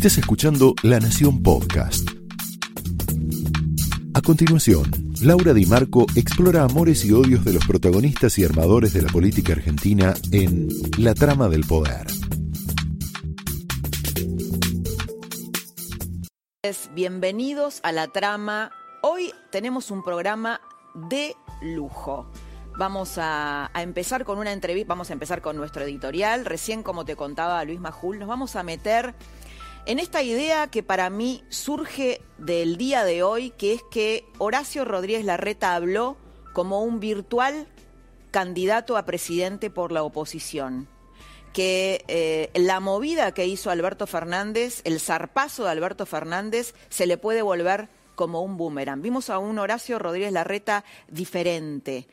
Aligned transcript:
Estás 0.00 0.16
escuchando 0.16 0.74
La 0.82 0.98
Nación 0.98 1.42
Podcast. 1.42 2.08
A 4.14 4.22
continuación, 4.22 4.90
Laura 5.20 5.52
Di 5.52 5.66
Marco 5.66 6.06
explora 6.16 6.64
amores 6.64 7.04
y 7.04 7.12
odios 7.12 7.44
de 7.44 7.52
los 7.52 7.66
protagonistas 7.66 8.38
y 8.38 8.44
armadores 8.44 8.94
de 8.94 9.02
la 9.02 9.12
política 9.12 9.52
argentina 9.52 10.14
en 10.32 10.68
La 10.96 11.12
Trama 11.12 11.50
del 11.50 11.66
Poder. 11.66 12.06
Bienvenidos 16.94 17.80
a 17.82 17.92
La 17.92 18.08
Trama. 18.08 18.72
Hoy 19.02 19.34
tenemos 19.50 19.90
un 19.90 20.02
programa 20.02 20.62
de 21.10 21.36
lujo. 21.60 22.26
Vamos 22.78 23.18
a, 23.18 23.70
empezar 23.74 24.24
con 24.24 24.38
una 24.38 24.52
entrevista, 24.52 24.88
vamos 24.88 25.10
a 25.10 25.12
empezar 25.12 25.42
con 25.42 25.56
nuestro 25.56 25.82
editorial. 25.82 26.46
Recién, 26.46 26.82
como 26.82 27.04
te 27.04 27.16
contaba 27.16 27.62
Luis 27.66 27.80
Majul, 27.80 28.18
nos 28.18 28.28
vamos 28.28 28.56
a 28.56 28.62
meter 28.62 29.14
en 29.86 29.98
esta 29.98 30.22
idea 30.22 30.68
que 30.68 30.82
para 30.82 31.10
mí 31.10 31.44
surge 31.48 32.20
del 32.38 32.76
día 32.76 33.04
de 33.04 33.22
hoy, 33.22 33.50
que 33.50 33.74
es 33.74 33.82
que 33.90 34.24
Horacio 34.38 34.84
Rodríguez 34.84 35.24
Larreta 35.24 35.74
habló 35.74 36.16
como 36.52 36.82
un 36.82 37.00
virtual 37.00 37.66
candidato 38.30 38.96
a 38.96 39.04
presidente 39.04 39.70
por 39.70 39.92
la 39.92 40.02
oposición. 40.02 40.88
Que 41.52 42.04
eh, 42.06 42.50
la 42.54 42.78
movida 42.78 43.32
que 43.32 43.46
hizo 43.46 43.70
Alberto 43.70 44.06
Fernández, 44.06 44.82
el 44.84 45.00
zarpazo 45.00 45.64
de 45.64 45.70
Alberto 45.70 46.06
Fernández, 46.06 46.74
se 46.90 47.06
le 47.06 47.18
puede 47.18 47.42
volver 47.42 47.88
como 48.14 48.42
un 48.42 48.56
boomerang. 48.56 49.02
Vimos 49.02 49.30
a 49.30 49.38
un 49.38 49.58
Horacio 49.58 49.98
Rodríguez 49.98 50.32
Larreta 50.32 50.84
diferente. 51.08 52.06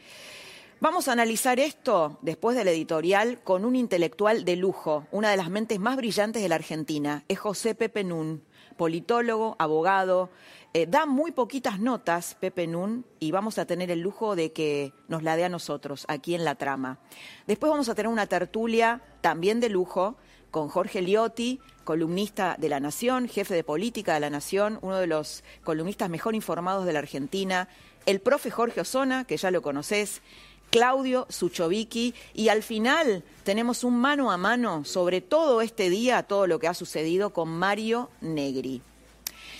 Vamos 0.79 1.07
a 1.07 1.13
analizar 1.13 1.59
esto 1.59 2.19
después 2.21 2.55
del 2.55 2.67
editorial 2.67 3.41
con 3.43 3.65
un 3.65 3.75
intelectual 3.75 4.45
de 4.45 4.55
lujo, 4.55 5.07
una 5.09 5.31
de 5.31 5.37
las 5.37 5.49
mentes 5.49 5.79
más 5.79 5.97
brillantes 5.97 6.43
de 6.43 6.49
la 6.49 6.53
Argentina. 6.53 7.23
Es 7.27 7.39
José 7.39 7.73
Pepe 7.73 8.03
Nun, 8.03 8.43
politólogo, 8.77 9.55
abogado. 9.57 10.29
Eh, 10.75 10.85
da 10.85 11.07
muy 11.07 11.31
poquitas 11.31 11.79
notas, 11.79 12.35
Pepe 12.39 12.67
Nun, 12.67 13.07
y 13.19 13.31
vamos 13.31 13.57
a 13.57 13.65
tener 13.65 13.89
el 13.89 14.01
lujo 14.01 14.35
de 14.35 14.53
que 14.53 14.93
nos 15.07 15.23
la 15.23 15.35
dé 15.35 15.45
a 15.45 15.49
nosotros, 15.49 16.05
aquí 16.07 16.35
en 16.35 16.45
la 16.45 16.53
trama. 16.53 16.99
Después 17.47 17.71
vamos 17.71 17.89
a 17.89 17.95
tener 17.95 18.11
una 18.11 18.27
tertulia 18.27 19.01
también 19.21 19.59
de 19.59 19.69
lujo 19.69 20.15
con 20.51 20.69
Jorge 20.69 21.01
Liotti, 21.01 21.59
columnista 21.85 22.55
de 22.59 22.69
La 22.69 22.79
Nación, 22.79 23.27
jefe 23.27 23.55
de 23.55 23.63
política 23.63 24.13
de 24.13 24.19
La 24.19 24.29
Nación, 24.29 24.77
uno 24.83 24.97
de 24.97 25.07
los 25.07 25.43
columnistas 25.63 26.11
mejor 26.11 26.35
informados 26.35 26.85
de 26.85 26.93
la 26.93 26.99
Argentina, 26.99 27.67
el 28.05 28.21
profe 28.21 28.51
Jorge 28.51 28.81
Osona, 28.81 29.25
que 29.25 29.37
ya 29.37 29.51
lo 29.51 29.61
conoces, 29.61 30.21
Claudio 30.69 31.25
Suchovicki 31.29 32.13
y 32.33 32.49
al 32.49 32.63
final 32.63 33.23
tenemos 33.43 33.83
un 33.83 33.97
mano 33.99 34.31
a 34.31 34.37
mano 34.37 34.83
sobre 34.83 35.21
todo 35.21 35.61
este 35.61 35.89
día, 35.89 36.23
todo 36.23 36.47
lo 36.47 36.59
que 36.59 36.67
ha 36.67 36.73
sucedido 36.73 37.31
con 37.31 37.49
Mario 37.49 38.09
Negri. 38.21 38.81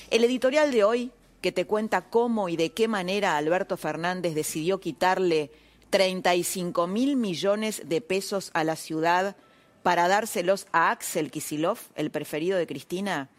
El 0.09 0.23
editorial 0.23 0.72
de 0.72 0.83
hoy, 0.83 1.11
que 1.41 1.52
te 1.52 1.66
cuenta 1.66 2.09
cómo 2.09 2.50
y 2.50 2.58
de 2.58 2.72
qué 2.72 2.88
manera 2.88 3.38
Alberto 3.38 3.78
Fernández 3.78 4.35
decidió 4.35 4.80
quitarle 4.80 5.52
35 5.89 6.88
mil 6.88 7.16
millones 7.16 7.83
de 7.85 8.02
pesos 8.02 8.52
a 8.53 8.63
la 8.63 8.75
ciudad 8.75 9.35
para 9.83 10.08
dárselos 10.08 10.67
a 10.73 10.91
Axel 10.91 11.31
Kisilov, 11.31 11.78
el 11.95 12.11
preferido 12.11 12.58
de 12.58 12.67
Cristina, 12.67 13.30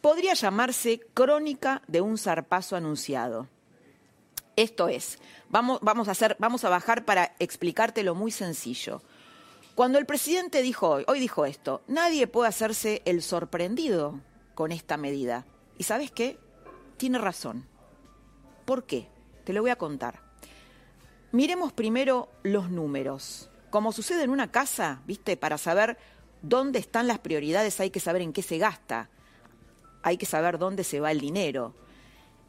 podría 0.00 0.34
llamarse 0.34 1.00
Crónica 1.14 1.82
de 1.88 2.00
un 2.00 2.18
zarpazo 2.18 2.76
anunciado. 2.76 3.48
Esto 4.56 4.88
es, 4.88 5.18
vamos, 5.48 5.78
vamos, 5.82 6.08
a 6.08 6.12
hacer, 6.12 6.36
vamos 6.38 6.64
a 6.64 6.68
bajar 6.68 7.04
para 7.04 7.34
explicártelo 7.38 8.14
muy 8.14 8.30
sencillo. 8.30 9.02
Cuando 9.74 9.98
el 9.98 10.04
presidente 10.04 10.60
dijo 10.60 10.88
hoy, 10.88 11.04
hoy 11.08 11.18
dijo 11.18 11.46
esto, 11.46 11.82
nadie 11.86 12.26
puede 12.26 12.48
hacerse 12.48 13.00
el 13.06 13.22
sorprendido 13.22 14.20
con 14.54 14.70
esta 14.70 14.98
medida. 14.98 15.46
¿Y 15.78 15.84
sabes 15.84 16.10
qué? 16.10 16.38
Tiene 16.98 17.18
razón. 17.18 17.66
¿Por 18.66 18.84
qué? 18.84 19.08
Te 19.44 19.54
lo 19.54 19.62
voy 19.62 19.70
a 19.70 19.76
contar. 19.76 20.20
Miremos 21.32 21.72
primero 21.72 22.28
los 22.42 22.70
números. 22.70 23.48
Como 23.70 23.92
sucede 23.92 24.22
en 24.24 24.30
una 24.30 24.50
casa, 24.50 25.00
¿viste? 25.06 25.38
Para 25.38 25.56
saber 25.56 25.96
dónde 26.42 26.78
están 26.78 27.06
las 27.06 27.18
prioridades 27.20 27.80
hay 27.80 27.88
que 27.88 28.00
saber 28.00 28.20
en 28.20 28.34
qué 28.34 28.42
se 28.42 28.58
gasta. 28.58 29.08
Hay 30.02 30.18
que 30.18 30.26
saber 30.26 30.58
dónde 30.58 30.84
se 30.84 31.00
va 31.00 31.10
el 31.10 31.20
dinero. 31.20 31.74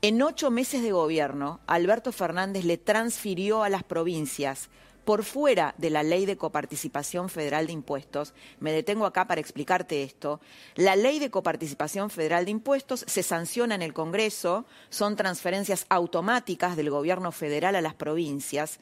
En 0.04 0.22
ocho 0.22 0.52
meses 0.52 0.84
de 0.84 0.92
gobierno, 0.92 1.62
Alberto 1.66 2.12
Fernández 2.12 2.66
le 2.66 2.78
transfirió 2.78 3.64
a 3.64 3.70
las 3.70 3.86
provincias, 3.86 4.70
por 5.06 5.24
fuera 5.24 5.76
de 5.78 5.90
la 5.90 6.04
ley 6.04 6.26
de 6.26 6.36
coparticipación 6.36 7.30
federal 7.30 7.68
de 7.68 7.72
impuestos, 7.72 8.34
me 8.60 8.74
detengo 8.74 9.06
acá 9.06 9.28
para 9.28 9.40
explicarte 9.40 10.04
esto, 10.04 10.42
la 10.76 10.98
ley 10.98 11.20
de 11.20 11.32
coparticipación 11.32 12.10
federal 12.10 12.44
de 12.44 12.52
impuestos 12.52 13.06
se 13.08 13.24
sanciona 13.24 13.76
en 13.76 13.82
el 13.82 13.94
Congreso, 13.94 14.66
son 14.90 15.16
transferencias 15.16 15.86
automáticas 15.88 16.76
del 16.76 16.90
gobierno 16.90 17.32
federal 17.32 17.78
a 17.78 17.82
las 17.82 17.94
provincias 17.94 18.82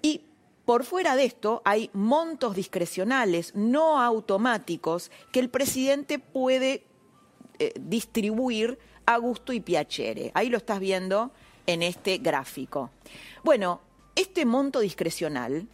y 0.00 0.26
por 0.64 0.84
fuera 0.84 1.16
de 1.16 1.24
esto 1.24 1.60
hay 1.64 1.90
montos 1.92 2.54
discrecionales 2.54 3.52
no 3.56 4.00
automáticos 4.00 5.10
que 5.32 5.40
el 5.40 5.50
presidente 5.50 6.20
puede 6.20 6.84
eh, 7.58 7.72
distribuir 7.80 8.78
a 9.06 9.18
y 9.52 9.60
piacere. 9.60 10.30
Ahí 10.34 10.48
lo 10.48 10.58
estás 10.58 10.80
viendo 10.80 11.30
en 11.66 11.82
este 11.82 12.18
gráfico. 12.18 12.90
Bueno, 13.42 13.80
este 14.14 14.44
monto 14.44 14.80
discrecional, 14.80 15.66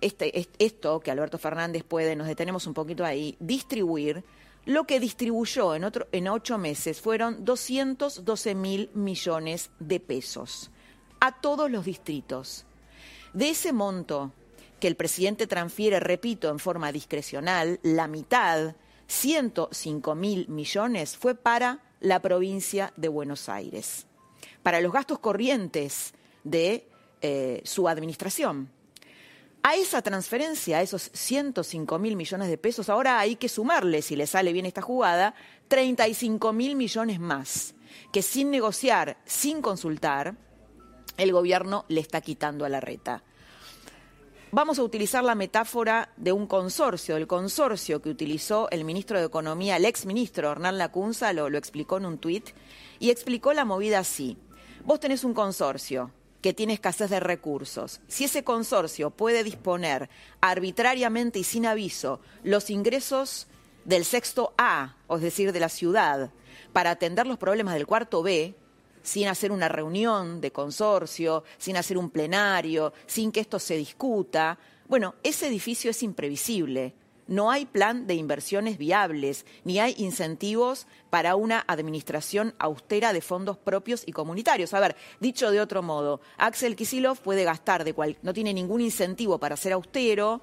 este, 0.00 0.48
esto 0.58 1.00
que 1.00 1.10
Alberto 1.10 1.38
Fernández 1.38 1.84
puede, 1.84 2.16
nos 2.16 2.26
detenemos 2.26 2.66
un 2.66 2.74
poquito 2.74 3.04
ahí, 3.04 3.36
distribuir, 3.38 4.24
lo 4.66 4.84
que 4.84 5.00
distribuyó 5.00 5.74
en, 5.74 5.84
otro, 5.84 6.06
en 6.12 6.28
ocho 6.28 6.58
meses 6.58 7.00
fueron 7.00 7.44
212 7.44 8.54
mil 8.54 8.90
millones 8.94 9.70
de 9.78 10.00
pesos 10.00 10.70
a 11.20 11.40
todos 11.40 11.70
los 11.70 11.84
distritos. 11.84 12.64
De 13.32 13.50
ese 13.50 13.72
monto 13.72 14.32
que 14.80 14.88
el 14.88 14.96
presidente 14.96 15.46
transfiere, 15.46 16.00
repito, 16.00 16.48
en 16.48 16.58
forma 16.58 16.92
discrecional, 16.92 17.78
la 17.82 18.08
mitad, 18.08 18.74
105 19.06 20.14
mil 20.14 20.48
millones, 20.48 21.16
fue 21.16 21.34
para 21.34 21.80
la 22.00 22.20
provincia 22.20 22.92
de 22.96 23.08
Buenos 23.08 23.48
Aires, 23.48 24.06
para 24.62 24.80
los 24.80 24.92
gastos 24.92 25.18
corrientes 25.18 26.12
de 26.44 26.88
eh, 27.22 27.60
su 27.64 27.88
administración. 27.88 28.70
A 29.62 29.74
esa 29.74 30.00
transferencia, 30.00 30.78
a 30.78 30.82
esos 30.82 31.10
105 31.12 31.98
mil 31.98 32.16
millones 32.16 32.48
de 32.48 32.56
pesos, 32.56 32.88
ahora 32.88 33.18
hay 33.18 33.36
que 33.36 33.50
sumarle, 33.50 34.00
si 34.00 34.16
le 34.16 34.26
sale 34.26 34.54
bien 34.54 34.64
esta 34.64 34.80
jugada, 34.80 35.34
35 35.68 36.52
mil 36.54 36.76
millones 36.76 37.20
más, 37.20 37.74
que 38.10 38.22
sin 38.22 38.50
negociar, 38.50 39.18
sin 39.26 39.60
consultar, 39.60 40.36
el 41.18 41.32
gobierno 41.32 41.84
le 41.88 42.00
está 42.00 42.22
quitando 42.22 42.64
a 42.64 42.70
la 42.70 42.80
reta. 42.80 43.22
Vamos 44.52 44.80
a 44.80 44.82
utilizar 44.82 45.22
la 45.22 45.36
metáfora 45.36 46.12
de 46.16 46.32
un 46.32 46.48
consorcio, 46.48 47.16
el 47.16 47.28
consorcio 47.28 48.02
que 48.02 48.10
utilizó 48.10 48.68
el 48.70 48.84
ministro 48.84 49.16
de 49.16 49.26
Economía, 49.26 49.76
el 49.76 49.84
ex 49.84 50.06
ministro 50.06 50.50
Hernán 50.50 50.76
Lacunza, 50.76 51.32
lo, 51.32 51.48
lo 51.48 51.56
explicó 51.56 51.98
en 51.98 52.06
un 52.06 52.18
tuit, 52.18 52.48
y 52.98 53.10
explicó 53.10 53.52
la 53.52 53.64
movida 53.64 54.00
así. 54.00 54.36
Vos 54.84 54.98
tenés 54.98 55.22
un 55.22 55.34
consorcio 55.34 56.10
que 56.42 56.52
tiene 56.52 56.72
escasez 56.72 57.10
de 57.10 57.20
recursos. 57.20 58.00
Si 58.08 58.24
ese 58.24 58.42
consorcio 58.42 59.10
puede 59.10 59.44
disponer 59.44 60.10
arbitrariamente 60.40 61.38
y 61.38 61.44
sin 61.44 61.64
aviso 61.64 62.18
los 62.42 62.70
ingresos 62.70 63.46
del 63.84 64.04
sexto 64.04 64.52
A, 64.58 64.96
es 65.10 65.20
decir, 65.20 65.52
de 65.52 65.60
la 65.60 65.68
ciudad, 65.68 66.32
para 66.72 66.90
atender 66.90 67.28
los 67.28 67.38
problemas 67.38 67.74
del 67.74 67.86
cuarto 67.86 68.20
B, 68.24 68.56
sin 69.02 69.28
hacer 69.28 69.52
una 69.52 69.68
reunión 69.68 70.40
de 70.40 70.52
consorcio, 70.52 71.44
sin 71.58 71.76
hacer 71.76 71.98
un 71.98 72.10
plenario, 72.10 72.92
sin 73.06 73.32
que 73.32 73.40
esto 73.40 73.58
se 73.58 73.76
discuta. 73.76 74.58
Bueno, 74.88 75.14
ese 75.22 75.48
edificio 75.48 75.90
es 75.90 76.02
imprevisible. 76.02 76.94
No 77.26 77.52
hay 77.52 77.64
plan 77.64 78.08
de 78.08 78.14
inversiones 78.14 78.76
viables, 78.76 79.46
ni 79.62 79.78
hay 79.78 79.94
incentivos 79.98 80.88
para 81.10 81.36
una 81.36 81.64
administración 81.68 82.54
austera 82.58 83.12
de 83.12 83.20
fondos 83.20 83.56
propios 83.56 84.02
y 84.04 84.10
comunitarios. 84.10 84.74
A 84.74 84.80
ver, 84.80 84.96
dicho 85.20 85.52
de 85.52 85.60
otro 85.60 85.80
modo, 85.80 86.20
Axel 86.38 86.74
Kisilov 86.74 87.18
puede 87.20 87.44
gastar 87.44 87.84
de 87.84 87.94
cual, 87.94 88.16
no 88.22 88.34
tiene 88.34 88.52
ningún 88.52 88.80
incentivo 88.80 89.38
para 89.38 89.56
ser 89.56 89.74
austero, 89.74 90.40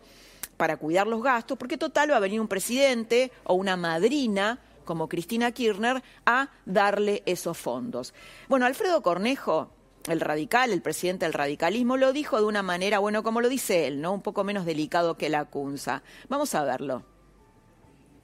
para 0.56 0.77
cuidar 0.77 1.07
los 1.07 1.21
gastos, 1.21 1.57
porque 1.57 1.77
total 1.77 2.12
va 2.12 2.18
a 2.18 2.21
venir 2.21 2.39
un 2.39 2.48
presidente 2.48 3.33
o 3.44 3.56
una 3.56 3.75
madrina 3.75 4.62
como 4.88 5.07
Cristina 5.07 5.51
Kirchner 5.51 6.01
a 6.25 6.50
darle 6.66 7.22
esos 7.28 7.56
fondos. 7.56 8.16
Bueno, 8.48 8.66
Alfredo 8.66 9.04
Cornejo, 9.04 9.72
el 10.07 10.19
radical, 10.19 10.72
el 10.72 10.81
presidente 10.81 11.25
del 11.25 11.34
radicalismo, 11.34 11.98
lo 11.98 12.13
dijo 12.13 12.39
de 12.39 12.45
una 12.45 12.63
manera, 12.63 12.98
bueno, 12.98 13.22
como 13.22 13.42
lo 13.42 13.50
dice 13.50 13.86
él, 13.86 14.01
¿no? 14.01 14.13
Un 14.13 14.24
poco 14.24 14.44
menos 14.44 14.66
delicado 14.66 15.18
que 15.18 15.30
la 15.30 15.45
Cunza. 15.45 16.01
Vamos 16.30 16.56
a 16.56 16.63
verlo. 16.63 17.06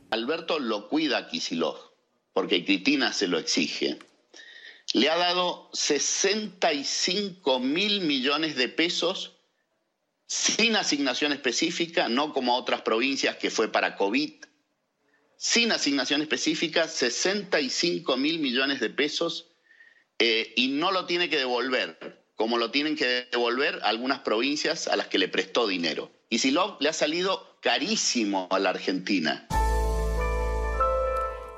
Alberto 0.09 0.57
lo 0.57 0.89
cuida 0.89 1.17
a 1.19 1.27
porque 2.33 2.65
Cristina 2.65 3.13
se 3.13 3.27
lo 3.27 3.37
exige. 3.37 3.99
Le 4.93 5.09
ha 5.09 5.17
dado 5.17 5.69
65 5.73 7.59
mil 7.59 8.01
millones 8.01 8.55
de 8.55 8.69
pesos 8.69 9.37
sin 10.27 10.75
asignación 10.75 11.31
específica, 11.31 12.09
no 12.09 12.33
como 12.33 12.53
a 12.53 12.57
otras 12.57 12.81
provincias 12.81 13.35
que 13.37 13.51
fue 13.51 13.71
para 13.71 13.95
COVID 13.95 14.45
sin 15.43 15.73
asignación 15.73 16.21
específica 16.21 16.87
65 16.87 18.15
mil 18.15 18.39
millones 18.39 18.79
de 18.79 18.89
pesos 18.89 19.51
eh, 20.17 20.53
y 20.55 20.69
no 20.69 20.93
lo 20.93 21.05
tiene 21.05 21.29
que 21.29 21.35
devolver, 21.35 22.23
como 22.35 22.57
lo 22.57 22.71
tienen 22.71 22.95
que 22.95 23.27
devolver 23.29 23.81
algunas 23.83 24.19
provincias 24.19 24.87
a 24.87 24.95
las 24.95 25.07
que 25.07 25.17
le 25.17 25.27
prestó 25.27 25.67
dinero. 25.67 26.13
Y 26.29 26.39
le 26.49 26.87
ha 26.87 26.93
salido 26.93 27.57
carísimo 27.59 28.47
a 28.51 28.59
la 28.59 28.69
Argentina. 28.69 29.49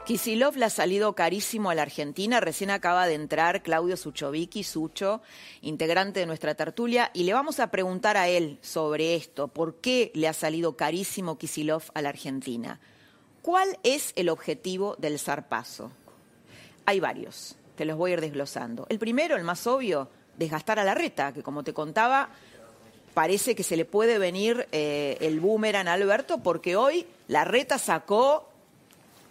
Kisilov 0.07 0.57
le 0.57 0.65
ha 0.65 0.71
salido 0.71 1.13
carísimo 1.13 1.69
a 1.69 1.75
la 1.75 1.83
Argentina. 1.83 2.39
Recién 2.39 2.71
acaba 2.71 3.05
de 3.05 3.13
entrar 3.13 3.61
Claudio 3.61 3.97
Suchovicki, 3.97 4.63
Sucho, 4.63 5.21
integrante 5.61 6.21
de 6.21 6.25
nuestra 6.25 6.55
tertulia, 6.55 7.11
y 7.13 7.23
le 7.23 7.33
vamos 7.33 7.59
a 7.59 7.69
preguntar 7.69 8.17
a 8.17 8.29
él 8.29 8.57
sobre 8.61 9.13
esto. 9.13 9.47
¿Por 9.47 9.79
qué 9.79 10.11
le 10.15 10.27
ha 10.27 10.33
salido 10.33 10.75
carísimo 10.75 11.37
Kisilov 11.37 11.83
a 11.93 12.01
la 12.01 12.09
Argentina? 12.09 12.79
¿Cuál 13.45 13.77
es 13.83 14.11
el 14.15 14.29
objetivo 14.29 14.95
del 14.97 15.19
zarpazo? 15.19 15.91
Hay 16.87 16.99
varios, 16.99 17.55
te 17.75 17.85
los 17.85 17.95
voy 17.95 18.09
a 18.09 18.13
ir 18.15 18.21
desglosando. 18.21 18.87
El 18.89 18.97
primero, 18.97 19.35
el 19.35 19.43
más 19.43 19.67
obvio, 19.67 20.09
desgastar 20.35 20.79
a 20.79 20.83
la 20.83 20.95
reta, 20.95 21.31
que 21.31 21.43
como 21.43 21.63
te 21.63 21.71
contaba, 21.71 22.29
parece 23.13 23.53
que 23.53 23.61
se 23.61 23.77
le 23.77 23.85
puede 23.85 24.17
venir 24.17 24.67
eh, 24.71 25.17
el 25.21 25.39
boomerang 25.39 25.87
a 25.87 25.93
Alberto, 25.93 26.39
porque 26.39 26.75
hoy 26.75 27.05
la 27.27 27.45
reta 27.45 27.77
sacó 27.77 28.49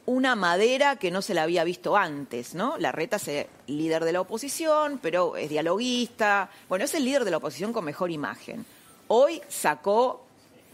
una 0.06 0.36
madera 0.36 0.94
que 0.94 1.10
no 1.10 1.20
se 1.20 1.34
la 1.34 1.42
había 1.42 1.64
visto 1.64 1.96
antes, 1.96 2.54
¿no? 2.54 2.78
La 2.78 2.92
reta 2.92 3.16
es 3.16 3.48
líder 3.66 4.04
de 4.04 4.12
la 4.12 4.20
oposición, 4.20 5.00
pero 5.02 5.36
es 5.36 5.50
dialoguista. 5.50 6.50
Bueno, 6.68 6.84
es 6.84 6.94
el 6.94 7.04
líder 7.04 7.24
de 7.24 7.32
la 7.32 7.38
oposición 7.38 7.72
con 7.72 7.84
mejor 7.84 8.12
imagen. 8.12 8.64
Hoy 9.08 9.42
sacó, 9.48 10.24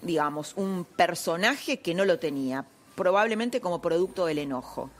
digamos, 0.02 0.52
un 0.56 0.84
personaje 0.84 1.81
que 1.81 1.94
no 1.94 2.04
lo 2.04 2.19
tenía, 2.19 2.66
probablemente 3.00 3.62
como 3.62 3.81
producto 3.81 4.26
del 4.26 4.41
enojo. 4.41 4.91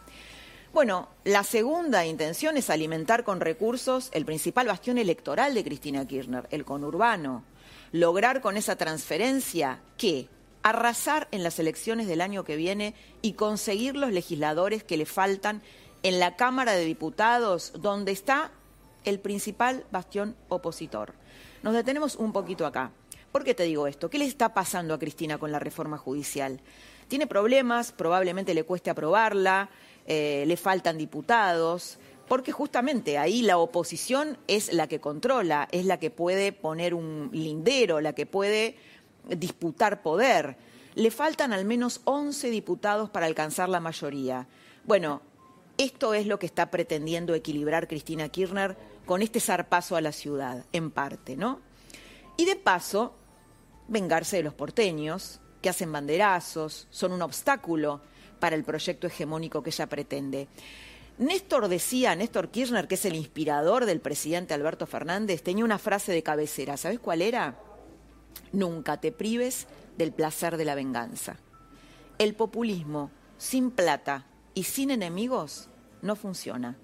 Bueno, 0.73 1.11
la 1.25 1.45
segunda 1.45 2.07
intención 2.07 2.57
es 2.57 2.71
alimentar 2.71 3.25
con 3.25 3.41
recursos 3.41 4.09
el 4.15 4.25
principal 4.25 4.69
bastión 4.69 4.97
electoral 4.97 5.53
de 5.53 5.63
Cristina 5.63 6.07
Kirchner, 6.07 6.49
el 6.51 6.65
conurbano. 6.65 7.45
Lograr 7.93 8.41
con 8.41 8.57
esa 8.57 8.77
transferencia 8.77 9.83
que 9.99 10.31
arrasar 10.63 11.29
en 11.31 11.43
las 11.43 11.59
elecciones 11.59 12.07
del 12.07 12.23
año 12.23 12.43
que 12.43 12.57
viene 12.57 12.95
y 13.21 13.35
conseguir 13.35 13.97
los 13.97 14.13
legisladores 14.13 14.83
que 14.83 14.97
le 14.97 15.05
faltan 15.05 15.61
en 16.03 16.21
la 16.21 16.37
Cámara 16.37 16.73
de 16.73 16.87
Diputados, 16.87 17.75
donde 17.77 18.13
está 18.13 18.51
el 19.05 19.21
principal 19.21 19.85
bastión 19.93 20.37
opositor. 20.49 21.13
Nos 21.63 21.75
detenemos 21.75 22.17
un 22.17 22.33
poquito 22.33 22.65
acá. 22.65 22.93
¿Por 23.31 23.45
qué 23.45 23.55
te 23.55 23.65
digo 23.65 23.87
esto? 23.87 24.09
¿Qué 24.09 24.19
le 24.19 24.25
está 24.25 24.55
pasando 24.55 24.95
a 24.95 24.99
Cristina 24.99 25.37
con 25.37 25.53
la 25.53 25.59
reforma 25.59 25.99
judicial? 25.99 26.63
Tiene 27.11 27.27
problemas, 27.27 27.91
probablemente 27.91 28.55
le 28.55 28.63
cueste 28.63 28.89
aprobarla, 28.89 29.69
eh, 30.07 30.45
le 30.47 30.57
faltan 30.57 30.97
diputados, 30.97 31.99
porque 32.29 32.53
justamente 32.53 33.19
ahí 33.19 33.43
la 33.43 33.59
oposición 33.59 34.39
es 34.47 34.73
la 34.73 34.87
que 34.87 35.01
controla, 35.01 35.67
es 35.73 35.87
la 35.87 35.99
que 35.99 36.13
puede 36.13 36.53
poner 36.53 36.95
un 36.95 37.31
lindero, 37.33 38.01
la 38.01 38.13
que 38.13 38.27
puede 38.27 38.77
disputar 39.29 40.03
poder. 40.03 40.57
Le 40.95 41.11
faltan 41.11 41.53
al 41.53 41.65
menos 41.65 42.01
11 42.05 42.49
diputados 42.49 43.11
para 43.11 43.27
alcanzar 43.27 43.69
la 43.69 43.81
mayoría. 43.81 44.47
Bueno, 44.85 45.21
esto 45.79 46.15
es 46.15 46.29
lo 46.29 46.39
que 46.39 46.47
está 46.47 46.71
pretendiendo 46.71 47.35
equilibrar 47.35 47.89
Cristina 47.89 48.29
Kirchner 48.29 48.77
con 49.05 49.21
este 49.21 49.41
zarpazo 49.41 49.97
a 49.97 50.01
la 50.01 50.13
ciudad, 50.13 50.65
en 50.73 50.93
parte, 50.93 51.37
¿no? 51.37 51.59
Y 52.37 52.45
de 52.45 52.55
paso, 52.55 53.17
vengarse 53.89 54.37
de 54.37 54.45
los 54.45 54.55
porteños, 54.55 55.41
que 55.61 55.69
hacen 55.69 55.93
banderazos, 55.93 56.87
son 56.91 57.13
un 57.13 57.23
obstáculo 57.23 58.01
para 58.39 58.57
el 58.57 58.65
proyecto 58.65 59.07
hegemónico 59.07 59.63
que 59.63 59.71
ella 59.71 59.87
pretende. 59.87 60.49
Néstor 61.19 61.69
decía, 61.69 62.15
Néstor 62.17 62.49
Kirchner, 62.49 62.89
que 62.89 62.95
es 62.95 63.05
el 63.05 63.15
inspirador 63.15 63.85
del 63.85 64.01
presidente 64.01 64.55
Alberto 64.55 64.87
Fernández, 64.87 65.43
tenía 65.43 65.65
una 65.65 65.79
frase 65.79 66.13
de 66.13 66.23
cabecera. 66.23 66.79
¿Sabes 66.79 66.99
cuál 66.99 67.21
era? 67.21 67.59
Nunca 68.53 68.99
te 68.99 69.13
prives 69.13 69.67
del 69.99 70.13
placer 70.13 70.57
de 70.57 70.65
la 70.65 70.75
venganza. 70.75 71.37
El 72.19 72.35
populismo 72.35 73.11
sin 73.37 73.71
plata 73.71 74.27
y 74.55 74.65
sin 74.65 74.91
enemigos 74.91 75.69
no 76.01 76.17
funciona. 76.17 76.77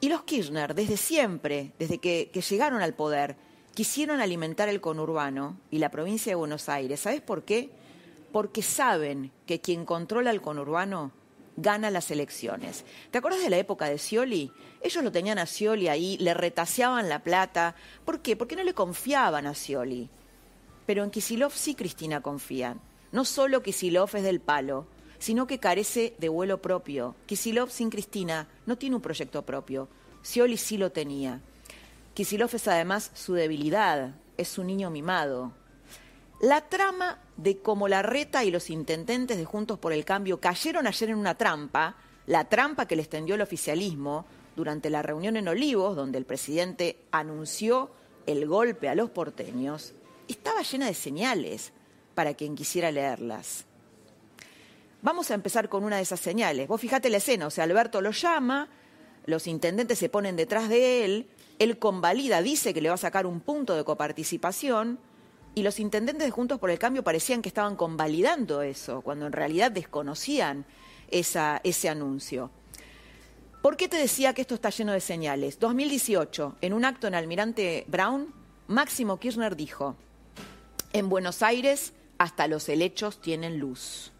Y 0.00 0.08
los 0.08 0.22
Kirchner, 0.24 0.74
desde 0.74 0.96
siempre, 0.96 1.72
desde 1.78 1.98
que, 1.98 2.30
llegaron 2.48 2.82
al 2.82 2.94
poder, 2.94 3.36
quisieron 3.74 4.20
alimentar 4.20 4.68
el 4.68 4.80
conurbano 4.80 5.56
y 5.70 5.78
la 5.78 5.90
provincia 5.90 6.30
de 6.30 6.36
Buenos 6.36 6.68
Aires. 6.68 7.00
¿Sabes 7.00 7.20
por 7.20 7.44
qué? 7.44 7.70
Porque 8.32 8.62
saben 8.62 9.30
que 9.46 9.60
quien 9.60 9.84
controla 9.84 10.30
el 10.30 10.40
conurbano 10.40 11.12
gana 11.56 11.90
las 11.90 12.10
elecciones. 12.10 12.84
¿Te 13.10 13.18
acuerdas 13.18 13.42
de 13.42 13.50
la 13.50 13.58
época 13.58 13.86
de 13.86 13.98
Scioli? 13.98 14.52
Ellos 14.80 15.04
lo 15.04 15.12
tenían 15.12 15.38
a 15.38 15.46
Scioli 15.46 15.88
ahí, 15.88 16.16
le 16.18 16.34
retaseaban 16.34 17.08
la 17.08 17.22
plata. 17.22 17.74
¿Por 18.04 18.20
qué? 18.20 18.36
Porque 18.36 18.56
no 18.56 18.64
le 18.64 18.74
confiaban 18.74 19.46
a 19.46 19.54
Scioli. 19.54 20.08
Pero 20.86 21.04
en 21.04 21.10
Kisilov 21.10 21.52
sí 21.52 21.74
Cristina 21.74 22.20
confía. 22.20 22.76
No 23.12 23.24
solo 23.24 23.62
Kisilov 23.62 24.16
es 24.16 24.22
del 24.22 24.40
palo, 24.40 24.86
sino 25.18 25.46
que 25.46 25.60
carece 25.60 26.14
de 26.18 26.28
vuelo 26.28 26.60
propio. 26.62 27.14
Kisilov 27.26 27.70
sin 27.70 27.90
Cristina 27.90 28.48
no 28.66 28.76
tiene 28.76 28.96
un 28.96 29.02
proyecto 29.02 29.42
propio. 29.42 29.88
Scioli 30.22 30.56
sí 30.56 30.78
lo 30.78 30.90
tenía. 30.90 31.40
Kisilov 32.14 32.54
es 32.54 32.68
además 32.68 33.10
su 33.14 33.34
debilidad, 33.34 34.14
es 34.36 34.48
su 34.48 34.64
niño 34.64 34.90
mimado. 34.90 35.52
La 36.40 36.68
trama 36.68 37.18
de 37.36 37.58
cómo 37.58 37.88
la 37.88 38.02
reta 38.02 38.44
y 38.44 38.50
los 38.50 38.68
intendentes 38.68 39.38
de 39.38 39.44
Juntos 39.44 39.78
por 39.78 39.92
el 39.92 40.04
Cambio 40.04 40.40
cayeron 40.40 40.86
ayer 40.86 41.10
en 41.10 41.16
una 41.16 41.36
trampa, 41.36 41.96
la 42.26 42.48
trampa 42.48 42.86
que 42.86 42.96
les 42.96 43.08
tendió 43.08 43.36
el 43.36 43.40
oficialismo 43.40 44.26
durante 44.56 44.90
la 44.90 45.02
reunión 45.02 45.36
en 45.36 45.48
Olivos, 45.48 45.96
donde 45.96 46.18
el 46.18 46.26
presidente 46.26 46.98
anunció 47.12 47.90
el 48.26 48.46
golpe 48.46 48.88
a 48.88 48.94
los 48.94 49.10
porteños, 49.10 49.94
estaba 50.28 50.62
llena 50.62 50.86
de 50.86 50.94
señales 50.94 51.72
para 52.14 52.34
quien 52.34 52.54
quisiera 52.54 52.90
leerlas. 52.90 53.64
Vamos 55.00 55.30
a 55.30 55.34
empezar 55.34 55.68
con 55.68 55.82
una 55.82 55.96
de 55.96 56.02
esas 56.02 56.20
señales. 56.20 56.68
Vos 56.68 56.80
fijate 56.80 57.10
la 57.10 57.16
escena, 57.16 57.46
o 57.46 57.50
sea, 57.50 57.64
Alberto 57.64 58.00
lo 58.00 58.12
llama, 58.12 58.68
los 59.26 59.46
intendentes 59.46 59.98
se 59.98 60.08
ponen 60.08 60.36
detrás 60.36 60.68
de 60.68 61.04
él, 61.04 61.28
él 61.62 61.78
convalida, 61.78 62.42
dice 62.42 62.74
que 62.74 62.80
le 62.80 62.88
va 62.88 62.96
a 62.96 62.98
sacar 62.98 63.26
un 63.26 63.40
punto 63.40 63.74
de 63.74 63.84
coparticipación, 63.84 64.98
y 65.54 65.62
los 65.62 65.78
intendentes 65.80 66.26
de 66.26 66.30
Juntos 66.30 66.58
por 66.58 66.70
el 66.70 66.78
Cambio 66.78 67.04
parecían 67.04 67.42
que 67.42 67.48
estaban 67.48 67.76
convalidando 67.76 68.62
eso, 68.62 69.02
cuando 69.02 69.26
en 69.26 69.32
realidad 69.32 69.70
desconocían 69.70 70.64
esa, 71.10 71.60
ese 71.62 71.88
anuncio. 71.88 72.50
¿Por 73.60 73.76
qué 73.76 73.86
te 73.86 73.96
decía 73.96 74.32
que 74.32 74.40
esto 74.40 74.54
está 74.54 74.70
lleno 74.70 74.92
de 74.92 75.00
señales? 75.00 75.60
2018, 75.60 76.56
en 76.62 76.72
un 76.72 76.84
acto 76.84 77.06
en 77.06 77.14
Almirante 77.14 77.84
Brown, 77.86 78.34
Máximo 78.66 79.18
Kirchner 79.18 79.54
dijo, 79.54 79.94
en 80.92 81.08
Buenos 81.08 81.42
Aires 81.42 81.92
hasta 82.18 82.48
los 82.48 82.68
helechos 82.68 83.20
tienen 83.20 83.58
luz. 83.58 84.10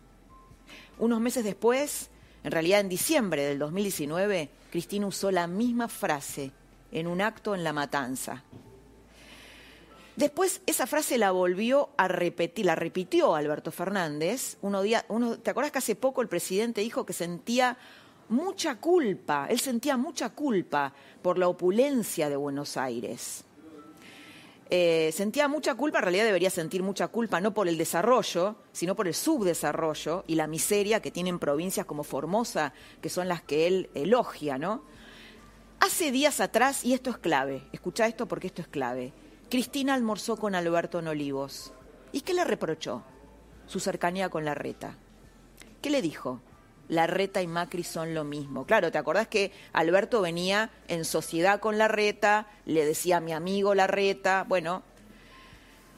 Unos 0.98 1.20
meses 1.20 1.44
después, 1.44 2.10
en 2.44 2.52
realidad 2.52 2.80
en 2.80 2.88
diciembre 2.88 3.42
del 3.44 3.58
2019, 3.58 4.50
Cristina 4.70 5.06
usó 5.06 5.30
la 5.30 5.46
misma 5.46 5.88
frase 5.88 6.52
en 6.92 7.06
un 7.06 7.20
acto 7.20 7.54
en 7.54 7.64
La 7.64 7.72
Matanza. 7.72 8.44
Después 10.14 10.60
esa 10.66 10.86
frase 10.86 11.16
la 11.16 11.30
volvió 11.30 11.88
a 11.96 12.06
repetir, 12.06 12.66
la 12.66 12.74
repitió 12.74 13.34
Alberto 13.34 13.72
Fernández. 13.72 14.58
Uno 14.60 14.82
¿Te 14.82 15.50
acuerdas 15.50 15.72
que 15.72 15.78
hace 15.78 15.96
poco 15.96 16.20
el 16.20 16.28
presidente 16.28 16.82
dijo 16.82 17.06
que 17.06 17.14
sentía 17.14 17.76
mucha 18.28 18.76
culpa, 18.76 19.46
él 19.48 19.58
sentía 19.58 19.96
mucha 19.96 20.30
culpa 20.30 20.92
por 21.22 21.38
la 21.38 21.48
opulencia 21.48 22.28
de 22.28 22.36
Buenos 22.36 22.76
Aires? 22.76 23.44
Eh, 24.74 25.12
sentía 25.12 25.48
mucha 25.48 25.74
culpa, 25.74 25.98
en 25.98 26.04
realidad 26.04 26.24
debería 26.24 26.48
sentir 26.48 26.82
mucha 26.82 27.08
culpa 27.08 27.40
no 27.42 27.52
por 27.52 27.68
el 27.68 27.76
desarrollo, 27.76 28.56
sino 28.72 28.96
por 28.96 29.06
el 29.06 29.12
subdesarrollo 29.12 30.24
y 30.26 30.34
la 30.34 30.46
miseria 30.46 31.00
que 31.00 31.10
tienen 31.10 31.38
provincias 31.38 31.84
como 31.84 32.04
Formosa, 32.04 32.72
que 33.02 33.10
son 33.10 33.28
las 33.28 33.42
que 33.42 33.66
él 33.66 33.90
elogia, 33.94 34.56
¿no? 34.56 34.82
Hace 35.84 36.12
días 36.12 36.40
atrás, 36.40 36.84
y 36.84 36.94
esto 36.94 37.10
es 37.10 37.18
clave, 37.18 37.64
escucha 37.72 38.06
esto 38.06 38.28
porque 38.28 38.46
esto 38.46 38.62
es 38.62 38.68
clave, 38.68 39.12
Cristina 39.50 39.94
almorzó 39.94 40.36
con 40.36 40.54
Alberto 40.54 41.00
en 41.00 41.08
Olivos. 41.08 41.72
¿Y 42.12 42.20
qué 42.20 42.34
le 42.34 42.44
reprochó? 42.44 43.02
Su 43.66 43.80
cercanía 43.80 44.28
con 44.28 44.44
la 44.44 44.54
reta. 44.54 44.96
¿Qué 45.82 45.90
le 45.90 46.00
dijo? 46.00 46.40
la 46.88 47.08
Reta 47.08 47.42
y 47.42 47.48
Macri 47.48 47.82
son 47.82 48.14
lo 48.14 48.22
mismo. 48.22 48.64
Claro, 48.64 48.92
¿te 48.92 48.98
acordás 48.98 49.26
que 49.26 49.50
Alberto 49.72 50.20
venía 50.20 50.70
en 50.86 51.04
sociedad 51.04 51.58
con 51.58 51.78
la 51.78 51.88
Reta, 51.88 52.46
le 52.64 52.84
decía 52.84 53.16
a 53.16 53.20
mi 53.20 53.32
amigo 53.32 53.74
la 53.74 53.86
Reta, 53.88 54.44
bueno, 54.46 54.82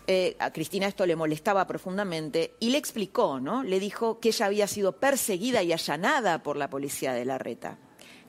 eh, 0.06 0.36
a 0.38 0.50
Cristina 0.50 0.86
esto 0.86 1.04
le 1.04 1.16
molestaba 1.16 1.66
profundamente 1.66 2.54
y 2.58 2.70
le 2.70 2.78
explicó, 2.78 3.38
¿no? 3.38 3.62
Le 3.64 3.80
dijo 3.80 4.18
que 4.18 4.28
ella 4.28 4.46
había 4.46 4.66
sido 4.66 4.96
perseguida 4.96 5.62
y 5.62 5.72
allanada 5.72 6.42
por 6.42 6.56
la 6.56 6.70
policía 6.70 7.12
de 7.12 7.26
la 7.26 7.36
Reta. 7.36 7.76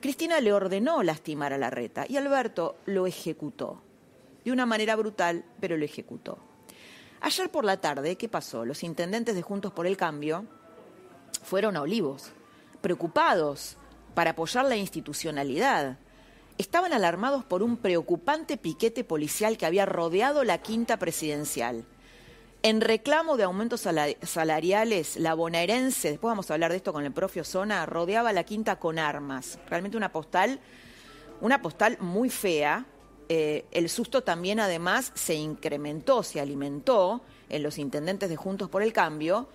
Cristina 0.06 0.40
le 0.40 0.52
ordenó 0.52 1.02
lastimar 1.02 1.52
a 1.52 1.58
la 1.58 1.68
Reta 1.68 2.04
y 2.08 2.16
Alberto 2.16 2.76
lo 2.86 3.08
ejecutó. 3.08 3.82
De 4.44 4.52
una 4.52 4.64
manera 4.64 4.94
brutal, 4.94 5.44
pero 5.58 5.76
lo 5.76 5.84
ejecutó. 5.84 6.38
Ayer 7.22 7.50
por 7.50 7.64
la 7.64 7.80
tarde, 7.80 8.14
¿qué 8.14 8.28
pasó? 8.28 8.64
Los 8.64 8.84
intendentes 8.84 9.34
de 9.34 9.42
Juntos 9.42 9.72
por 9.72 9.84
el 9.84 9.96
Cambio 9.96 10.44
fueron 11.42 11.76
a 11.76 11.82
Olivos 11.82 12.30
preocupados 12.80 13.78
para 14.14 14.30
apoyar 14.30 14.66
la 14.66 14.76
institucionalidad. 14.76 15.98
Estaban 16.56 16.92
alarmados 16.92 17.44
por 17.44 17.64
un 17.64 17.76
preocupante 17.76 18.56
piquete 18.56 19.02
policial 19.02 19.58
que 19.58 19.66
había 19.66 19.86
rodeado 19.86 20.44
la 20.44 20.58
quinta 20.58 21.00
presidencial. 21.00 21.84
En 22.62 22.80
reclamo 22.80 23.36
de 23.36 23.44
aumentos 23.44 23.86
salariales, 24.22 25.16
la 25.16 25.34
bonaerense, 25.34 26.10
después 26.10 26.30
vamos 26.30 26.50
a 26.50 26.54
hablar 26.54 26.70
de 26.72 26.78
esto 26.78 26.92
con 26.92 27.04
el 27.04 27.12
propio 27.12 27.44
Zona, 27.44 27.86
rodeaba 27.86 28.32
la 28.32 28.44
quinta 28.44 28.76
con 28.80 28.98
armas. 28.98 29.58
Realmente 29.68 29.96
una 29.96 30.10
postal, 30.10 30.58
una 31.40 31.62
postal 31.62 31.96
muy 32.00 32.28
fea. 32.28 32.86
Eh, 33.28 33.66
el 33.70 33.88
susto 33.88 34.22
también 34.22 34.58
además 34.58 35.12
se 35.14 35.34
incrementó, 35.34 36.22
se 36.22 36.40
alimentó 36.40 37.22
en 37.48 37.62
los 37.62 37.78
intendentes 37.78 38.28
de 38.28 38.36
Juntos 38.36 38.68
por 38.68 38.82
el 38.82 38.92
Cambio, 38.92 39.48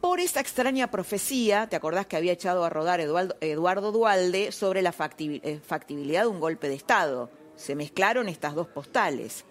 por 0.00 0.20
esa 0.20 0.40
extraña 0.40 0.92
profecía, 0.92 1.68
¿te 1.68 1.74
acordás 1.74 2.06
que 2.06 2.16
había 2.16 2.32
echado 2.32 2.64
a 2.64 2.70
rodar 2.70 3.00
Eduardo, 3.00 3.92
Dualde 3.92 4.52
sobre 4.52 4.80
la 4.80 4.94
eh, 5.18 5.60
factibilidad 5.66 6.22
de 6.22 6.28
un 6.28 6.38
golpe 6.38 6.68
de 6.68 6.76
Estado? 6.76 7.30
Se 7.56 7.74
mezclaron 7.74 8.28
estas 8.28 8.54
dos 8.54 8.68
postales. 8.68 9.44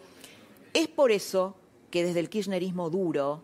Es 0.73 0.87
por 0.87 1.11
eso 1.11 1.55
que 1.89 2.03
desde 2.03 2.19
el 2.19 2.29
kirchnerismo 2.29 2.89
duro, 2.89 3.41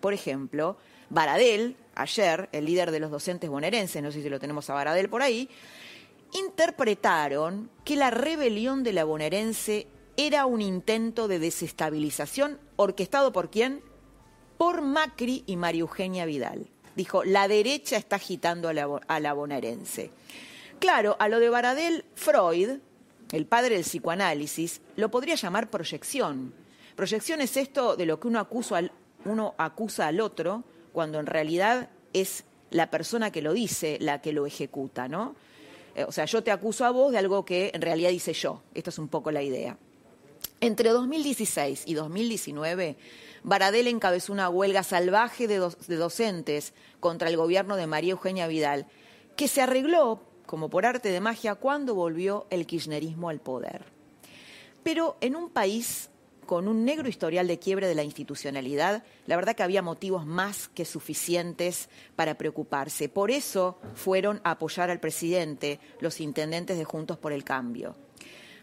por 0.00 0.14
ejemplo, 0.14 0.76
Baradel, 1.08 1.76
ayer, 1.94 2.48
el 2.52 2.64
líder 2.64 2.90
de 2.90 3.00
los 3.00 3.10
docentes 3.10 3.50
bonaerenses, 3.50 4.02
no 4.02 4.12
sé 4.12 4.22
si 4.22 4.28
lo 4.28 4.40
tenemos 4.40 4.70
a 4.70 4.74
Baradel 4.74 5.08
por 5.08 5.22
ahí, 5.22 5.48
interpretaron 6.32 7.70
que 7.84 7.96
la 7.96 8.10
rebelión 8.10 8.82
de 8.84 8.92
la 8.92 9.04
bonaerense 9.04 9.88
era 10.16 10.46
un 10.46 10.60
intento 10.60 11.28
de 11.28 11.38
desestabilización 11.38 12.58
orquestado 12.76 13.32
por 13.32 13.50
quién? 13.50 13.82
por 14.60 14.82
Macri 14.82 15.42
y 15.46 15.56
María 15.56 15.80
Eugenia 15.80 16.26
Vidal. 16.26 16.66
Dijo, 16.94 17.24
la 17.24 17.48
derecha 17.48 17.96
está 17.96 18.16
agitando 18.16 18.68
a 18.68 18.74
la, 19.20 19.32
bonaerense. 19.32 20.10
Claro, 20.78 21.16
a 21.18 21.30
lo 21.30 21.40
de 21.40 21.48
Baradel, 21.48 22.04
Freud, 22.14 22.72
el 23.32 23.46
padre 23.46 23.76
del 23.76 23.84
psicoanálisis, 23.84 24.82
lo 24.96 25.10
podría 25.10 25.36
llamar 25.36 25.70
proyección. 25.70 26.52
Proyección 27.00 27.40
es 27.40 27.56
esto 27.56 27.96
de 27.96 28.04
lo 28.04 28.20
que 28.20 28.28
uno 28.28 28.38
acusa 28.40 28.76
al, 30.06 30.20
otro 30.20 30.64
cuando 30.92 31.18
en 31.18 31.24
realidad 31.24 31.88
es 32.12 32.44
la 32.68 32.90
persona 32.90 33.32
que 33.32 33.40
lo 33.40 33.54
dice 33.54 33.96
la 34.02 34.20
que 34.20 34.34
lo 34.34 34.44
ejecuta, 34.44 35.08
¿no? 35.08 35.34
Eh, 35.94 36.04
o 36.04 36.12
sea, 36.12 36.26
yo 36.26 36.42
te 36.44 36.50
acuso 36.50 36.84
a 36.84 36.90
vos 36.90 37.10
de 37.10 37.16
algo 37.16 37.42
que 37.42 37.70
en 37.72 37.80
realidad 37.80 38.10
hice 38.10 38.34
yo. 38.34 38.60
Esta 38.74 38.90
es 38.90 38.98
un 38.98 39.08
poco 39.08 39.30
la 39.30 39.42
idea. 39.42 39.78
Entre 40.60 40.90
2016 40.90 41.84
y 41.86 41.94
2019 41.94 42.98
Baradel 43.44 43.86
encabezó 43.86 44.34
una 44.34 44.50
huelga 44.50 44.82
salvaje 44.82 45.48
de, 45.48 45.56
docentes 45.96 46.74
contra 47.00 47.30
el 47.30 47.38
gobierno 47.38 47.76
de 47.76 47.86
María 47.86 48.10
Eugenia 48.10 48.46
Vidal, 48.46 48.88
que 49.36 49.48
se 49.48 49.62
arregló, 49.62 50.20
como 50.44 50.68
por 50.68 50.84
arte 50.84 51.08
de 51.08 51.20
magia, 51.22 51.54
cuando 51.54 51.94
volvió 51.94 52.46
el 52.50 52.66
kirchnerismo 52.66 53.30
al 53.30 53.40
poder. 53.40 53.86
Pero 54.82 55.16
en 55.22 55.34
un 55.34 55.48
país 55.48 56.10
con 56.50 56.66
un 56.66 56.84
negro 56.84 57.08
historial 57.08 57.46
de 57.46 57.60
quiebre 57.60 57.86
de 57.86 57.94
la 57.94 58.02
institucionalidad, 58.02 59.04
la 59.26 59.36
verdad 59.36 59.54
que 59.54 59.62
había 59.62 59.82
motivos 59.82 60.26
más 60.26 60.66
que 60.66 60.84
suficientes 60.84 61.88
para 62.16 62.36
preocuparse. 62.36 63.08
Por 63.08 63.30
eso 63.30 63.78
fueron 63.94 64.40
a 64.42 64.50
apoyar 64.50 64.90
al 64.90 64.98
presidente 64.98 65.78
los 66.00 66.20
intendentes 66.20 66.76
de 66.76 66.82
Juntos 66.82 67.18
por 67.18 67.32
el 67.32 67.44
Cambio. 67.44 67.94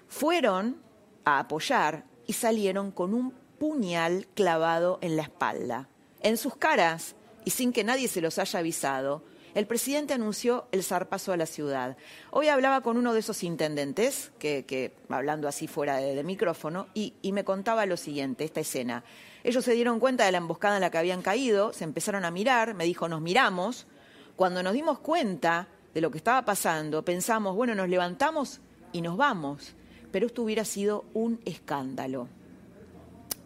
Fueron 0.10 0.82
a 1.24 1.40
apoyar 1.40 2.04
y 2.26 2.34
salieron 2.34 2.92
con 2.92 3.14
un 3.14 3.32
puñal 3.58 4.28
clavado 4.34 5.00
en 5.02 5.16
la 5.16 5.22
espalda. 5.22 5.88
En 6.20 6.36
sus 6.36 6.58
caras, 6.58 7.16
y 7.46 7.52
sin 7.52 7.72
que 7.72 7.86
nadie 7.86 8.10
se 8.10 8.20
los 8.20 8.38
haya 8.38 8.60
avisado, 8.60 9.24
el 9.58 9.66
presidente 9.66 10.14
anunció 10.14 10.68
el 10.72 10.84
zarpazo 10.84 11.34
a 11.34 11.38
la 11.38 11.48
ciudad. 11.48 11.98
Hoy 12.30 12.48
hablaba 12.48 12.82
con 12.82 12.96
uno 12.96 13.12
de 13.12 13.22
esos 13.22 13.42
intendentes, 13.42 14.32
que, 14.38 14.94
hablando 15.10 15.48
así 15.48 15.68
fuera 15.68 15.98
de, 15.98 16.24
micrófono, 16.24 16.86
y, 16.94 17.16
y, 17.24 17.32
me 17.32 17.44
contaba 17.44 17.88
lo 17.88 17.98
siguiente, 17.98 18.44
esta 18.44 18.60
escena. 18.60 19.04
Ellos 19.44 19.66
se 19.66 19.74
dieron 19.74 20.00
cuenta 20.00 20.26
de 20.26 20.32
la 20.32 20.38
emboscada 20.38 20.76
en 20.76 20.82
la 20.82 20.92
que 20.92 21.00
habían 21.00 21.24
caído, 21.24 21.74
se 21.74 21.86
empezaron 21.86 22.24
a 22.24 22.30
mirar, 22.30 22.76
me 22.76 22.86
dijo, 22.86 23.10
nos 23.10 23.20
miramos. 23.20 23.88
Cuando 24.36 24.62
nos 24.62 24.74
dimos 24.74 25.00
cuenta 25.00 25.68
de 25.92 26.02
lo 26.02 26.12
que 26.12 26.20
estaba 26.20 26.46
pasando, 26.46 27.04
pensamos, 27.04 27.56
bueno, 27.56 27.74
nos 27.74 27.90
levantamos 27.90 28.60
y 28.94 29.02
nos 29.02 29.18
vamos. 29.18 29.74
Pero 30.12 30.28
esto 30.28 30.44
hubiera 30.44 30.66
sido 30.66 31.04
un 31.16 31.42
escándalo. 31.46 32.28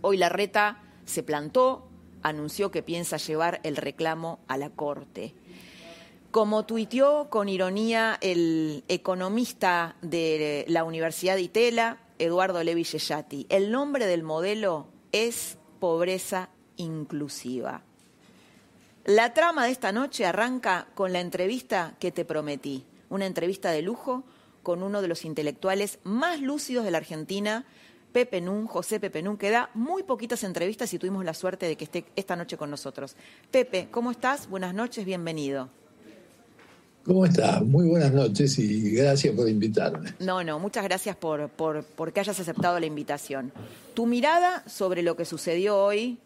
Hoy 0.01 0.17
la 0.17 0.27
reta 0.27 0.83
se 1.05 1.23
plantó, 1.23 1.87
anunció 2.21 2.69
que 2.69 2.83
piensa 2.83 3.15
llevar 3.15 3.61
el 3.63 3.77
reclamo 3.77 4.39
a 4.49 4.57
la 4.57 4.71
Corte. 4.71 5.35
Como 6.31 6.65
tuiteó 6.65 7.29
con 7.29 7.49
ironía 7.49 8.17
el 8.21 8.85
economista 8.87 9.97
de 10.01 10.63
la 10.69 10.85
Universidad 10.85 11.35
de 11.35 11.41
Itela, 11.41 11.97
Eduardo 12.19 12.63
Levi 12.63 12.85
Yeyati, 12.85 13.47
el 13.49 13.69
nombre 13.69 14.05
del 14.05 14.23
modelo 14.23 14.87
es 15.11 15.57
pobreza 15.81 16.47
inclusiva. 16.77 17.81
La 19.03 19.33
trama 19.33 19.65
de 19.65 19.71
esta 19.71 19.91
noche 19.91 20.25
arranca 20.25 20.87
con 20.95 21.11
la 21.11 21.19
entrevista 21.19 21.95
que 21.99 22.13
te 22.13 22.23
prometí, 22.23 22.85
una 23.09 23.25
entrevista 23.25 23.71
de 23.71 23.81
lujo 23.81 24.23
con 24.63 24.83
uno 24.83 25.01
de 25.01 25.09
los 25.09 25.25
intelectuales 25.25 25.99
más 26.03 26.39
lúcidos 26.39 26.85
de 26.85 26.91
la 26.91 26.99
Argentina, 26.99 27.65
Pepe 28.13 28.39
Nun, 28.39 28.67
José 28.67 29.01
Pepe 29.01 29.21
Nun, 29.21 29.35
que 29.35 29.49
da 29.49 29.69
muy 29.73 30.03
poquitas 30.03 30.45
entrevistas 30.45 30.93
y 30.93 30.99
tuvimos 30.99 31.25
la 31.25 31.33
suerte 31.33 31.65
de 31.65 31.75
que 31.75 31.83
esté 31.83 32.05
esta 32.15 32.37
noche 32.37 32.55
con 32.55 32.71
nosotros. 32.71 33.17
Pepe, 33.51 33.89
¿cómo 33.91 34.11
estás? 34.11 34.47
Buenas 34.47 34.73
noches, 34.73 35.03
bienvenido. 35.03 35.80
¿Cómo 37.03 37.25
estás? 37.25 37.63
Muy 37.63 37.87
buenas 37.87 38.13
noches 38.13 38.59
y 38.59 38.91
gracias 38.91 39.33
por 39.33 39.49
invitarme. 39.49 40.13
No, 40.19 40.43
no, 40.43 40.59
muchas 40.59 40.83
gracias 40.83 41.15
por, 41.15 41.49
por, 41.49 42.13
que 42.13 42.19
hayas 42.19 42.39
aceptado 42.39 42.79
la 42.79 42.85
invitación. 42.85 43.51
Tu 43.95 44.05
mirada 44.05 44.63
sobre 44.67 45.01
lo 45.01 45.15
que 45.15 45.25
sucedió 45.25 45.83
hoy, 45.83 46.19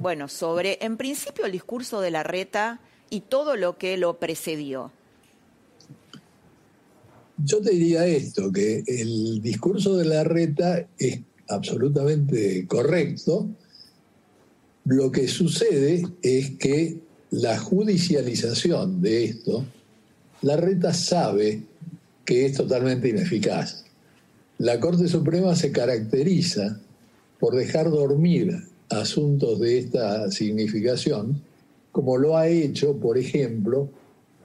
bueno, 0.00 0.26
sobre 0.26 0.78
en 0.80 0.96
principio 0.96 1.46
el 1.46 1.52
discurso 1.52 2.00
de 2.00 2.10
la 2.10 2.24
reta 2.24 2.80
y 3.10 3.20
todo 3.20 3.54
lo 3.54 3.78
que 3.78 3.96
lo 3.96 4.18
precedió. 4.18 4.90
Yo 7.44 7.60
te 7.60 7.70
diría 7.70 8.04
esto, 8.04 8.50
que 8.50 8.82
el 8.86 9.40
discurso 9.40 9.96
de 9.96 10.04
la 10.04 10.24
reta 10.24 10.84
es 10.98 11.20
absolutamente 11.48 12.66
correcto. 12.66 13.48
Lo 14.84 15.12
que 15.12 15.28
sucede 15.28 16.02
es 16.22 16.50
que 16.58 16.98
la 17.30 17.56
judicialización 17.58 19.00
de 19.00 19.24
esto, 19.24 19.64
la 20.42 20.56
reta 20.56 20.92
sabe 20.92 21.62
que 22.24 22.46
es 22.46 22.56
totalmente 22.56 23.08
ineficaz. 23.08 23.84
La 24.58 24.78
Corte 24.78 25.08
Suprema 25.08 25.56
se 25.56 25.72
caracteriza 25.72 26.80
por 27.40 27.54
dejar 27.54 27.90
dormir 27.90 28.56
asuntos 28.88 29.58
de 29.60 29.78
esta 29.78 30.30
significación, 30.30 31.42
como 31.90 32.16
lo 32.16 32.36
ha 32.36 32.48
hecho, 32.48 32.96
por 32.96 33.18
ejemplo, 33.18 33.88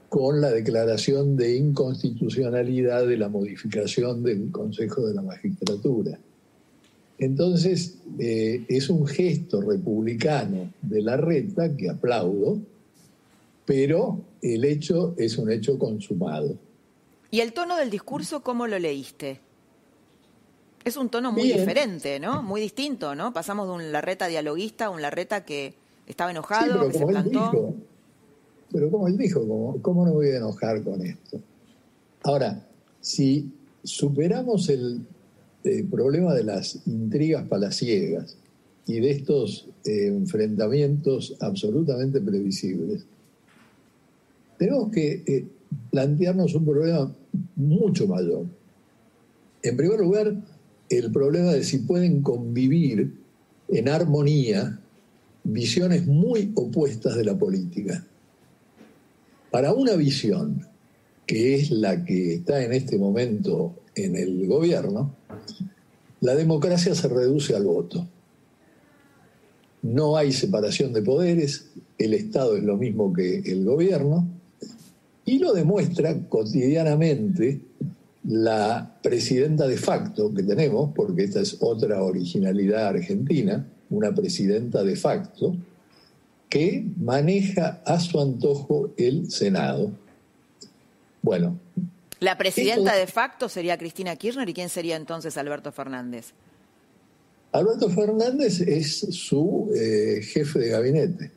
con 0.08 0.40
la 0.40 0.50
declaración 0.50 1.36
de 1.36 1.56
inconstitucionalidad 1.56 3.06
de 3.06 3.18
la 3.18 3.28
modificación 3.28 4.22
del 4.22 4.50
Consejo 4.50 5.06
de 5.06 5.14
la 5.14 5.22
Magistratura. 5.22 6.18
Entonces, 7.18 7.98
eh, 8.18 8.64
es 8.68 8.88
un 8.88 9.06
gesto 9.06 9.60
republicano 9.60 10.72
de 10.82 11.02
la 11.02 11.16
reta 11.16 11.76
que 11.76 11.90
aplaudo, 11.90 12.60
pero 13.68 14.22
el 14.40 14.64
hecho 14.64 15.14
es 15.18 15.36
un 15.36 15.52
hecho 15.52 15.78
consumado. 15.78 16.56
¿Y 17.30 17.40
el 17.40 17.52
tono 17.52 17.76
del 17.76 17.90
discurso 17.90 18.42
cómo 18.42 18.66
lo 18.66 18.78
leíste? 18.78 19.40
Es 20.82 20.96
un 20.96 21.10
tono 21.10 21.32
muy 21.32 21.52
diferente, 21.52 22.18
¿no? 22.18 22.42
Muy 22.42 22.62
distinto, 22.62 23.14
¿no? 23.14 23.34
Pasamos 23.34 23.68
de 23.68 23.74
un 23.74 23.92
Larreta 23.92 24.26
dialoguista 24.26 24.86
a 24.86 24.90
un 24.90 25.02
Larreta 25.02 25.44
que 25.44 25.74
estaba 26.06 26.30
enojado, 26.30 26.88
que 26.88 26.96
se 26.96 27.04
plantó. 27.04 27.74
Pero 28.72 28.90
como 28.90 29.06
él 29.06 29.18
dijo, 29.18 29.42
¿cómo, 29.82 30.06
no 30.06 30.14
voy 30.14 30.28
a 30.28 30.38
enojar 30.38 30.82
con 30.82 31.04
esto? 31.04 31.38
Ahora, 32.22 32.66
si 33.02 33.52
superamos 33.84 34.70
el, 34.70 35.02
problema 35.90 36.32
de 36.32 36.44
las 36.44 36.86
intrigas 36.86 37.46
palaciegas 37.46 38.38
y 38.86 39.00
de 39.00 39.10
estos 39.10 39.68
eh, 39.84 40.06
enfrentamientos 40.06 41.36
absolutamente 41.40 42.18
previsibles, 42.18 43.04
tenemos 44.58 44.90
que 44.90 45.22
eh, 45.26 45.46
plantearnos 45.90 46.54
un 46.54 46.64
problema 46.64 47.14
mucho 47.56 48.06
mayor. 48.06 48.46
En 49.62 49.76
primer 49.76 50.00
lugar, 50.00 50.36
el 50.88 51.12
problema 51.12 51.52
de 51.52 51.64
si 51.64 51.78
pueden 51.78 52.22
convivir 52.22 53.14
en 53.68 53.88
armonía 53.88 54.80
visiones 55.44 56.06
muy 56.06 56.52
opuestas 56.54 57.16
de 57.16 57.24
la 57.24 57.38
política. 57.38 58.04
Para 59.50 59.72
una 59.72 59.94
visión, 59.96 60.66
que 61.26 61.54
es 61.54 61.70
la 61.70 62.04
que 62.04 62.34
está 62.34 62.62
en 62.62 62.72
este 62.72 62.98
momento 62.98 63.74
en 63.94 64.16
el 64.16 64.46
gobierno, 64.46 65.14
la 66.20 66.34
democracia 66.34 66.94
se 66.94 67.08
reduce 67.08 67.54
al 67.54 67.64
voto. 67.64 68.06
No 69.82 70.16
hay 70.16 70.32
separación 70.32 70.92
de 70.92 71.02
poderes, 71.02 71.70
el 71.98 72.14
Estado 72.14 72.56
es 72.56 72.64
lo 72.64 72.76
mismo 72.76 73.12
que 73.12 73.38
el 73.38 73.64
gobierno, 73.64 74.28
Y 75.28 75.38
lo 75.40 75.52
demuestra 75.52 76.18
cotidianamente 76.26 77.60
la 78.24 78.96
presidenta 79.02 79.68
de 79.68 79.76
facto 79.76 80.32
que 80.32 80.42
tenemos, 80.42 80.94
porque 80.94 81.24
esta 81.24 81.40
es 81.40 81.58
otra 81.60 82.02
originalidad 82.02 82.86
argentina, 82.86 83.66
una 83.90 84.14
presidenta 84.14 84.82
de 84.82 84.96
facto, 84.96 85.54
que 86.48 86.82
maneja 86.96 87.82
a 87.84 88.00
su 88.00 88.18
antojo 88.18 88.94
el 88.96 89.30
Senado. 89.30 89.90
Bueno. 91.20 91.58
La 92.20 92.38
presidenta 92.38 92.96
de 92.96 93.06
facto 93.06 93.50
sería 93.50 93.76
Cristina 93.76 94.16
Kirchner 94.16 94.48
y 94.48 94.54
quién 94.54 94.70
sería 94.70 94.96
entonces 94.96 95.36
Alberto 95.36 95.72
Fernández. 95.72 96.32
Alberto 97.52 97.90
Fernández 97.90 98.62
es 98.62 99.00
su 99.10 99.70
eh, 99.74 100.22
jefe 100.22 100.58
de 100.58 100.68
gabinete. 100.70 101.32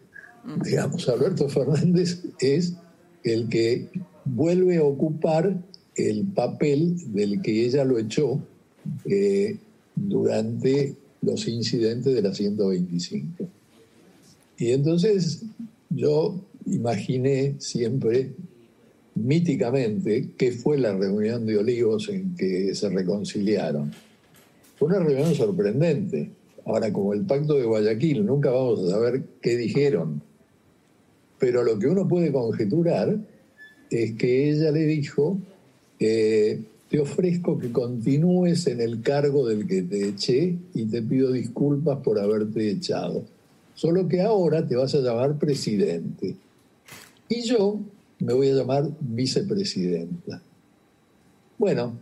Digamos, 0.64 1.10
Alberto 1.10 1.50
Fernández 1.50 2.24
es 2.40 2.76
el 3.24 3.50
que 3.50 3.90
vuelve 4.26 4.78
a 4.78 4.84
ocupar 4.84 5.58
el 5.96 6.26
papel 6.26 6.96
del 7.14 7.42
que 7.42 7.66
ella 7.66 7.84
lo 7.84 8.00
echó 8.00 8.40
eh, 9.06 9.58
durante 9.96 10.96
los 11.22 11.48
incidentes 11.48 12.14
de 12.14 12.22
la 12.22 12.34
125. 12.34 13.48
Y 14.58 14.72
entonces 14.72 15.44
yo 15.90 16.40
imaginé 16.66 17.56
siempre 17.60 18.32
míticamente 19.16 20.30
qué 20.38 20.52
fue 20.52 20.78
la 20.78 20.94
reunión 20.94 21.46
de 21.46 21.58
Olivos 21.58 22.10
en 22.10 22.36
que 22.36 22.74
se 22.74 22.90
reconciliaron. 22.90 23.92
Fue 24.78 24.88
una 24.88 25.00
reunión 25.00 25.36
sorprendente. 25.36 26.32
Ahora, 26.66 26.92
como 26.94 27.14
el 27.14 27.26
pacto 27.26 27.56
de 27.56 27.66
Guayaquil, 27.66 28.26
nunca 28.26 28.52
vamos 28.52 28.84
a 28.84 28.92
saber 28.92 29.24
qué 29.42 29.58
dijeron. 29.58 30.22
Pero 31.42 31.64
lo 31.64 31.80
que 31.80 31.88
uno 31.88 32.08
puede 32.08 32.32
conjeturar 32.32 33.18
es 33.90 34.12
que 34.14 34.52
ella 34.52 34.70
le 34.70 34.86
dijo, 34.86 35.40
eh, 36.00 36.62
te 36.88 37.00
ofrezco 37.00 37.58
que 37.58 37.72
continúes 37.72 38.68
en 38.68 38.80
el 38.80 39.02
cargo 39.02 39.48
del 39.48 39.66
que 39.66 39.82
te 39.82 40.10
eché 40.10 40.56
y 40.76 40.86
te 40.86 41.02
pido 41.02 41.32
disculpas 41.32 41.98
por 42.04 42.20
haberte 42.20 42.70
echado. 42.70 43.24
Solo 43.74 44.08
que 44.08 44.22
ahora 44.22 44.68
te 44.68 44.76
vas 44.76 44.94
a 44.94 45.00
llamar 45.00 45.40
presidente. 45.40 46.36
Y 47.28 47.42
yo 47.42 47.80
me 48.20 48.34
voy 48.34 48.50
a 48.50 48.54
llamar 48.54 48.92
vicepresidenta. 49.00 50.44
Bueno, 51.58 51.98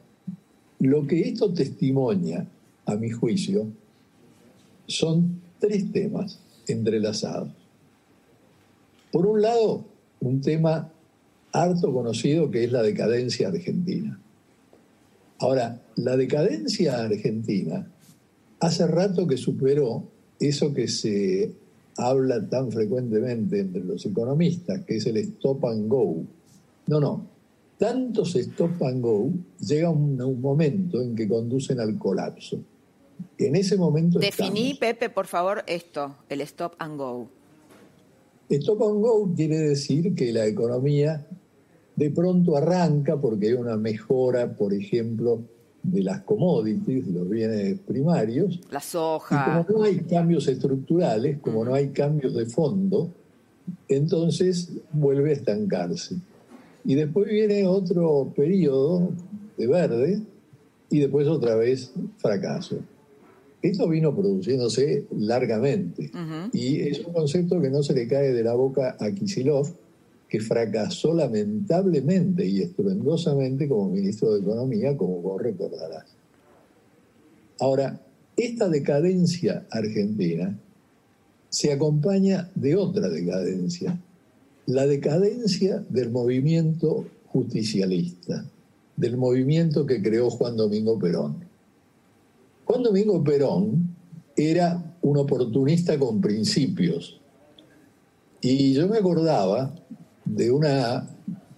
lo 0.80 1.08
que 1.08 1.22
esto 1.22 1.54
testimonia, 1.54 2.46
a 2.86 2.96
mi 2.98 3.10
juicio, 3.10 3.68
son 4.86 5.40
tres 5.60 5.90
temas 5.94 6.40
entrelazados. 6.68 7.59
Por 9.12 9.26
un 9.26 9.42
lado, 9.42 9.86
un 10.22 10.42
tema 10.42 10.92
harto 11.52 11.94
conocido 11.94 12.52
que 12.52 12.64
es 12.64 12.72
la 12.72 12.84
decadencia 12.84 13.48
argentina. 13.48 14.20
Ahora, 15.40 15.82
la 15.96 16.18
decadencia 16.18 17.02
argentina 17.04 17.88
hace 18.60 18.88
rato 18.88 19.26
que 19.26 19.38
superó 19.38 20.04
eso 20.40 20.74
que 20.74 20.88
se 20.88 21.54
habla 21.98 22.48
tan 22.48 22.72
frecuentemente 22.72 23.60
entre 23.60 23.84
los 23.84 24.06
economistas, 24.06 24.84
que 24.86 24.98
es 24.98 25.06
el 25.06 25.18
stop 25.18 25.66
and 25.66 25.88
go. 25.88 26.24
No, 26.88 27.00
no. 27.00 27.26
Tantos 27.78 28.36
stop 28.36 28.84
and 28.84 29.02
go 29.02 29.32
llega 29.60 29.90
un, 29.90 30.22
un 30.22 30.42
momento 30.42 31.02
en 31.02 31.16
que 31.16 31.28
conducen 31.28 31.80
al 31.80 31.98
colapso. 31.98 32.60
En 33.38 33.56
ese 33.56 33.78
momento. 33.78 34.20
Definí, 34.20 34.76
Pepe, 34.76 35.10
por 35.10 35.28
favor, 35.28 35.64
esto, 35.68 36.18
el 36.30 36.42
stop 36.42 36.74
and 36.80 36.98
go. 36.98 37.30
Stop 38.50 38.82
and 38.82 39.02
go 39.02 39.32
quiere 39.36 39.60
decir 39.60 40.16
que 40.16 40.34
la 40.34 40.46
economía 40.48 41.28
de 41.96 42.10
pronto 42.10 42.56
arranca 42.58 43.18
porque 43.18 43.48
hay 43.48 43.54
una 43.54 43.78
mejora, 43.78 44.56
por 44.56 44.74
ejemplo, 44.74 45.42
de 45.84 46.02
las 46.02 46.22
commodities, 46.22 47.06
de 47.06 47.12
los 47.12 47.30
bienes 47.30 47.80
primarios. 47.80 48.60
La 48.72 48.80
soja. 48.80 49.62
Y 49.62 49.66
como 49.66 49.80
no 49.80 49.86
hay 49.86 50.00
cambios 50.00 50.48
estructurales, 50.48 51.40
como 51.40 51.64
no 51.64 51.74
hay 51.74 51.90
cambios 51.90 52.34
de 52.36 52.46
fondo, 52.46 53.10
entonces 53.88 54.72
vuelve 54.92 55.32
a 55.32 55.34
estancarse. 55.34 56.16
Y 56.86 56.96
después 56.96 57.28
viene 57.28 57.68
otro 57.68 58.32
periodo 58.36 59.12
de 59.58 59.68
verde 59.68 60.22
y 60.90 61.00
después 61.00 61.28
otra 61.28 61.56
vez 61.56 61.94
fracaso. 62.18 62.78
Esto 63.62 63.90
vino 63.90 64.16
produciéndose 64.16 65.06
largamente 65.18 66.10
y 66.54 66.80
es 66.80 67.06
un 67.06 67.12
concepto 67.12 67.60
que 67.60 67.70
no 67.70 67.84
se 67.84 67.94
le 67.94 68.08
cae 68.08 68.32
de 68.32 68.44
la 68.44 68.54
boca 68.54 68.96
a 69.00 69.12
Kisilov, 69.12 69.68
que 70.30 70.40
fracasó 70.40 71.14
lamentablemente 71.14 72.46
y 72.46 72.62
estruendosamente 72.62 73.68
como 73.68 73.90
ministro 73.90 74.34
de 74.34 74.42
Economía, 74.42 74.96
como 74.96 75.22
vos 75.22 75.42
recordarás. 75.42 76.06
Ahora, 77.60 78.00
esta 78.38 78.70
decadencia 78.70 79.66
argentina 79.70 80.58
se 81.50 81.74
acompaña 81.74 82.50
de 82.56 82.76
otra 82.78 83.10
decadencia, 83.10 84.00
la 84.68 84.86
decadencia 84.86 85.84
del 85.90 86.12
movimiento 86.12 87.08
justicialista, 87.26 88.46
del 88.96 89.18
movimiento 89.18 89.86
que 89.86 90.02
creó 90.02 90.30
Juan 90.30 90.56
Domingo 90.56 90.98
Perón. 90.98 91.49
Juan 92.70 92.84
Domingo 92.84 93.24
Perón 93.24 93.96
era 94.38 94.96
un 95.02 95.18
oportunista 95.18 95.98
con 95.98 96.22
principios. 96.22 97.20
Y 98.42 98.74
yo 98.74 98.88
me 98.88 99.00
acordaba 99.00 99.74
de 100.24 100.52
una 100.52 101.10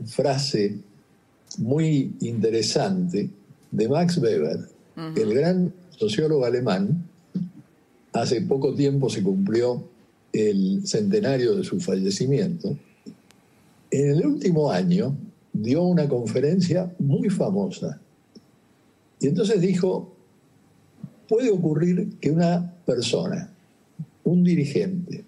frase 0.06 0.80
muy 1.58 2.16
interesante 2.22 3.30
de 3.72 3.90
Max 3.90 4.20
Weber, 4.20 4.70
el 5.18 5.34
gran 5.34 5.74
sociólogo 5.90 6.46
alemán. 6.46 7.06
Hace 8.14 8.40
poco 8.44 8.74
tiempo 8.74 9.10
se 9.10 9.22
cumplió 9.22 9.84
el 10.32 10.88
centenario 10.88 11.58
de 11.58 11.66
su 11.66 11.82
fallecimiento. 11.82 12.78
En 13.92 14.12
el 14.12 14.26
último 14.26 14.72
año 14.72 15.14
dio 15.52 15.84
una 15.84 16.08
conferencia 16.08 16.90
muy 17.00 17.30
famosa. 17.30 18.00
Y 19.20 19.28
entonces 19.28 19.60
dijo, 19.60 20.16
puede 21.32 21.50
ocurrir 21.50 22.20
que 22.20 22.30
una 22.30 22.76
persona, 22.86 23.50
un 24.26 24.44
dirigente, 24.44 25.24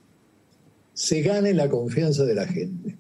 se 0.94 1.22
gane 1.22 1.54
la 1.54 1.70
confianza 1.70 2.26
de 2.26 2.36
la 2.36 2.46
gente 2.46 2.98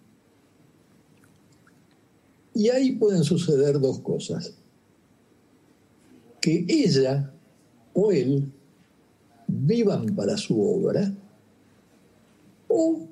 y 2.54 2.70
ahí 2.70 2.94
pueden 2.94 3.26
suceder 3.26 3.78
dos 3.82 4.00
cosas. 4.00 4.54
Que 6.40 6.66
ella 6.70 7.30
o 7.92 8.14
él 8.14 8.50
vivan 9.48 10.06
para 10.16 10.38
su 10.38 10.62
obra 10.62 11.14
o 12.70 13.06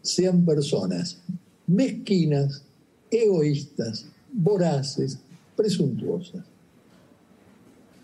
sean 0.00 0.46
personas 0.46 1.20
mezquinas, 1.66 2.62
egoístas, 3.10 4.06
voraces, 4.32 5.18
presuntuosas. 5.54 6.42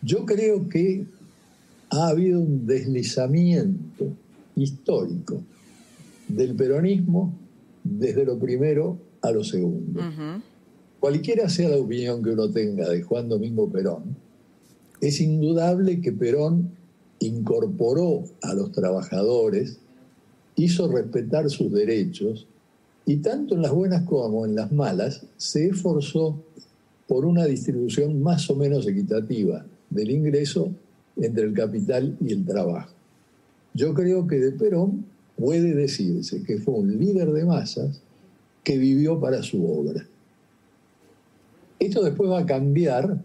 Yo 0.03 0.27
creo 0.27 0.69
que 0.69 1.07
ha 1.93 2.09
habido 2.09 2.41
un 2.41 2.67
deslizamiento 2.67 4.07
histórico 4.57 5.43
del 6.27 6.55
peronismo 6.55 7.35
desde 7.85 8.25
lo 8.25 8.39
primero 8.39 8.97
a 9.21 9.31
lo 9.31 9.45
segundo. 9.45 10.01
Cualquiera 10.99 11.49
sea 11.51 11.69
la 11.69 11.77
opinión 11.77 12.23
que 12.23 12.31
uno 12.31 12.49
tenga 12.51 12.89
de 12.89 13.03
Juan 13.03 13.29
Domingo 13.29 13.69
Perón, 13.69 14.17
es 15.01 15.21
indudable 15.21 16.01
que 16.01 16.13
Perón 16.13 16.71
incorporó 17.19 18.25
a 18.41 18.55
los 18.55 18.73
trabajadores, 18.73 19.79
hizo 20.57 20.91
respetar 20.91 21.51
sus 21.51 21.73
derechos 21.73 22.47
y 23.05 23.17
tanto 23.17 23.55
en 23.55 23.63
las 23.63 23.73
buenas 23.73 24.05
como 24.05 24.47
en 24.47 24.55
las 24.55 24.73
malas 24.73 25.27
se 25.37 25.67
esforzó 25.67 26.41
por 27.07 27.27
una 27.27 27.45
distribución 27.45 28.23
más 28.23 28.49
o 28.49 28.57
menos 28.57 28.87
equitativa 28.87 29.67
del 29.91 30.11
ingreso 30.11 30.71
entre 31.17 31.45
el 31.45 31.53
capital 31.53 32.17
y 32.21 32.33
el 32.33 32.45
trabajo. 32.45 32.93
Yo 33.75 33.95
creo 33.95 34.27
que 34.27 34.39
de 34.39 34.53
Perón 34.53 35.07
puede 35.37 35.75
decirse 35.75 36.43
que 36.43 36.59
fue 36.59 36.75
un 36.75 36.99
líder 36.99 37.33
de 37.33 37.45
masas 37.45 38.03
que 38.63 38.79
vivió 38.79 39.19
para 39.21 39.43
su 39.43 39.65
obra. 39.67 40.07
Esto 41.79 42.03
después 42.05 42.31
va 42.31 42.41
a 42.41 42.47
cambiar 42.47 43.21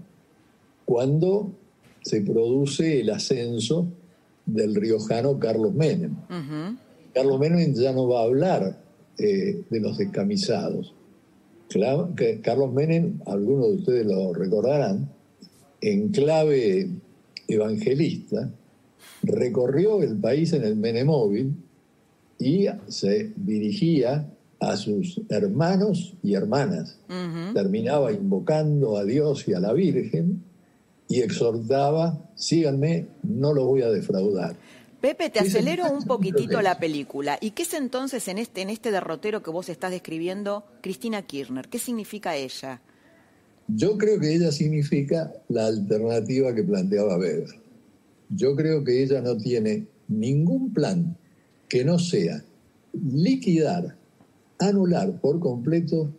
cuando 0.86 1.52
se 2.02 2.21
produce 2.21 3.02
el 3.02 3.10
ascenso 3.10 3.88
del 4.45 4.73
riojano 4.76 5.38
Carlos 5.38 5.73
Menem. 5.73 6.15
Carlos 7.13 7.39
Menem 7.39 7.73
ya 7.73 7.91
no 7.91 8.08
va 8.08 8.21
a 8.21 8.23
hablar 8.23 8.82
eh, 9.17 9.62
de 9.69 9.80
los 9.80 9.97
descamisados. 9.97 10.93
Carlos 12.41 12.73
Menem, 12.73 13.19
algunos 13.26 13.67
de 13.67 13.76
ustedes 13.76 14.06
lo 14.06 14.34
recordarán, 14.34 15.12
en 15.82 16.10
clave 16.10 16.89
evangelista, 17.48 18.50
recorrió 19.24 20.02
el 20.02 20.18
país 20.18 20.54
en 20.54 20.64
el 20.64 20.76
Menemóvil 20.76 21.56
y 22.40 22.68
se 22.88 23.34
dirigía 23.36 24.30
a 24.60 24.76
sus 24.76 25.22
hermanos 25.30 26.14
y 26.24 26.34
hermanas. 26.34 27.00
Terminaba 27.54 28.12
invocando 28.12 28.98
a 28.98 29.04
Dios 29.04 29.48
y 29.48 29.54
a 29.54 29.60
la 29.60 29.74
Virgen 29.74 30.44
y 31.08 31.22
exhortaba, 31.22 32.20
síganme, 32.36 33.08
no 33.24 33.54
los 33.54 33.66
voy 33.66 33.82
a 33.82 33.90
defraudar. 33.90 34.56
Pepe, 35.00 35.30
te 35.30 35.40
acelero 35.40 35.92
un 35.92 36.04
poquitito 36.04 36.62
la 36.62 36.80
película. 36.80 37.38
¿Y 37.40 37.52
qué 37.52 37.64
es 37.64 37.74
entonces 37.76 38.28
en 38.28 38.40
este, 38.40 38.62
en 38.62 38.70
este 38.70 38.92
derrotero 38.92 39.44
que 39.44 39.52
vos 39.52 39.70
estás 39.70 39.92
describiendo 39.92 40.66
Cristina 40.82 41.22
Kirchner? 41.22 41.70
¿Qué 41.70 41.78
significa 41.78 42.36
ella? 42.36 42.82
Yo 43.68 43.98
creo 43.98 44.20
que 44.20 44.34
ella 44.34 44.52
significa 44.52 45.34
la 45.50 45.68
alternativa 45.68 46.56
que 46.56 46.64
planteaba 46.64 47.18
Weber. 47.18 47.50
Yo 48.30 48.56
creo 48.56 48.84
que 48.84 49.04
ella 49.04 49.22
no 49.22 49.38
tiene 49.38 49.88
ningún 50.08 50.74
plan 50.74 51.18
que 51.68 51.84
no 51.84 52.00
sea 52.00 52.44
liquidar, 52.94 53.96
anular 54.60 55.20
por 55.20 55.40
completo 55.40 56.10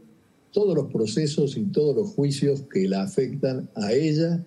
todos 0.53 0.75
los 0.75 0.93
procesos 0.93 1.57
y 1.57 1.65
todos 1.65 1.97
los 1.97 2.11
juicios 2.11 2.63
que 2.73 2.89
la 2.89 3.03
afectan 3.03 3.69
a 3.75 3.93
ella 3.93 4.45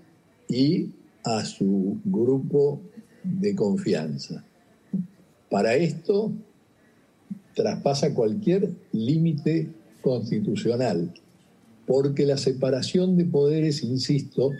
y 0.47 0.89
a 1.23 1.43
su 1.45 1.99
grupo 2.05 2.81
de 3.23 3.55
confianza. 3.55 4.43
Para 5.49 5.75
esto 5.75 6.31
traspasa 7.55 8.13
cualquier 8.13 8.71
límite 8.91 9.69
constitucional, 10.01 11.13
porque 11.91 12.25
la 12.25 12.37
separación 12.37 13.17
de 13.17 13.25
poderes, 13.25 13.83
insisto, 13.83 14.51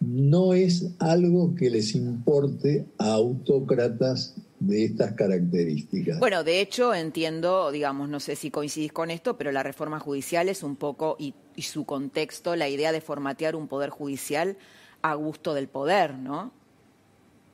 no 0.00 0.54
es 0.54 0.90
algo 0.98 1.54
que 1.54 1.70
les 1.70 1.94
importe 1.94 2.84
a 2.98 3.12
autócratas 3.12 4.34
de 4.58 4.86
estas 4.86 5.12
características. 5.12 6.18
Bueno, 6.18 6.42
de 6.42 6.60
hecho 6.60 6.92
entiendo, 6.92 7.70
digamos, 7.70 8.08
no 8.08 8.18
sé 8.18 8.34
si 8.34 8.50
coincidís 8.50 8.92
con 8.92 9.12
esto, 9.12 9.38
pero 9.38 9.52
la 9.52 9.62
reforma 9.62 10.00
judicial 10.00 10.48
es 10.48 10.64
un 10.64 10.74
poco, 10.74 11.14
y, 11.16 11.34
y 11.54 11.62
su 11.62 11.84
contexto, 11.84 12.56
la 12.56 12.68
idea 12.68 12.90
de 12.90 13.00
formatear 13.00 13.54
un 13.54 13.68
poder 13.68 13.90
judicial 13.90 14.56
a 15.02 15.14
gusto 15.14 15.54
del 15.54 15.68
poder, 15.68 16.18
¿no? 16.18 16.50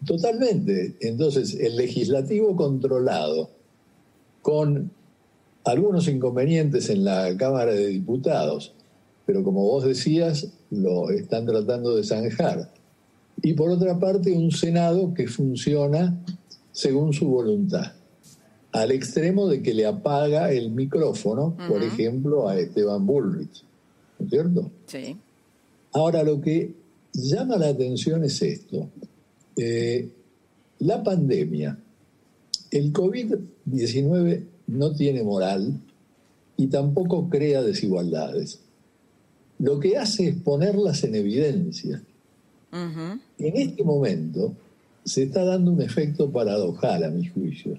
Totalmente. 0.07 0.97
Entonces, 1.01 1.61
el 1.61 1.77
legislativo 1.77 2.57
controlado, 2.57 3.51
con 4.41 4.91
algunos 5.65 6.09
inconvenientes 6.09 6.89
en 6.89 7.05
la 7.05 7.37
Cámara 7.37 7.73
de 7.73 7.89
Diputados, 7.89 8.75
pero 9.27 9.43
como 9.45 9.63
vos 9.63 9.85
decías, 9.85 10.49
lo 10.71 11.11
están 11.11 11.47
tratando 11.47 11.97
de 11.97 12.05
zanjar. 12.05 12.73
Y 13.43 13.55
por 13.55 13.71
otra 13.71 13.99
parte, 13.99 14.33
un 14.33 14.51
Senado 14.51 15.15
que 15.15 15.27
funciona 15.27 16.23
según 16.73 17.13
su 17.13 17.29
voluntad, 17.29 17.93
al 18.73 18.91
extremo 18.93 19.49
de 19.49 19.63
que 19.63 19.75
le 19.75 19.87
apaga 19.87 20.53
el 20.53 20.71
micrófono, 20.71 21.57
por 21.69 21.83
ejemplo, 21.83 22.49
a 22.49 22.59
Esteban 22.59 23.07
Bullrich. 23.07 23.65
¿No 24.19 24.27
es 24.27 24.31
cierto? 24.31 24.71
Sí. 24.87 25.17
Ahora, 25.93 26.23
lo 26.23 26.41
que 26.41 26.75
llama 27.13 27.57
la 27.57 27.69
atención 27.69 28.23
es 28.25 28.41
esto. 28.43 28.89
Eh, 29.57 30.09
la 30.79 31.03
pandemia, 31.03 31.79
el 32.71 32.93
COVID-19 32.93 34.45
no 34.69 34.95
tiene 34.95 35.23
moral 35.23 35.81
y 36.57 36.69
tampoco 36.69 37.29
crea 37.29 37.63
desigualdades. 37.63 38.61
Lo 39.61 39.79
que 39.79 39.99
hace 39.99 40.29
es 40.29 40.37
ponerlas 40.37 41.05
en 41.05 41.15
evidencia. 41.15 42.03
En 42.73 43.21
este 43.39 43.85
momento 43.85 44.55
se 45.05 45.25
está 45.25 45.45
dando 45.45 45.73
un 45.73 45.83
efecto 45.83 46.31
paradojal 46.31 47.05
a 47.05 47.11
mi 47.11 47.27
juicio. 47.27 47.79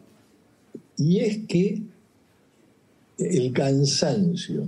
Y 0.98 1.20
es 1.20 1.40
que 1.48 1.82
el 3.18 3.52
cansancio, 3.52 4.68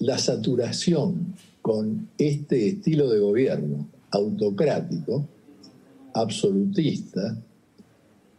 la 0.00 0.18
saturación 0.18 1.34
con 1.62 2.08
este 2.18 2.68
estilo 2.68 3.08
de 3.08 3.20
gobierno 3.20 3.86
autocrático, 4.10 5.26
absolutista, 6.12 7.40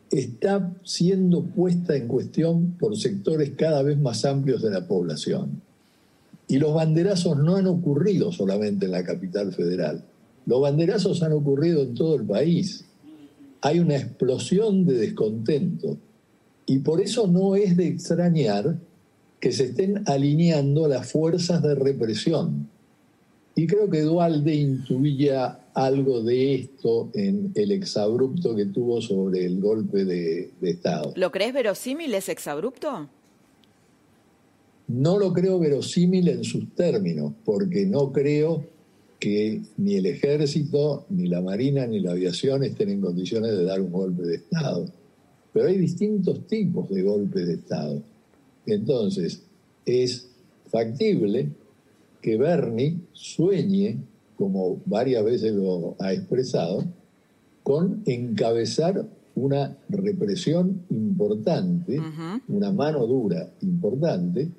está 0.10 0.74
siendo 0.84 1.44
puesta 1.44 1.96
en 1.96 2.10
cuestión 2.10 2.72
por 2.78 2.98
sectores 2.98 3.52
cada 3.52 3.82
vez 3.82 3.98
más 3.98 4.26
amplios 4.26 4.62
de 4.62 4.72
la 4.72 4.86
población. 4.86 5.62
Y 6.52 6.60
los 6.60 6.74
banderazos 6.74 7.38
no 7.38 7.56
han 7.56 7.66
ocurrido 7.66 8.34
solamente 8.34 8.86
en 8.86 8.92
la 8.92 9.06
capital 9.06 9.54
federal, 9.54 10.04
los 10.46 10.60
banderazos 10.60 11.24
han 11.24 11.32
ocurrido 11.32 11.82
en 11.82 11.96
todo 11.96 12.16
el 12.18 12.26
país. 12.26 12.84
Hay 13.62 13.80
una 13.80 13.96
explosión 13.96 14.86
de 14.86 14.96
descontento 14.96 15.98
y 16.66 16.80
por 16.80 17.00
eso 17.00 17.26
no 17.26 17.56
es 17.56 17.78
de 17.78 17.88
extrañar 17.88 18.78
que 19.40 19.54
se 19.54 19.64
estén 19.64 20.04
alineando 20.08 20.90
las 20.90 21.10
fuerzas 21.10 21.64
de 21.64 21.74
represión. 21.74 22.68
Y 23.56 23.66
creo 23.66 23.90
que 23.90 24.02
Dualde 24.02 24.54
intuía 24.54 25.58
algo 25.74 26.22
de 26.22 26.56
esto 26.56 27.12
en 27.14 27.54
el 27.56 27.72
exabrupto 27.72 28.58
que 28.58 28.66
tuvo 28.66 29.02
sobre 29.02 29.46
el 29.46 29.62
golpe 29.62 30.04
de, 30.04 30.52
Estado. 30.62 31.14
¿Lo 31.16 31.32
crees 31.32 31.54
verosímil 31.54 32.14
ese 32.14 32.34
exabrupto? 32.34 33.08
No 34.92 35.18
lo 35.18 35.32
creo 35.32 35.58
verosímil 35.58 36.28
en 36.28 36.44
sus 36.44 36.76
términos, 36.76 37.34
porque 37.46 37.86
no 37.86 38.12
creo 38.12 38.66
que 39.20 39.62
ni 39.78 39.96
el 39.96 40.06
ejército, 40.06 41.06
ni 41.10 41.28
la 41.28 41.42
marina, 41.42 41.88
ni 41.88 42.00
la 42.00 42.12
aviación 42.12 42.64
estén 42.64 42.90
en 42.90 43.02
condiciones 43.02 43.52
de 43.52 43.64
dar 43.64 43.80
un 43.80 43.92
golpe 43.92 44.24
de 44.24 44.36
Estado. 44.36 44.92
Pero 45.54 45.68
hay 45.68 45.78
distintos 45.78 46.46
tipos 46.48 46.90
de 46.90 47.04
golpes 47.04 47.48
de 47.48 47.54
Estado. 47.54 48.02
Entonces, 48.66 49.44
es 49.86 50.28
factible 50.66 51.50
que 52.22 52.38
Bernie 52.38 53.00
sueñe 53.14 53.98
como 54.36 54.82
varias 54.86 55.24
veces 55.24 55.54
lo 55.54 55.96
ha 56.00 56.14
expresado, 56.14 56.84
con 57.64 58.02
encabezar 58.06 59.08
una 59.36 59.78
represión 59.88 60.82
importante, 60.90 62.02
una 62.48 62.72
mano 62.72 63.06
dura 63.06 63.52
importante, 63.62 64.50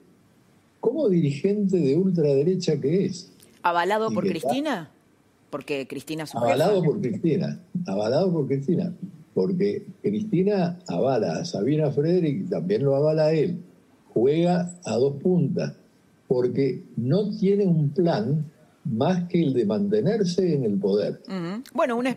como 0.83 1.09
dirigente 1.09 1.79
de 1.79 1.97
ultraderecha 1.97 2.79
que 2.79 3.07
es. 3.07 3.33
¿Avalado 3.62 4.12
por 4.12 4.27
Cristina? 4.27 4.90
porque 5.53 5.87
Cristina 5.87 6.27
su 6.27 6.38
Avalado 6.38 6.83
por 6.83 6.99
Cristina, 6.99 7.61
avalado 7.87 8.33
por 8.33 8.47
Cristina, 8.47 8.90
porque 9.35 9.87
Cristina 10.01 10.79
avala 10.88 11.40
a 11.40 11.45
Sabina 11.45 11.90
Frederick 11.90 12.47
y 12.47 12.49
también 12.49 12.83
lo 12.83 12.97
avala 12.97 13.27
a 13.27 13.33
él. 13.33 13.62
Juega 14.14 14.75
a 14.83 14.97
dos 14.97 15.23
puntas, 15.23 15.75
porque 16.27 16.83
no 16.97 17.37
tiene 17.38 17.66
un 17.66 17.90
plan 17.90 18.51
más 18.87 19.29
que 19.29 19.42
el 19.42 19.53
de 19.53 19.66
mantenerse 19.66 20.55
en 20.55 20.64
el 20.64 20.79
poder. 20.79 21.21
Bueno, 21.75 21.99
un, 21.99 22.09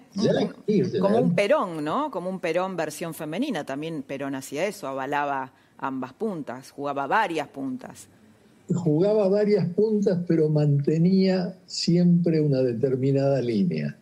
como 1.02 1.18
un 1.18 1.36
Perón, 1.36 1.84
¿no? 1.84 2.10
Como 2.12 2.30
un 2.30 2.40
Perón 2.40 2.78
versión 2.78 3.14
femenina. 3.14 3.66
También 3.66 4.02
Perón 4.02 4.34
hacía 4.36 4.66
eso, 4.66 4.88
avalaba 4.88 5.52
ambas 5.78 6.14
puntas, 6.14 6.72
jugaba 6.72 7.06
varias 7.06 7.50
puntas. 7.50 8.08
Jugaba 8.74 9.28
varias 9.30 9.68
puntas, 9.70 10.20
pero 10.28 10.50
mantenía 10.50 11.56
siempre 11.66 12.42
una 12.42 12.62
determinada 12.62 13.42
línea. 13.42 13.98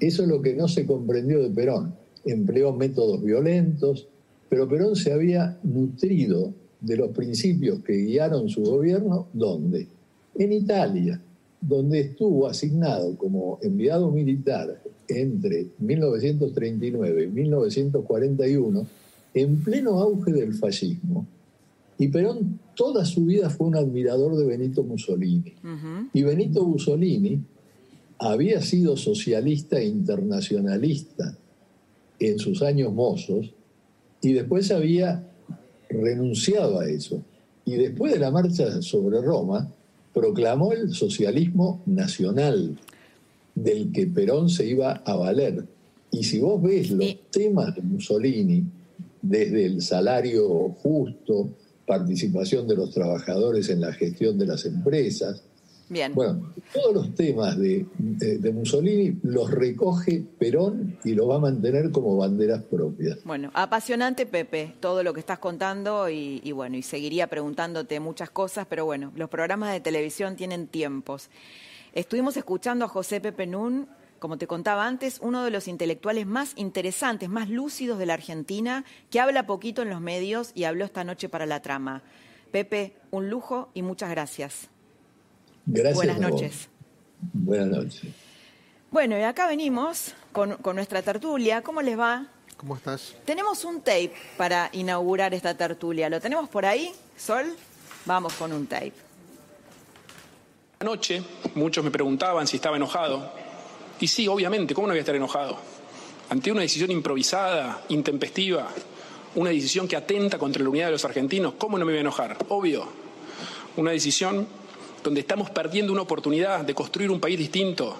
Eso 0.00 0.22
es 0.22 0.28
lo 0.28 0.42
que 0.42 0.54
no 0.54 0.68
se 0.68 0.86
comprendió 0.86 1.42
de 1.42 1.50
Perón. 1.50 1.94
Empleó 2.24 2.72
métodos 2.72 3.22
violentos, 3.22 4.08
pero 4.48 4.68
Perón 4.68 4.96
se 4.96 5.12
había 5.12 5.58
nutrido 5.62 6.52
de 6.80 6.96
los 6.96 7.10
principios 7.10 7.80
que 7.84 7.92
guiaron 7.92 8.48
su 8.48 8.62
gobierno, 8.62 9.28
¿dónde? 9.32 9.86
En 10.36 10.52
Italia 10.52 11.20
donde 11.60 12.00
estuvo 12.00 12.48
asignado 12.48 13.16
como 13.16 13.58
enviado 13.62 14.10
militar 14.10 14.80
entre 15.08 15.66
1939 15.78 17.24
y 17.24 17.26
1941, 17.26 18.86
en 19.34 19.56
pleno 19.62 19.98
auge 19.98 20.32
del 20.32 20.54
fascismo. 20.54 21.26
Y 22.00 22.08
Perón 22.08 22.58
toda 22.74 23.04
su 23.04 23.26
vida 23.26 23.50
fue 23.50 23.66
un 23.66 23.76
admirador 23.76 24.34
de 24.34 24.46
Benito 24.46 24.82
Mussolini. 24.82 25.52
Y 26.14 26.22
Benito 26.22 26.64
Mussolini 26.66 27.38
había 28.18 28.62
sido 28.62 28.96
socialista 28.96 29.78
e 29.78 29.84
internacionalista 29.84 31.36
en 32.18 32.38
sus 32.38 32.62
años 32.62 32.90
mozos 32.94 33.52
y 34.22 34.32
después 34.32 34.70
había 34.70 35.28
renunciado 35.90 36.80
a 36.80 36.88
eso. 36.88 37.22
Y 37.66 37.72
después 37.72 38.14
de 38.14 38.18
la 38.18 38.30
marcha 38.30 38.80
sobre 38.80 39.20
Roma, 39.20 39.70
proclamó 40.14 40.72
el 40.72 40.94
socialismo 40.94 41.82
nacional, 41.84 42.78
del 43.54 43.92
que 43.92 44.06
Perón 44.06 44.48
se 44.48 44.66
iba 44.66 45.02
a 45.04 45.16
valer. 45.16 45.66
Y 46.10 46.24
si 46.24 46.40
vos 46.40 46.62
ves 46.62 46.90
los 46.92 47.14
temas 47.30 47.74
de 47.74 47.82
Mussolini, 47.82 48.64
desde 49.20 49.66
el 49.66 49.82
salario 49.82 50.70
justo, 50.82 51.50
participación 51.90 52.68
de 52.68 52.76
los 52.76 52.92
trabajadores 52.92 53.68
en 53.68 53.80
la 53.80 53.92
gestión 53.92 54.38
de 54.38 54.46
las 54.46 54.64
empresas, 54.64 55.42
Bien. 55.88 56.14
Bueno, 56.14 56.54
todos 56.72 56.94
los 56.94 57.14
temas 57.16 57.58
de, 57.58 57.84
Mussolini 58.54 59.18
los 59.24 59.50
recoge 59.50 60.22
Perón 60.38 60.96
y 61.02 61.14
los 61.14 61.28
va 61.28 61.34
a 61.34 61.38
mantener 61.40 61.90
como 61.90 62.16
banderas 62.16 62.62
propias. 62.62 63.18
Bueno, 63.24 63.50
apasionante, 63.54 64.24
Pepe, 64.24 64.76
todo 64.78 65.02
lo 65.02 65.12
que 65.12 65.18
estás 65.18 65.40
contando 65.40 66.08
y, 66.08 66.40
y 66.44 66.52
bueno, 66.52 66.76
y 66.76 66.82
seguiría 66.82 67.26
preguntándote 67.26 67.98
muchas 67.98 68.30
cosas, 68.30 68.68
pero 68.70 68.84
bueno, 68.84 69.10
los 69.16 69.28
programas 69.28 69.72
de 69.72 69.80
televisión 69.80 70.36
tienen 70.36 70.68
tiempos. 70.68 71.28
Estuvimos 71.92 72.36
escuchando 72.36 72.84
a 72.84 72.88
José 72.88 73.20
Pepe 73.20 73.48
Nun, 73.48 73.88
como 74.20 74.36
te 74.36 74.46
contaba 74.46 74.86
antes, 74.86 75.18
uno 75.22 75.42
de 75.42 75.50
los 75.50 75.66
intelectuales 75.66 76.26
más 76.26 76.52
interesantes, 76.56 77.28
más 77.28 77.48
lúcidos 77.48 77.98
de 77.98 78.06
la 78.06 78.14
Argentina, 78.14 78.84
que 79.10 79.18
habla 79.18 79.46
poquito 79.46 79.80
en 79.82 79.88
los 79.88 80.00
medios 80.00 80.52
y 80.54 80.64
habló 80.64 80.84
esta 80.84 81.04
noche 81.04 81.28
para 81.30 81.46
la 81.46 81.62
trama. 81.62 82.02
Pepe, 82.52 82.94
un 83.10 83.30
lujo 83.30 83.70
y 83.72 83.80
muchas 83.82 84.10
gracias. 84.10 84.68
Gracias. 85.64 85.94
Buenas 85.94 86.20
noches. 86.20 86.68
Buenas 87.32 87.68
noches. 87.68 88.12
Bueno, 88.90 89.18
y 89.18 89.22
acá 89.22 89.46
venimos 89.46 90.14
con, 90.32 90.58
nuestra 90.74 91.00
tertulia. 91.00 91.62
¿Cómo 91.62 91.80
les 91.80 91.98
va? 91.98 92.26
¿Cómo 92.58 92.76
estás? 92.76 93.16
Tenemos 93.24 93.64
un 93.64 93.80
tape 93.80 94.12
para 94.36 94.68
inaugurar 94.72 95.32
esta 95.32 95.54
tertulia. 95.54 96.10
¿Lo 96.10 96.20
tenemos 96.20 96.48
por 96.50 96.66
ahí, 96.66 96.92
Sol? 97.16 97.56
Vamos 98.04 98.34
con 98.34 98.52
un 98.52 98.66
tape. 98.66 98.92
Anoche 100.80 101.22
muchos 101.54 101.82
me 101.82 101.90
preguntaban 101.90 102.46
si 102.46 102.56
estaba 102.56 102.76
enojado. 102.76 103.49
Y 104.00 104.08
sí, 104.08 104.26
obviamente, 104.26 104.74
¿cómo 104.74 104.86
no 104.86 104.92
voy 104.92 104.98
a 104.98 105.00
estar 105.00 105.14
enojado? 105.14 105.58
Ante 106.30 106.50
una 106.50 106.62
decisión 106.62 106.90
improvisada, 106.90 107.84
intempestiva, 107.90 108.68
una 109.34 109.50
decisión 109.50 109.86
que 109.86 109.96
atenta 109.96 110.38
contra 110.38 110.62
la 110.62 110.70
unidad 110.70 110.86
de 110.86 110.92
los 110.92 111.04
argentinos, 111.04 111.54
¿cómo 111.58 111.78
no 111.78 111.84
me 111.84 111.92
voy 111.92 111.98
a 111.98 112.00
enojar? 112.00 112.36
Obvio. 112.48 112.88
Una 113.76 113.90
decisión 113.90 114.48
donde 115.04 115.20
estamos 115.20 115.50
perdiendo 115.50 115.92
una 115.92 116.02
oportunidad 116.02 116.64
de 116.64 116.74
construir 116.74 117.10
un 117.10 117.20
país 117.20 117.38
distinto, 117.38 117.96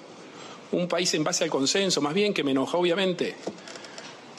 un 0.71 0.87
país 0.87 1.13
en 1.13 1.23
base 1.23 1.43
al 1.43 1.49
consenso, 1.49 2.01
más 2.01 2.13
bien 2.13 2.33
que 2.33 2.43
me 2.43 2.51
enoja, 2.51 2.77
obviamente. 2.77 3.35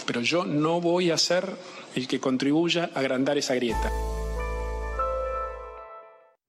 Pero 0.04 0.20
yo 0.20 0.44
no 0.44 0.80
voy 0.80 1.10
a 1.10 1.18
ser 1.18 1.48
el 1.94 2.08
que 2.08 2.18
contribuya 2.18 2.90
a 2.94 2.98
agrandar 2.98 3.38
esa 3.38 3.54
grieta. 3.54 3.90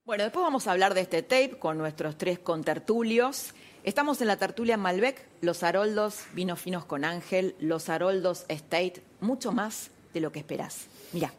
Bueno, 0.05 0.23
después 0.23 0.43
vamos 0.43 0.67
a 0.67 0.71
hablar 0.71 0.93
de 0.93 1.01
este 1.01 1.21
tape 1.21 1.57
con 1.59 1.77
nuestros 1.77 2.17
tres 2.17 2.39
contertulios. 2.39 3.53
Estamos 3.83 4.21
en 4.21 4.27
la 4.27 4.37
tertulia 4.37 4.77
Malbec, 4.77 5.27
Los 5.41 5.61
Haroldos, 5.61 6.23
Vinos 6.33 6.61
Finos 6.61 6.85
con 6.85 7.03
Ángel, 7.03 7.53
Los 7.59 7.89
Haroldos 7.89 8.45
Estate, 8.47 9.03
mucho 9.19 9.51
más 9.51 9.91
de 10.13 10.21
lo 10.21 10.31
que 10.31 10.39
esperás. 10.39 10.87
Mira. 11.11 11.33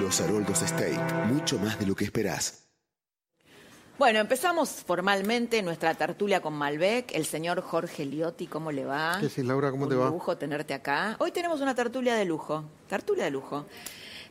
Los 0.00 0.20
Haroldos 0.20 0.62
Estate, 0.62 1.00
mucho 1.26 1.58
más 1.58 1.80
de 1.80 1.86
lo 1.86 1.96
que 1.96 2.04
esperás. 2.04 2.71
Bueno, 4.02 4.18
empezamos 4.18 4.68
formalmente 4.68 5.62
nuestra 5.62 5.94
tertulia 5.94 6.42
con 6.42 6.54
Malbec. 6.54 7.14
El 7.14 7.24
señor 7.24 7.60
Jorge 7.60 8.04
Liotti, 8.04 8.48
¿cómo 8.48 8.72
le 8.72 8.84
va? 8.84 9.16
¿Qué 9.20 9.28
sí, 9.28 9.44
Laura? 9.44 9.70
¿Cómo 9.70 9.86
te 9.86 9.94
va? 9.94 10.06
Un 10.06 10.14
lujo 10.14 10.36
tenerte 10.36 10.74
acá. 10.74 11.14
Hoy 11.20 11.30
tenemos 11.30 11.60
una 11.60 11.72
tertulia 11.72 12.16
de 12.16 12.24
lujo. 12.24 12.64
Tertulia 12.88 13.22
de 13.22 13.30
lujo. 13.30 13.64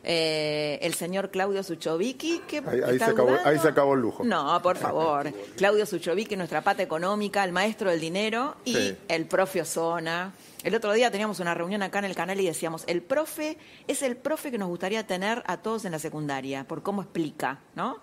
Eh, 0.04 0.78
el 0.82 0.92
señor 0.92 1.30
Claudio 1.30 1.62
Suchovicki, 1.62 2.40
que 2.40 2.58
ahí, 2.58 2.98
se 2.98 3.04
acabó, 3.04 3.34
ahí, 3.46 3.58
se 3.58 3.68
acabó, 3.68 3.94
el 3.94 4.02
lujo. 4.02 4.22
No, 4.24 4.60
por 4.60 4.76
favor. 4.76 5.32
Claudio 5.56 5.86
Suchovicki, 5.86 6.36
nuestra 6.36 6.60
pata 6.60 6.82
económica, 6.82 7.42
el 7.42 7.52
maestro 7.52 7.88
del 7.88 8.00
dinero 8.00 8.56
y 8.66 8.94
el 9.08 9.24
profe 9.24 9.62
Osona. 9.62 10.34
El 10.64 10.74
otro 10.74 10.92
día 10.92 11.10
teníamos 11.10 11.40
una 11.40 11.54
reunión 11.54 11.82
acá 11.82 11.98
en 12.00 12.04
el 12.04 12.14
canal 12.14 12.38
y 12.38 12.44
decíamos, 12.44 12.84
el 12.88 13.00
profe 13.00 13.56
es 13.88 14.02
el 14.02 14.18
profe 14.18 14.50
que 14.50 14.58
nos 14.58 14.68
gustaría 14.68 15.06
tener 15.06 15.42
a 15.46 15.62
todos 15.62 15.86
en 15.86 15.92
la 15.92 15.98
secundaria, 15.98 16.64
por 16.64 16.82
cómo 16.82 17.00
explica, 17.00 17.60
¿no? 17.74 18.00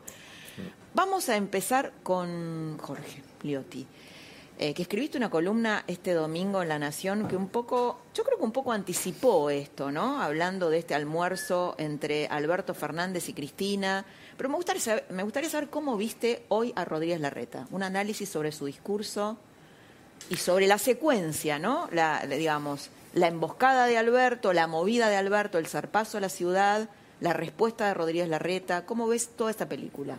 Vamos 0.93 1.29
a 1.29 1.35
empezar 1.35 1.93
con 2.03 2.77
Jorge 2.79 3.23
Liotti, 3.43 3.85
eh, 4.57 4.73
que 4.73 4.81
escribiste 4.81 5.17
una 5.17 5.29
columna 5.29 5.85
este 5.87 6.13
domingo 6.13 6.61
en 6.61 6.67
La 6.67 6.79
Nación 6.79 7.27
que 7.27 7.37
un 7.37 7.47
poco, 7.47 8.01
yo 8.13 8.23
creo 8.23 8.37
que 8.37 8.43
un 8.43 8.51
poco 8.51 8.73
anticipó 8.73 9.49
esto, 9.49 9.91
¿no? 9.91 10.21
Hablando 10.21 10.69
de 10.69 10.79
este 10.79 10.95
almuerzo 10.95 11.75
entre 11.77 12.27
Alberto 12.27 12.73
Fernández 12.73 13.29
y 13.29 13.33
Cristina. 13.33 14.03
Pero 14.35 14.49
me 14.49 14.55
gustaría 14.55 14.81
saber, 14.81 15.05
me 15.11 15.23
gustaría 15.23 15.49
saber 15.49 15.69
cómo 15.69 15.95
viste 15.95 16.43
hoy 16.49 16.73
a 16.75 16.83
Rodríguez 16.83 17.21
Larreta, 17.21 17.67
un 17.71 17.83
análisis 17.83 18.27
sobre 18.27 18.51
su 18.51 18.65
discurso 18.65 19.37
y 20.29 20.35
sobre 20.35 20.67
la 20.67 20.77
secuencia, 20.77 21.59
¿no? 21.59 21.87
La, 21.91 22.25
digamos, 22.25 22.89
la 23.13 23.27
emboscada 23.27 23.85
de 23.85 23.97
Alberto, 23.97 24.53
la 24.53 24.67
movida 24.67 25.07
de 25.07 25.15
Alberto, 25.15 25.57
el 25.57 25.67
zarpazo 25.67 26.17
a 26.17 26.21
la 26.21 26.29
ciudad, 26.29 26.89
la 27.21 27.33
respuesta 27.33 27.87
de 27.87 27.93
Rodríguez 27.93 28.27
Larreta. 28.27 28.85
¿Cómo 28.85 29.07
ves 29.07 29.29
toda 29.29 29.51
esta 29.51 29.69
película? 29.69 30.17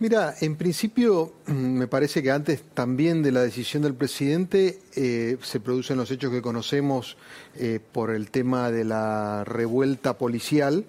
Mira, 0.00 0.34
en 0.40 0.56
principio 0.56 1.32
me 1.46 1.86
parece 1.86 2.22
que 2.22 2.30
antes 2.30 2.62
también 2.74 3.22
de 3.22 3.32
la 3.32 3.42
decisión 3.42 3.82
del 3.82 3.94
presidente 3.94 4.80
eh, 4.96 5.36
se 5.40 5.60
producen 5.60 5.96
los 5.96 6.10
hechos 6.10 6.32
que 6.32 6.42
conocemos 6.42 7.16
eh, 7.56 7.78
por 7.92 8.10
el 8.10 8.30
tema 8.30 8.70
de 8.70 8.84
la 8.84 9.44
revuelta 9.44 10.18
policial. 10.18 10.84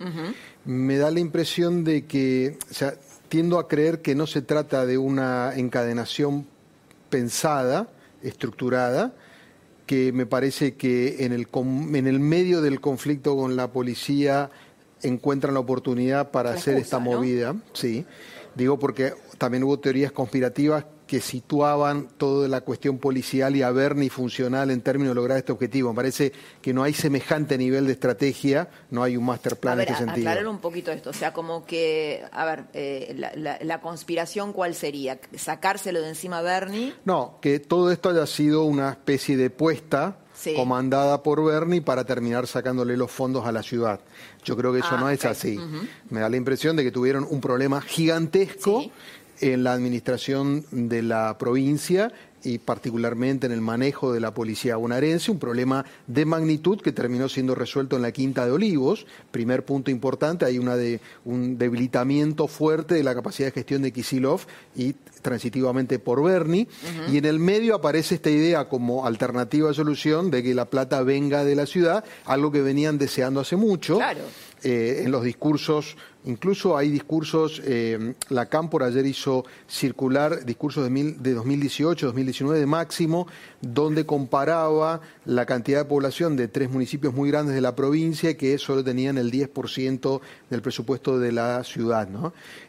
Me 0.65 0.97
da 0.97 1.11
la 1.11 1.19
impresión 1.19 1.83
de 1.83 2.05
que, 2.05 2.57
o 2.69 2.73
sea, 2.73 2.95
tiendo 3.29 3.59
a 3.59 3.67
creer 3.67 4.01
que 4.01 4.15
no 4.15 4.25
se 4.27 4.41
trata 4.41 4.85
de 4.85 4.97
una 4.97 5.53
encadenación 5.55 6.47
pensada, 7.09 7.87
estructurada, 8.23 9.13
que 9.85 10.11
me 10.11 10.25
parece 10.25 10.75
que 10.75 11.25
en 11.25 11.31
el, 11.31 11.47
en 11.53 12.07
el 12.07 12.19
medio 12.19 12.61
del 12.61 12.81
conflicto 12.81 13.35
con 13.37 13.55
la 13.55 13.71
policía 13.71 14.49
encuentran 15.03 15.53
la 15.53 15.59
oportunidad 15.59 16.31
para 16.31 16.51
hacer 16.51 16.77
esta 16.77 16.97
movida, 16.97 17.55
sí. 17.73 18.05
Digo 18.55 18.79
porque 18.79 19.13
también 19.37 19.63
hubo 19.63 19.79
teorías 19.79 20.11
conspirativas 20.11 20.85
que 21.07 21.21
situaban 21.21 22.07
toda 22.17 22.47
la 22.47 22.61
cuestión 22.61 22.97
policial 22.97 23.55
y 23.55 23.61
a 23.61 23.71
ver 23.71 23.95
ni 23.95 24.09
funcional 24.09 24.71
en 24.71 24.81
términos 24.81 25.11
de 25.11 25.15
lograr 25.15 25.37
este 25.37 25.51
objetivo. 25.51 25.89
Me 25.89 25.95
parece 25.95 26.31
que 26.61 26.73
no 26.73 26.83
hay 26.83 26.93
semejante 26.93 27.57
nivel 27.57 27.85
de 27.85 27.93
estrategia, 27.93 28.69
no 28.89 29.03
hay 29.03 29.17
un 29.17 29.25
master 29.25 29.57
plan 29.57 29.79
en 29.79 29.81
este 29.81 29.95
sentido. 29.95 30.29
Aclarar 30.29 30.47
un 30.47 30.59
poquito 30.59 30.91
esto, 30.91 31.11
o 31.11 31.13
sea, 31.13 31.33
como 31.33 31.65
que, 31.65 32.23
a 32.31 32.45
ver, 32.45 32.65
eh, 32.73 33.15
la, 33.61 33.81
conspiración, 33.81 34.51
¿cuál 34.51 34.73
sería? 34.73 35.19
¿Sacárselo 35.35 36.01
de 36.01 36.09
encima 36.09 36.39
a 36.39 36.41
Bernie? 36.41 36.93
No, 37.05 37.37
que 37.41 37.59
todo 37.59 37.91
esto 37.91 38.09
haya 38.09 38.25
sido 38.25 38.63
una 38.63 38.89
especie 38.89 39.37
de 39.37 39.49
puesta 39.49 40.17
comandada 40.55 41.23
por 41.23 41.43
Bernie 41.43 41.81
para 41.81 42.03
terminar 42.03 42.47
sacándole 42.47 42.97
los 42.97 43.12
fondos 43.12 43.45
a 43.45 43.51
la 43.51 43.63
ciudad. 43.63 43.99
Yo 44.43 44.55
creo 44.55 44.71
que 44.73 44.79
eso 44.79 44.89
ah, 44.91 44.99
no 44.99 45.10
es 45.10 45.25
así. 45.25 45.60
Me 46.10 46.19
da 46.19 46.29
la 46.29 46.38
impresión 46.38 46.75
de 46.75 46.84
que 46.84 46.91
tuvieron 46.91 47.25
un 47.29 47.41
problema 47.41 47.81
gigantesco 47.81 48.86
en 49.41 49.63
la 49.63 49.73
administración 49.73 50.65
de 50.71 51.01
la 51.01 51.37
provincia 51.37 52.11
y 52.45 52.59
particularmente 52.59 53.47
en 53.47 53.51
el 53.51 53.61
manejo 53.61 54.13
de 54.13 54.19
la 54.19 54.33
policía 54.33 54.75
bonaerense, 54.75 55.31
un 55.31 55.39
problema 55.39 55.83
de 56.07 56.25
magnitud 56.25 56.79
que 56.79 56.91
terminó 56.91 57.27
siendo 57.27 57.55
resuelto 57.55 57.95
en 57.95 58.03
la 58.03 58.11
Quinta 58.11 58.45
de 58.45 58.51
Olivos. 58.51 59.07
Primer 59.31 59.65
punto 59.65 59.89
importante, 59.89 60.45
hay 60.45 60.59
una 60.59 60.75
de, 60.75 61.01
un 61.25 61.57
debilitamiento 61.57 62.47
fuerte 62.47 62.95
de 62.95 63.03
la 63.03 63.15
capacidad 63.15 63.47
de 63.47 63.53
gestión 63.53 63.81
de 63.81 63.91
Kisilov 63.91 64.41
y 64.75 64.93
transitivamente 65.21 65.97
por 65.97 66.23
Bernie. 66.23 66.67
Y 67.11 67.17
en 67.17 67.25
el 67.25 67.39
medio 67.39 67.75
aparece 67.75 68.15
esta 68.15 68.29
idea 68.29 68.69
como 68.69 69.07
alternativa 69.07 69.69
de 69.69 69.73
solución 69.73 70.29
de 70.29 70.43
que 70.43 70.53
la 70.53 70.65
plata 70.65 71.01
venga 71.01 71.43
de 71.43 71.55
la 71.55 71.65
ciudad, 71.65 72.03
algo 72.25 72.51
que 72.51 72.61
venían 72.61 72.99
deseando 72.99 73.39
hace 73.39 73.55
mucho. 73.55 73.97
Claro. 73.97 74.21
Eh, 74.67 75.04
en 75.06 75.12
los 75.12 75.23
discursos, 75.23 75.95
incluso 76.23 76.75
hay 76.75 76.89
discursos, 76.89 77.62
eh, 77.65 78.15
la 78.30 78.47
Cámpora 78.47 78.88
ayer 78.88 79.06
hizo 79.06 79.45
circular 79.67 80.43
discursos 80.43 80.91
de, 80.91 81.13
de 81.19 81.34
2018, 81.36 82.08
2019 82.08 82.62
de 82.62 82.65
máximo, 82.65 83.28
donde 83.62 84.08
comparaba 84.08 85.01
la 85.25 85.45
cantidad 85.45 85.82
de 85.82 85.86
población 85.86 86.36
de 86.36 86.47
tres 86.47 86.71
municipios 86.71 87.13
muy 87.13 87.30
grandes 87.30 87.54
de 87.54 87.62
la 87.62 87.75
provincia 87.75 88.36
que 88.38 88.58
solo 88.58 88.84
tenían 88.84 89.19
el 89.19 89.32
10% 89.32 90.19
del 90.49 90.63
presupuesto 90.63 91.19
de 91.19 91.32
la 91.32 91.63
ciudad. 91.63 92.10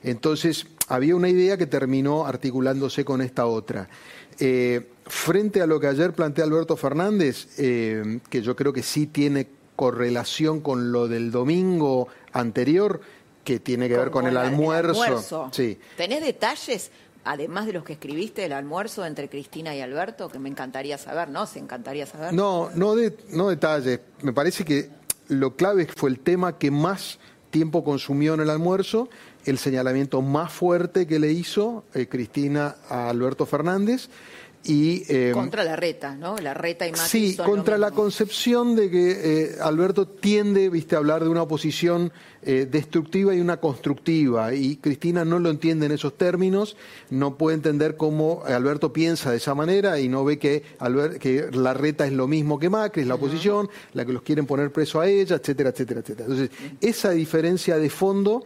Entonces, 0.03 0.67
había 0.89 1.17
una 1.17 1.31
idea 1.31 1.57
que 1.57 1.67
terminó 1.67 2.27
articulándose 2.27 3.07
con 3.07 3.23
esta 3.23 3.47
otra. 3.47 3.89
Eh, 4.39 4.87
frente 5.07 5.63
a 5.63 5.67
lo 5.67 5.81
que 5.81 5.87
ayer 5.87 6.13
plantea 6.13 6.45
Alberto 6.45 6.77
Fernández, 6.77 7.47
que 7.57 8.43
yo 8.43 8.55
creo 8.55 8.75
que 8.75 8.83
sí 8.83 9.07
tiene 9.07 9.56
correlación 9.77 10.61
con 10.61 10.91
lo 10.91 11.07
del 11.07 11.31
domingo 11.31 12.09
anterior, 12.33 13.01
que 13.45 13.61
tiene 13.61 13.89
que 13.89 13.97
ver 13.97 14.11
con 14.11 14.27
el 14.27 14.37
almuerzo. 14.37 15.51
Sí. 15.53 15.79
¿Tenés 15.97 16.21
detalles, 16.23 16.91
además 17.25 17.67
de 17.67 17.75
los 17.75 17.85
que 17.85 17.93
escribiste, 17.93 18.43
del 18.43 18.55
almuerzo 18.55 19.07
entre 19.07 19.29
Cristina 19.29 19.77
y 19.77 19.81
Alberto, 19.81 20.29
que 20.29 20.39
me 20.41 20.49
encantaría 20.49 20.99
saber, 20.99 21.29
¿no? 21.29 21.47
Se 21.47 21.61
encantaría 21.61 22.07
saber. 22.07 22.33
No, 22.33 22.71
no, 22.75 22.97
de, 22.97 23.17
no 23.31 23.49
detalles. 23.49 24.01
Me 24.23 24.33
parece 24.33 24.65
que 24.65 24.91
lo 25.29 25.55
clave 25.55 25.87
fue 25.87 26.11
el 26.11 26.19
tema 26.19 26.59
que 26.59 26.71
más 26.71 27.19
tiempo 27.51 27.85
consumió 27.85 28.35
en 28.35 28.41
el 28.41 28.51
almuerzo 28.51 29.09
el 29.45 29.59
señalamiento 29.59 30.23
más 30.23 30.53
fuerte 30.53 31.07
que 31.07 31.19
le 31.19 31.31
hizo 31.31 31.85
eh, 31.95 32.09
Cristina 32.09 32.77
a 32.89 33.09
Alberto 33.09 33.47
Fernández 33.47 34.09
y, 34.67 35.05
eh, 35.09 35.31
contra 35.33 35.63
la 35.63 35.77
reta, 35.77 36.17
¿no? 36.17 36.37
La 36.39 36.53
reta 36.53 36.89
y 36.89 36.93
más. 36.93 37.09
Sí, 37.09 37.37
contra 37.37 37.79
la 37.79 37.93
concepción 37.93 38.75
de 38.75 38.91
que 38.91 39.11
eh, 39.13 39.57
Alberto 39.63 40.09
tiende, 40.09 40.69
viste, 40.69 40.97
a 40.97 40.99
hablar 40.99 41.23
de 41.23 41.29
una 41.29 41.43
oposición 41.43 42.13
eh, 42.43 42.67
destructiva 42.69 43.33
y 43.33 43.41
una 43.41 43.59
constructiva. 43.59 44.55
Y 44.55 44.77
Cristina 44.77 45.25
no 45.25 45.39
lo 45.39 45.51
entiende 45.51 45.87
en 45.87 45.93
esos 45.93 46.19
términos, 46.19 46.77
no 47.11 47.37
puede 47.37 47.55
entender 47.55 47.97
cómo 47.97 48.43
Alberto 48.45 48.93
piensa 48.93 49.31
de 49.31 49.37
esa 49.37 49.55
manera 49.55 50.01
y 50.01 50.09
no 50.09 50.25
ve 50.25 50.39
que, 50.39 50.65
que 51.21 51.49
la 51.53 51.73
reta 51.73 52.05
es 52.05 52.13
lo 52.13 52.27
mismo 52.27 52.59
que 52.59 52.69
Macri, 52.69 53.03
es 53.03 53.09
la 53.09 53.15
oposición, 53.15 53.69
la 53.93 54.05
que 54.05 54.13
los 54.13 54.23
quieren 54.23 54.47
poner 54.47 54.73
preso 54.73 55.01
a 55.01 55.09
ella, 55.09 55.37
etcétera, 55.37 55.71
etcétera, 55.71 56.01
etcétera. 56.01 56.29
Entonces, 56.29 56.51
esa 56.81 57.11
diferencia 57.11 57.79
de 57.79 57.89
fondo 57.89 58.45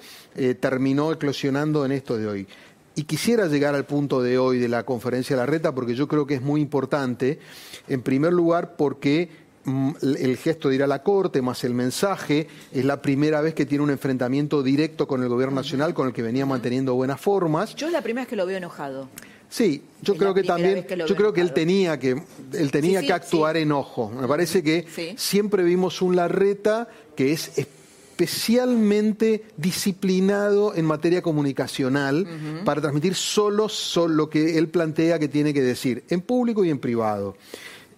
terminó 0.60 1.12
eclosionando 1.12 1.84
en 1.84 1.92
esto 1.92 2.16
de 2.16 2.26
hoy. 2.26 2.46
Y 2.94 3.04
quisiera 3.04 3.46
llegar 3.46 3.74
al 3.74 3.84
punto 3.84 4.22
de 4.22 4.38
hoy 4.38 4.58
de 4.58 4.68
la 4.68 4.84
conferencia 4.84 5.36
de 5.36 5.42
la 5.42 5.46
reta 5.46 5.74
porque 5.74 5.94
yo 5.94 6.08
creo 6.08 6.26
que 6.26 6.34
es 6.34 6.42
muy 6.42 6.60
importante, 6.60 7.38
en 7.88 8.02
primer 8.02 8.32
lugar 8.32 8.74
porque 8.76 9.28
mm, 9.64 9.90
el 10.02 10.36
gesto 10.36 10.68
de 10.68 10.74
ir 10.74 10.82
a 10.82 10.86
la 10.86 11.02
Corte 11.02 11.40
más 11.40 11.62
el 11.64 11.74
mensaje, 11.74 12.48
es 12.72 12.84
la 12.84 13.00
primera 13.00 13.40
vez 13.40 13.54
que 13.54 13.64
tiene 13.64 13.84
un 13.84 13.90
enfrentamiento 13.90 14.62
directo 14.62 15.06
con 15.06 15.22
el 15.22 15.28
Gobierno 15.28 15.56
Nacional, 15.56 15.94
con 15.94 16.08
el 16.08 16.12
que 16.12 16.22
venía 16.22 16.46
manteniendo 16.46 16.94
buenas 16.94 17.20
formas. 17.20 17.74
Yo 17.76 17.86
es 17.86 17.92
la 17.92 18.02
primera 18.02 18.24
vez 18.24 18.28
que 18.28 18.36
lo 18.36 18.46
veo 18.46 18.56
enojado. 18.56 19.08
Sí, 19.50 19.82
yo 20.00 20.16
creo 20.16 20.32
que 20.32 20.44
también, 20.44 20.86
yo 20.86 21.16
creo 21.16 21.32
que 21.32 21.40
él 21.40 21.52
tenía 21.52 21.98
que, 21.98 22.22
él 22.52 22.70
tenía 22.70 23.02
que 23.02 23.12
actuar 23.12 23.56
enojo. 23.56 24.08
Me 24.08 24.28
parece 24.28 24.62
que 24.62 24.86
siempre 25.16 25.64
vimos 25.64 26.00
un 26.02 26.14
Larreta 26.14 26.88
que 27.16 27.32
es 27.32 27.66
especialmente 28.20 29.44
disciplinado 29.56 30.74
en 30.74 30.84
materia 30.84 31.22
comunicacional 31.22 32.26
para 32.64 32.82
transmitir 32.82 33.14
solo, 33.14 33.68
solo 33.68 34.14
lo 34.14 34.30
que 34.30 34.58
él 34.58 34.68
plantea 34.68 35.18
que 35.18 35.28
tiene 35.28 35.54
que 35.54 35.62
decir, 35.62 36.04
en 36.10 36.20
público 36.20 36.64
y 36.64 36.70
en 36.70 36.78
privado 36.78 37.36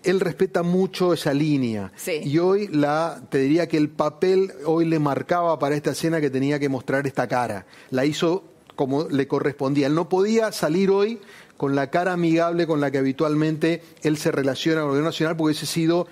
él 0.05 0.19
respeta 0.19 0.65
mucho 0.65 1.13
esa 1.13 1.33
línea. 1.33 1.93
Y 2.25 2.39
hoy 2.39 2.67
la, 2.67 3.23
te 3.31 3.39
diría 3.39 3.69
que 3.69 3.77
el 3.77 3.89
papel 3.89 4.53
hoy 4.65 4.85
le 4.85 4.99
marcaba 4.99 5.61
para 5.61 5.77
esta 5.77 5.93
escena 5.93 6.21
que 6.21 6.29
tenía 6.29 6.59
que 6.59 6.69
mostrar 6.69 7.07
esta 7.07 7.29
cara. 7.29 7.67
La 7.91 8.05
hizo 8.05 8.43
como 8.75 9.09
le 9.09 9.29
correspondía. 9.29 9.87
Él 9.87 9.95
no 9.95 10.09
podía 10.09 10.51
salir 10.51 10.91
hoy 10.91 11.21
con 11.57 11.77
la 11.77 11.91
cara 11.91 12.15
amigable 12.15 12.67
con 12.67 12.81
la 12.81 12.91
que 12.91 12.99
habitualmente 12.99 13.81
él 14.03 14.17
se 14.17 14.33
relaciona 14.33 14.81
con 14.81 14.87
el 14.87 14.91
gobierno 14.91 15.11
nacional, 15.11 15.37
porque 15.37 15.53
hubiese 15.53 15.67
sido 15.67 16.09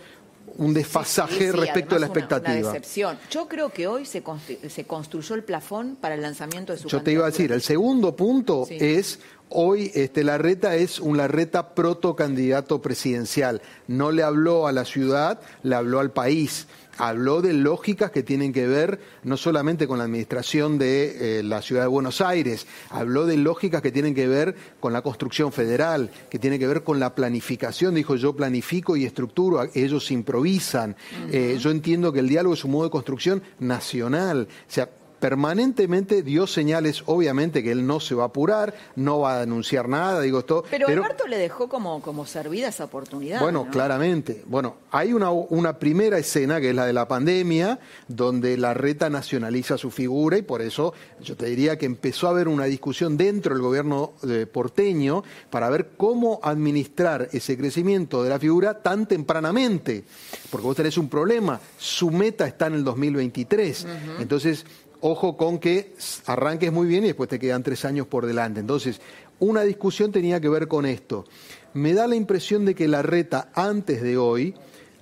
un 0.60 0.74
desfasaje 0.74 1.52
respecto 1.52 1.96
a 1.96 1.98
la 1.98 2.06
expectativa. 2.06 2.58
Una, 2.58 2.72
decepción. 2.72 3.18
Yo 3.30 3.48
creo 3.48 3.70
que 3.70 3.86
hoy 3.86 4.04
se, 4.04 4.22
se, 4.68 4.84
construyó 4.84 5.34
el 5.34 5.42
plafón 5.42 5.96
para 5.98 6.14
el 6.14 6.20
lanzamiento 6.20 6.72
de 6.72 6.78
su 6.78 6.86
Yo 6.86 7.02
te 7.02 7.12
iba 7.12 7.24
a 7.24 7.30
decir, 7.30 7.50
el 7.50 7.62
segundo 7.62 8.14
punto 8.14 8.66
es 8.68 9.18
Hoy 9.52 9.90
este, 9.96 10.22
Larreta 10.22 10.76
es 10.76 11.00
un 11.00 11.16
Larreta 11.16 11.74
protocandidato 11.74 12.80
presidencial. 12.80 13.60
No 13.88 14.12
le 14.12 14.22
habló 14.22 14.68
a 14.68 14.72
la 14.72 14.84
ciudad, 14.84 15.40
le 15.64 15.74
habló 15.74 15.98
al 15.98 16.12
país 16.12 16.68
habló 17.00 17.40
de 17.40 17.54
lógicas 17.54 18.10
que 18.10 18.22
tienen 18.22 18.52
que 18.52 18.66
ver 18.66 19.00
no 19.24 19.38
solamente 19.38 19.88
con 19.88 19.98
la 19.98 20.04
administración 20.04 20.78
de 20.78 21.38
eh, 21.38 21.42
la 21.42 21.62
ciudad 21.62 21.82
de 21.82 21.88
Buenos 21.88 22.20
Aires, 22.20 22.66
habló 22.90 23.24
de 23.24 23.38
lógicas 23.38 23.80
que 23.80 23.90
tienen 23.90 24.14
que 24.14 24.28
ver 24.28 24.54
con 24.80 24.92
la 24.92 25.00
construcción 25.00 25.50
federal, 25.50 26.10
que 26.28 26.38
tiene 26.38 26.58
que 26.58 26.66
ver 26.66 26.84
con 26.84 27.00
la 27.00 27.14
planificación. 27.14 27.94
Dijo, 27.94 28.16
yo 28.16 28.36
planifico 28.36 28.96
y 28.96 29.06
estructuro, 29.06 29.66
ellos 29.74 30.10
improvisan. 30.10 30.94
Eh, 31.32 31.56
yo 31.58 31.70
entiendo 31.70 32.12
que 32.12 32.20
el 32.20 32.28
diálogo 32.28 32.54
es 32.54 32.64
un 32.64 32.72
modo 32.72 32.84
de 32.84 32.90
construcción 32.90 33.42
nacional. 33.58 34.46
O 34.50 34.72
sea, 34.72 34.90
permanentemente 35.20 36.22
dio 36.22 36.46
señales, 36.46 37.02
obviamente, 37.06 37.62
que 37.62 37.70
él 37.70 37.87
no 37.87 38.00
se 38.00 38.14
va 38.14 38.24
a 38.24 38.26
apurar, 38.26 38.74
no 38.96 39.20
va 39.20 39.38
a 39.38 39.42
anunciar 39.42 39.88
nada, 39.88 40.20
digo 40.22 40.40
esto. 40.40 40.64
Pero, 40.70 40.88
Alberto 40.88 41.26
le 41.26 41.38
dejó 41.38 41.68
como, 41.68 42.00
como 42.02 42.26
servida 42.26 42.68
esa 42.68 42.85
oportunidad. 42.85 43.40
Bueno, 43.40 43.68
claramente. 43.70 44.42
Bueno, 44.46 44.76
hay 44.90 45.12
una, 45.12 45.30
una 45.30 45.78
primera 45.78 46.18
escena 46.18 46.61
que 46.61 46.70
es 46.70 46.74
la 46.74 46.87
de 46.87 46.92
la 46.92 47.06
pandemia, 47.06 47.78
donde 48.09 48.56
la 48.56 48.74
reta 48.74 49.11
nacionaliza 49.11 49.78
su 49.78 49.90
figura 49.90 50.38
y 50.38 50.42
por 50.42 50.62
eso 50.62 50.94
yo 51.22 51.37
te 51.37 51.46
diría 51.46 51.78
que 51.78 51.87
empezó 51.87 52.26
a 52.26 52.30
haber 52.30 52.48
una 52.48 52.64
discusión 52.64 53.16
dentro 53.16 53.54
del 53.54 53.62
gobierno 53.62 54.14
de 54.22 54.46
porteño 54.46 55.22
para 55.50 55.68
ver 55.68 55.90
cómo 55.96 56.40
administrar 56.42 57.28
ese 57.33 57.56
crecimiento 57.56 58.22
de 58.22 58.30
la 58.30 58.38
figura 58.38 58.83
tan 58.83 59.06
tempranamente. 59.06 60.04
Porque 60.50 60.66
vos 60.66 60.76
tenés 60.76 60.96
un 60.96 61.09
problema, 61.09 61.61
su 61.78 62.11
meta 62.11 62.46
está 62.46 62.66
en 62.68 62.74
el 62.74 62.85
2023. 62.85 63.87
Entonces, 64.18 64.64
ojo 65.00 65.36
con 65.36 65.58
que 65.58 65.94
arranques 66.26 66.72
muy 66.72 66.86
bien 66.86 67.04
y 67.04 67.08
después 67.08 67.28
te 67.28 67.38
quedan 67.38 67.62
tres 67.62 67.84
años 67.84 68.06
por 68.06 68.26
delante. 68.26 68.60
Entonces, 68.60 69.00
una 69.38 69.62
discusión 69.62 70.12
tenía 70.12 70.40
que 70.40 70.48
ver 70.48 70.68
con 70.68 70.86
esto. 70.86 71.24
Me 71.72 71.94
da 71.94 72.06
la 72.06 72.16
impresión 72.16 72.64
de 72.64 72.74
que 72.74 72.88
la 72.88 73.02
reta 73.02 73.50
antes 73.54 74.02
de 74.02 74.16
hoy, 74.16 74.54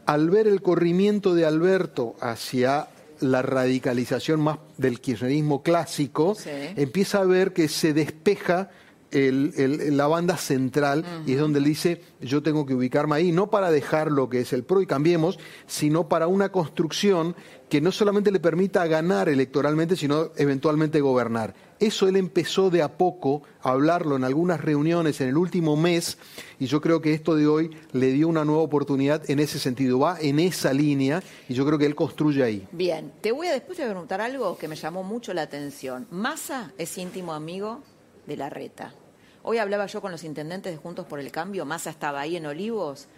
al 0.06 0.30
ver 0.30 0.46
el 0.46 0.62
corrimiento 0.62 1.34
de 1.34 1.44
Alberto 1.44 2.14
hacia 2.20 2.88
la 3.20 3.42
radicalización 3.42 4.40
más 4.40 4.58
del 4.76 5.00
kirchnerismo 5.00 5.62
clásico, 5.62 6.37
empieza 6.76 7.20
a 7.20 7.24
ver 7.24 7.52
que 7.52 7.68
se 7.68 7.92
despeja 7.92 8.70
la 9.10 10.06
banda 10.06 10.36
central 10.36 11.04
y 11.26 11.32
es 11.32 11.38
donde 11.38 11.60
él 11.60 11.64
dice 11.64 12.02
yo 12.20 12.42
tengo 12.42 12.66
que 12.66 12.74
ubicarme 12.74 13.16
ahí, 13.16 13.32
no 13.32 13.48
para 13.48 13.70
dejar 13.70 14.10
lo 14.10 14.28
que 14.28 14.40
es 14.40 14.52
el 14.52 14.64
PRO 14.64 14.82
y 14.82 14.86
cambiemos, 14.86 15.38
sino 15.66 16.08
para 16.08 16.26
una 16.26 16.50
construcción 16.50 17.34
que 17.68 17.80
no 17.80 17.92
solamente 17.92 18.32
le 18.32 18.40
permita 18.40 18.86
ganar 18.86 19.28
electoralmente, 19.28 19.94
sino 19.94 20.30
eventualmente 20.36 21.00
gobernar. 21.00 21.54
Eso 21.78 22.08
él 22.08 22.16
empezó 22.16 22.70
de 22.70 22.82
a 22.82 22.98
poco 22.98 23.42
a 23.62 23.70
hablarlo 23.70 24.16
en 24.16 24.24
algunas 24.24 24.60
reuniones 24.60 25.20
en 25.20 25.28
el 25.28 25.36
último 25.36 25.76
mes 25.76 26.18
y 26.58 26.66
yo 26.66 26.80
creo 26.80 27.00
que 27.00 27.14
esto 27.14 27.36
de 27.36 27.46
hoy 27.46 27.70
le 27.92 28.10
dio 28.10 28.26
una 28.26 28.44
nueva 28.44 28.62
oportunidad 28.62 29.28
en 29.30 29.38
ese 29.38 29.58
sentido, 29.58 30.00
va 30.00 30.18
en 30.20 30.40
esa 30.40 30.72
línea 30.72 31.22
y 31.48 31.54
yo 31.54 31.64
creo 31.64 31.78
que 31.78 31.86
él 31.86 31.94
construye 31.94 32.42
ahí. 32.42 32.66
Bien, 32.72 33.12
te 33.20 33.30
voy 33.30 33.46
a 33.46 33.52
después 33.52 33.78
de 33.78 33.84
preguntar 33.84 34.20
algo 34.20 34.58
que 34.58 34.66
me 34.66 34.74
llamó 34.74 35.04
mucho 35.04 35.32
la 35.34 35.42
atención. 35.42 36.06
Massa 36.10 36.72
es 36.78 36.98
íntimo 36.98 37.32
amigo 37.32 37.82
de 38.28 38.36
la 38.36 38.48
reta. 38.48 38.94
Hoy 39.42 39.58
hablaba 39.58 39.86
yo 39.86 40.00
con 40.00 40.12
los 40.12 40.22
intendentes 40.22 40.72
de 40.72 40.78
Juntos 40.78 41.06
por 41.06 41.18
el 41.18 41.32
Cambio, 41.32 41.64
Massa 41.64 41.90
estaba 41.90 42.20
ahí 42.20 42.36
en 42.36 42.46
Olivos. 42.46 43.08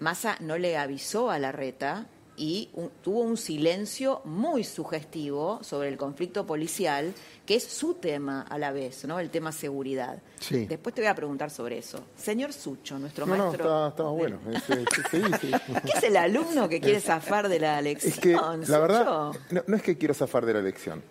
Massa 0.00 0.36
no 0.40 0.58
le 0.58 0.76
avisó 0.76 1.30
a 1.30 1.38
la 1.38 1.52
reta 1.52 2.08
y 2.36 2.70
tuvo 3.02 3.20
un 3.20 3.36
silencio 3.36 4.22
muy 4.24 4.64
sugestivo 4.64 5.62
sobre 5.62 5.88
el 5.88 5.96
conflicto 5.96 6.46
policial, 6.46 7.12
que 7.46 7.56
es 7.56 7.62
su 7.62 7.94
tema 7.94 8.42
a 8.42 8.58
la 8.58 8.72
vez, 8.72 9.04
¿no? 9.04 9.20
El 9.20 9.30
tema 9.30 9.52
seguridad. 9.52 10.20
Sí. 10.40 10.66
Después 10.66 10.94
te 10.94 11.02
voy 11.02 11.08
a 11.08 11.14
preguntar 11.14 11.50
sobre 11.50 11.78
eso. 11.78 12.02
Señor 12.16 12.52
Sucho, 12.52 12.98
nuestro 12.98 13.26
maestro. 13.26 13.64
No, 13.64 13.88
estaba, 13.88 14.10
bueno. 14.10 14.40
¿Qué 15.10 15.92
es 15.94 16.02
el 16.02 16.16
alumno 16.16 16.68
que 16.68 16.80
quiere 16.80 17.00
zafar 17.00 17.48
de 17.48 17.60
la 17.60 17.78
elección? 17.78 18.12
Es 18.12 18.18
que, 18.18 18.32
la 18.32 18.78
verdad, 18.78 19.32
no, 19.66 19.76
es 19.76 19.82
que 19.82 19.98
quiero 19.98 20.14
zafar 20.14 20.46
de 20.46 20.54
la 20.54 20.60
elección, 20.60 21.02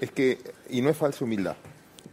es 0.00 0.12
que, 0.12 0.38
y 0.70 0.80
no 0.80 0.90
es 0.90 0.96
falsa 0.96 1.24
humildad. 1.24 1.56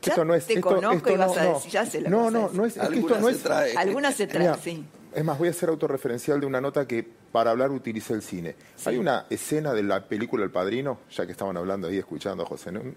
Esto 0.10 0.26
no 0.26 0.36
es, 0.36 0.46
te 0.46 0.62
conozco 0.62 1.12
y 1.12 1.18
vas 1.18 1.38
a 1.38 1.54
decir, 1.54 1.72
ya 1.72 1.86
se 1.86 2.02
No, 2.02 2.32
no, 2.32 2.50
no 2.54 2.66
es, 2.66 2.78
es 2.78 2.90
que 2.90 3.00
esto 3.00 3.20
no 3.20 3.30
es. 3.30 3.46
Algunas 3.78 4.16
se 4.16 4.28
trae, 4.28 4.54
sí. 4.62 4.86
Es 5.14 5.24
más, 5.24 5.40
voy 5.40 5.48
a 5.48 5.54
ser 5.54 5.70
autorreferencial 5.70 6.42
de 6.42 6.46
una 6.46 6.60
nota 6.60 6.86
que 6.86 7.08
para 7.32 7.52
hablar 7.52 7.72
utilicé 7.72 8.14
el 8.14 8.22
cine. 8.22 8.56
Hay 8.84 8.98
una 8.98 9.26
escena 9.30 9.74
de 9.74 9.82
la 9.82 10.04
película 10.04 10.44
El 10.44 10.52
Padrino, 10.52 11.00
ya 11.10 11.26
que 11.26 11.32
estaban 11.32 11.56
hablando 11.56 11.88
ahí 11.88 11.98
escuchando 11.98 12.44
a 12.44 12.46
José 12.46 12.72
Nun, 12.74 12.96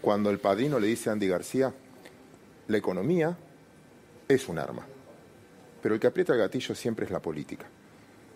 cuando 0.00 0.30
el 0.30 0.38
padrino 0.38 0.80
le 0.80 0.88
dice 0.88 1.10
a 1.10 1.12
Andy 1.12 1.28
García, 1.28 1.72
la 2.68 2.76
economía 2.76 3.36
es 4.28 4.48
un 4.48 4.58
arma, 4.58 4.84
pero 5.82 5.94
el 5.94 6.00
que 6.00 6.06
aprieta 6.06 6.32
el 6.32 6.38
gatillo 6.38 6.74
siempre 6.74 7.04
es 7.04 7.12
la 7.12 7.20
política. 7.20 7.66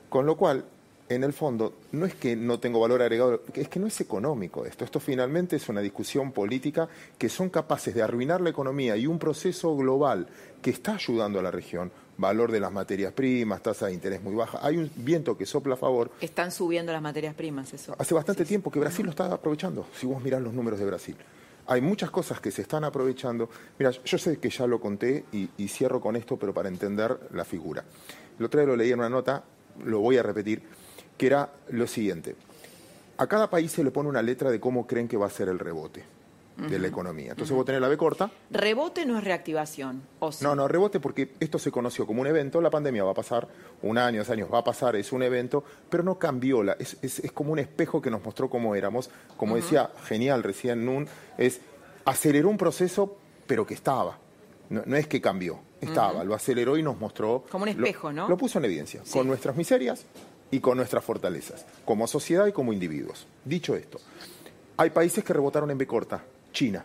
Con 0.08 0.26
lo 0.26 0.36
cual, 0.36 0.64
en 1.08 1.24
el 1.24 1.32
fondo, 1.32 1.74
no 1.92 2.06
es 2.06 2.14
que 2.14 2.34
no 2.34 2.58
tengo 2.58 2.80
valor 2.80 3.02
agregado, 3.02 3.42
es 3.54 3.68
que 3.68 3.78
no 3.78 3.86
es 3.86 4.00
económico 4.00 4.64
esto. 4.66 4.84
Esto 4.84 5.00
finalmente 5.00 5.56
es 5.56 5.68
una 5.68 5.80
discusión 5.80 6.32
política 6.32 6.88
que 7.16 7.28
son 7.28 7.48
capaces 7.48 7.94
de 7.94 8.02
arruinar 8.02 8.40
la 8.40 8.50
economía 8.50 8.96
y 8.96 9.06
un 9.06 9.18
proceso 9.18 9.76
global 9.76 10.26
que 10.62 10.70
está 10.70 10.94
ayudando 10.94 11.38
a 11.38 11.42
la 11.42 11.50
región 11.50 11.92
valor 12.18 12.50
de 12.50 12.60
las 12.60 12.72
materias 12.72 13.12
primas, 13.12 13.62
tasa 13.62 13.86
de 13.86 13.92
interés 13.92 14.22
muy 14.22 14.34
baja. 14.34 14.58
Hay 14.62 14.78
un 14.78 14.90
viento 14.96 15.36
que 15.36 15.46
sopla 15.46 15.74
a 15.74 15.76
favor. 15.76 16.10
Están 16.20 16.50
subiendo 16.50 16.92
las 16.92 17.02
materias 17.02 17.34
primas, 17.34 17.72
eso. 17.72 17.94
Hace 17.98 18.14
bastante 18.14 18.44
tiempo 18.44 18.70
que 18.70 18.80
Brasil 18.80 19.04
lo 19.04 19.10
está 19.10 19.26
aprovechando, 19.32 19.86
si 19.94 20.06
vos 20.06 20.22
mirás 20.22 20.42
los 20.42 20.54
números 20.54 20.78
de 20.78 20.86
Brasil. 20.86 21.16
Hay 21.68 21.80
muchas 21.80 22.10
cosas 22.10 22.40
que 22.40 22.50
se 22.50 22.62
están 22.62 22.84
aprovechando. 22.84 23.50
Mira, 23.78 23.90
yo 23.90 24.18
sé 24.18 24.38
que 24.38 24.50
ya 24.50 24.66
lo 24.66 24.80
conté 24.80 25.24
y, 25.32 25.68
cierro 25.68 26.00
con 26.00 26.14
esto, 26.14 26.36
pero 26.36 26.54
para 26.54 26.68
entender 26.68 27.18
la 27.32 27.44
figura. 27.44 27.84
El 28.38 28.44
otro 28.44 28.60
día 28.60 28.68
lo 28.68 28.76
leí 28.76 28.92
en 28.92 29.00
una 29.00 29.08
nota, 29.08 29.42
lo 29.84 30.00
voy 30.00 30.16
a 30.16 30.22
repetir, 30.22 30.62
que 31.16 31.26
era 31.26 31.52
lo 31.70 31.86
siguiente. 31.86 32.36
A 33.18 33.26
cada 33.26 33.48
país 33.48 33.72
se 33.72 33.82
le 33.82 33.90
pone 33.90 34.08
una 34.08 34.22
letra 34.22 34.50
de 34.50 34.60
cómo 34.60 34.86
creen 34.86 35.08
que 35.08 35.16
va 35.16 35.26
a 35.26 35.30
ser 35.30 35.48
el 35.48 35.58
rebote 35.58 36.04
de 36.56 36.78
la 36.78 36.88
economía. 36.88 37.32
Entonces 37.32 37.54
vos 37.54 37.66
tenés 37.66 37.80
la 37.80 37.88
B 37.88 37.96
corta. 37.96 38.30
Rebote 38.50 39.04
no 39.04 39.18
es 39.18 39.24
reactivación. 39.24 40.02
¿o 40.20 40.30
No, 40.40 40.54
no, 40.54 40.66
rebote 40.66 41.00
porque 41.00 41.32
esto 41.38 41.58
se 41.58 41.70
conoció 41.70 42.06
como 42.06 42.22
un 42.22 42.26
evento, 42.26 42.60
la 42.60 42.70
pandemia 42.70 43.04
va 43.04 43.10
a 43.10 43.14
pasar, 43.14 43.46
un 43.82 43.98
año, 43.98 44.20
dos 44.20 44.30
años 44.30 44.48
va 44.52 44.58
a 44.58 44.64
pasar, 44.64 44.96
es 44.96 45.12
un 45.12 45.22
evento, 45.22 45.64
pero 45.90 46.02
no 46.02 46.18
cambió, 46.18 46.62
la, 46.62 46.72
es, 46.74 46.96
es, 47.02 47.32
como 47.32 47.52
un 47.52 47.58
espejo 47.58 48.00
que 48.00 48.10
nos 48.10 48.24
mostró 48.24 48.48
cómo 48.48 48.74
éramos. 48.74 49.10
Como 49.36 49.56
decía 49.56 49.90
genial 50.04 50.42
recién 50.42 50.84
Nun, 50.86 51.06
es 51.36 51.60
aceleró 52.04 52.48
un 52.48 52.56
proceso, 52.56 53.18
pero 53.46 53.66
que 53.66 53.74
estaba. 53.74 54.18
No, 54.70 54.96
es 54.96 55.06
que 55.06 55.20
cambió, 55.20 55.60
estaba, 55.80 56.24
lo 56.24 56.34
aceleró 56.34 56.76
y 56.76 56.82
nos 56.82 56.98
mostró. 56.98 57.44
Como 57.50 57.64
un 57.64 57.68
espejo, 57.68 58.12
¿no? 58.12 58.28
Lo 58.28 58.36
puso 58.36 58.58
en 58.58 58.64
evidencia, 58.64 59.02
con 59.12 59.26
nuestras 59.26 59.56
miserias 59.56 60.06
y 60.50 60.60
con 60.60 60.76
nuestras 60.76 61.04
fortalezas, 61.04 61.66
como 61.84 62.06
sociedad 62.06 62.46
y 62.46 62.52
como 62.52 62.72
individuos. 62.72 63.26
Dicho 63.44 63.74
esto, 63.74 63.98
hay 64.76 64.90
países 64.90 65.24
que 65.24 65.32
rebotaron 65.32 65.70
en 65.70 65.78
B 65.78 65.86
corta, 65.86 66.22
China. 66.52 66.84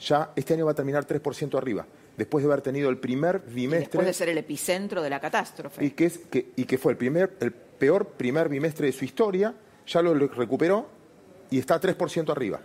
Ya 0.00 0.32
este 0.34 0.54
año 0.54 0.66
va 0.66 0.72
a 0.72 0.74
terminar 0.74 1.06
3% 1.06 1.56
arriba, 1.56 1.86
después 2.16 2.42
de 2.42 2.50
haber 2.50 2.62
tenido 2.62 2.88
el 2.88 2.98
primer 2.98 3.40
bimestre. 3.40 3.80
después 3.80 4.06
de 4.06 4.14
ser 4.14 4.28
el 4.30 4.38
epicentro 4.38 5.02
de 5.02 5.10
la 5.10 5.20
catástrofe. 5.20 5.84
Y 5.84 5.90
que, 5.90 6.06
es, 6.06 6.18
que, 6.18 6.52
y 6.56 6.64
que 6.64 6.78
fue 6.78 6.92
el, 6.92 6.98
primer, 6.98 7.36
el 7.40 7.52
peor 7.52 8.06
primer 8.08 8.48
bimestre 8.48 8.86
de 8.86 8.92
su 8.92 9.04
historia, 9.04 9.54
ya 9.86 10.02
lo 10.02 10.14
recuperó 10.14 10.86
y 11.50 11.58
está 11.58 11.80
3% 11.80 12.30
arriba. 12.30 12.60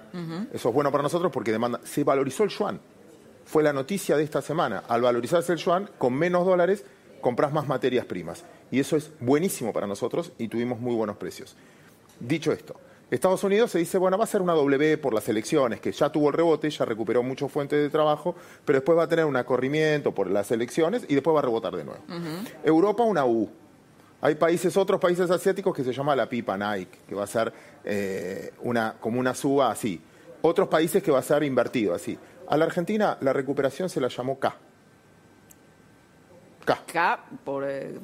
Eso 0.54 0.70
es 0.70 0.76
bueno 0.76 0.92
para 0.92 1.04
nosotros 1.04 1.32
porque 1.32 1.52
demanda. 1.52 1.82
Se 1.84 2.04
valorizó 2.04 2.44
el 2.44 2.50
yuan. 2.50 2.80
Fue 3.46 3.64
la 3.64 3.74
noticia 3.74 4.16
de 4.16 4.24
esta 4.24 4.42
semana. 4.42 4.84
Al 4.88 5.02
valorizarse 5.02 5.54
el 5.54 5.60
yuan, 5.60 5.90
con 5.98 6.14
menos 6.14 6.46
dólares 6.46 6.86
compras 7.22 7.52
más 7.52 7.68
materias 7.68 8.06
primas. 8.06 8.44
Y 8.76 8.82
eso 8.82 8.98
es 8.98 9.10
buenísimo 9.22 9.72
para 9.72 9.88
nosotros 9.88 10.34
y 10.38 10.50
tuvimos 10.50 10.82
muy 10.82 10.94
buenos 10.94 11.16
precios. 11.16 11.56
Dicho 12.20 12.52
esto, 12.52 12.76
Estados 13.10 13.42
Unidos 13.46 13.72
se 13.72 13.80
dice, 13.80 13.98
bueno, 13.98 14.18
va 14.18 14.26
a 14.26 14.28
ser 14.28 14.42
una 14.42 14.52
W 14.52 14.98
por 14.98 15.14
las 15.14 15.30
elecciones, 15.30 15.80
que 15.80 15.94
ya 15.94 16.12
tuvo 16.12 16.28
el 16.28 16.34
rebote, 16.34 16.70
ya 16.70 16.84
recuperó 16.84 17.24
muchas 17.24 17.50
fuentes 17.50 17.82
de 17.82 17.90
trabajo, 17.90 18.36
pero 18.66 18.80
después 18.80 18.98
va 18.98 19.04
a 19.04 19.08
tener 19.08 19.24
un 19.24 19.38
acorrimiento 19.38 20.14
por 20.14 20.30
las 20.30 20.52
elecciones 20.52 21.06
y 21.08 21.16
después 21.16 21.34
va 21.34 21.40
a 21.40 21.44
rebotar 21.44 21.74
de 21.74 21.86
nuevo. 21.86 22.04
Europa 22.66 23.04
una 23.04 23.26
U. 23.26 23.50
Hay 24.20 24.36
países, 24.36 24.76
otros 24.76 25.00
países 25.00 25.32
asiáticos 25.32 25.74
que 25.74 25.86
se 25.86 25.94
llama 25.94 26.14
la 26.14 26.28
pipa 26.28 26.58
Nike, 26.58 27.00
que 27.08 27.16
va 27.16 27.24
a 27.24 27.28
ser 27.28 27.54
eh, 27.86 28.52
una, 28.62 28.96
como 29.00 29.22
una 29.22 29.34
suba 29.34 29.72
así. 29.72 30.02
Otros 30.42 30.68
países 30.68 31.02
que 31.02 31.12
va 31.12 31.20
a 31.20 31.24
ser 31.24 31.44
invertido 31.44 31.96
así. 31.96 32.20
A 32.50 32.58
la 32.58 32.66
Argentina 32.66 33.18
la 33.22 33.32
recuperación 33.32 33.88
se 33.88 34.02
la 34.02 34.10
llamó 34.10 34.38
K. 34.38 34.54
K. 36.66 36.84
K 36.92 37.26
por... 37.44 37.64
Eh, 37.68 37.98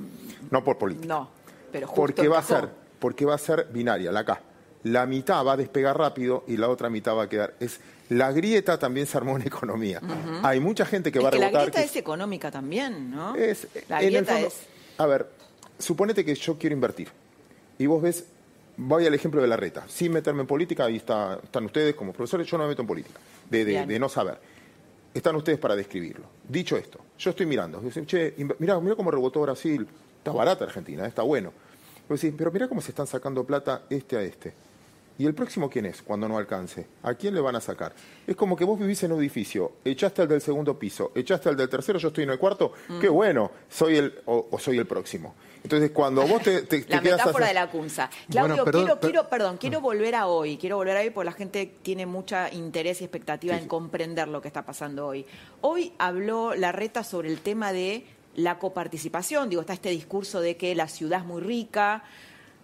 no 0.50 0.64
por 0.64 0.78
política. 0.78 1.08
No, 1.08 1.30
pero 1.72 1.88
justo 1.88 2.02
porque 2.02 2.28
va 2.28 2.40
a 2.40 2.44
ser 2.44 2.70
Porque 3.00 3.26
va 3.26 3.36
a 3.36 3.38
ser 3.38 3.68
binaria, 3.72 4.12
la 4.12 4.24
K. 4.24 4.42
La 4.84 5.06
mitad 5.06 5.46
va 5.46 5.54
a 5.54 5.58
despegar 5.58 5.98
rápido 5.98 6.44
y 6.48 6.58
la 6.58 6.70
otra 6.70 6.90
mitad 6.90 7.16
va 7.16 7.24
a 7.24 7.30
quedar. 7.30 7.56
Es, 7.60 7.80
la 8.10 8.32
grieta 8.32 8.80
también 8.80 9.06
se 9.06 9.18
armó 9.18 9.36
en 9.36 9.44
economía. 9.48 10.02
Hay 10.44 10.60
mucha 10.60 10.86
gente 10.86 11.12
que 11.12 11.20
va 11.20 11.28
a 11.28 11.32
rebotar. 11.32 11.54
la 11.54 11.62
grieta 11.62 11.84
es 11.84 11.96
económica 11.96 12.50
también, 12.50 13.12
¿no? 13.12 13.36
Es, 13.36 13.68
la 13.88 14.02
grieta 14.02 14.40
es... 14.40 14.68
A 14.98 15.06
ver, 15.06 15.28
suponete 15.80 16.24
que 16.26 16.36
yo 16.36 16.58
quiero 16.58 16.76
invertir 16.76 17.10
y 17.82 17.88
vos 17.88 18.02
ves, 18.02 18.26
voy 18.78 19.08
al 19.08 19.14
ejemplo 19.14 19.42
de 19.42 19.48
la 19.48 19.58
reta, 19.58 19.86
sin 19.88 20.12
meterme 20.12 20.42
en 20.42 20.48
política, 20.48 20.86
ahí 20.86 20.98
están 20.98 21.66
ustedes 21.66 21.96
como 21.96 22.14
profesores, 22.14 22.46
yo 22.48 22.58
no 22.58 22.66
me 22.66 22.70
meto 22.70 22.84
en 22.84 22.88
política, 22.88 23.20
de, 23.50 24.00
no 24.00 24.08
saber. 24.08 24.38
Están 25.14 25.36
ustedes 25.36 25.60
para 25.60 25.76
describirlo. 25.76 26.26
Dicho 26.48 26.78
esto, 26.78 27.00
yo 27.18 27.32
estoy 27.32 27.46
mirando, 27.46 27.82
che, 28.06 28.34
mira, 28.60 28.80
mira 28.80 28.96
cómo 28.96 29.12
rebotó 29.12 29.42
Brasil, 29.42 29.88
está 30.18 30.32
barata 30.32 30.64
Argentina, 30.66 31.06
está 31.06 31.22
bueno. 31.22 31.52
Pero 32.08 32.52
mira 32.52 32.68
cómo 32.68 32.82
se 32.82 32.92
están 32.92 33.08
sacando 33.08 33.44
plata 33.46 33.84
este 33.90 34.18
a 34.18 34.22
este. 34.22 34.54
¿Y 35.22 35.28
el 35.28 35.36
próximo 35.36 35.70
quién 35.70 35.86
es 35.86 36.02
cuando 36.02 36.28
no 36.28 36.36
alcance? 36.36 36.88
¿A 37.04 37.14
quién 37.14 37.36
le 37.36 37.42
van 37.42 37.56
a 37.56 37.62
sacar? 37.62 37.94
Es 38.26 38.36
como 38.36 38.56
que 38.56 38.64
vos 38.64 38.80
vivís 38.80 39.04
en 39.04 39.12
un 39.12 39.20
edificio, 39.20 39.74
echaste 39.86 40.24
al 40.24 40.28
del 40.28 40.42
segundo 40.42 40.80
piso, 40.80 41.12
echaste 41.14 41.48
al 41.48 41.56
del 41.56 41.70
tercero, 41.70 42.00
yo 42.00 42.08
estoy 42.08 42.24
en 42.24 42.32
el 42.32 42.40
cuarto, 42.40 42.74
qué 43.00 43.08
bueno, 43.08 43.52
soy 43.70 43.98
el 43.98 44.20
o, 44.26 44.58
soy 44.58 44.80
el 44.80 44.88
próximo. 44.88 45.36
Entonces, 45.64 45.92
cuando 45.92 46.26
vos 46.26 46.42
te, 46.42 46.64
te, 46.64 46.84
la 46.90 47.02
metáfora 47.02 47.50
de 47.50 47.54
la 47.54 47.70
cunza. 47.70 48.10
Claudio, 48.32 48.66
quiero, 48.66 49.00
quiero, 49.00 49.30
perdón, 49.30 49.58
quiero 49.58 49.80
mm. 49.80 49.84
volver 49.84 50.16
a 50.16 50.26
hoy, 50.26 50.58
quiero 50.58 50.78
volver 50.78 50.98
a 50.98 51.02
hoy 51.02 51.12
porque 51.12 51.26
la 51.26 51.34
gente 51.34 51.72
tiene 51.84 52.08
mucha 52.08 52.52
interés 52.52 53.02
y 53.02 53.04
expectativa 53.04 53.56
en 53.56 53.68
comprender 53.68 54.28
lo 54.28 54.42
que 54.42 54.48
está 54.48 54.66
pasando 54.66 55.06
hoy. 55.06 55.28
Hoy 55.62 55.94
habló 56.00 56.56
la 56.56 56.72
reta 56.72 57.04
sobre 57.04 57.30
el 57.30 57.42
tema 57.42 57.74
de 57.74 58.08
la 58.34 58.58
coparticipación, 58.58 59.50
digo, 59.50 59.62
está 59.62 59.74
este 59.74 59.92
discurso 59.92 60.42
de 60.42 60.58
que 60.58 60.74
la 60.74 60.88
ciudad 60.88 61.20
es 61.20 61.26
muy 61.28 61.44
rica, 61.44 62.06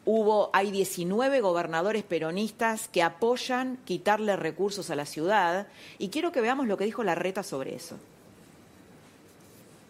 hubo, 0.07 0.49
hay 0.53 0.71
19 0.71 1.41
gobernadores 1.41 2.01
peronistas 2.03 2.87
que 2.87 3.03
apoyan 3.03 3.77
quitarle 3.83 4.37
recursos 4.37 4.89
a 4.89 4.95
la 4.95 5.05
ciudad 5.05 5.67
y 5.99 6.07
quiero 6.07 6.31
que 6.31 6.39
veamos 6.39 6.65
lo 6.65 6.77
que 6.77 6.85
dijo 6.85 7.03
la 7.03 7.13
reta 7.13 7.43
sobre 7.43 7.75
eso. 7.75 7.97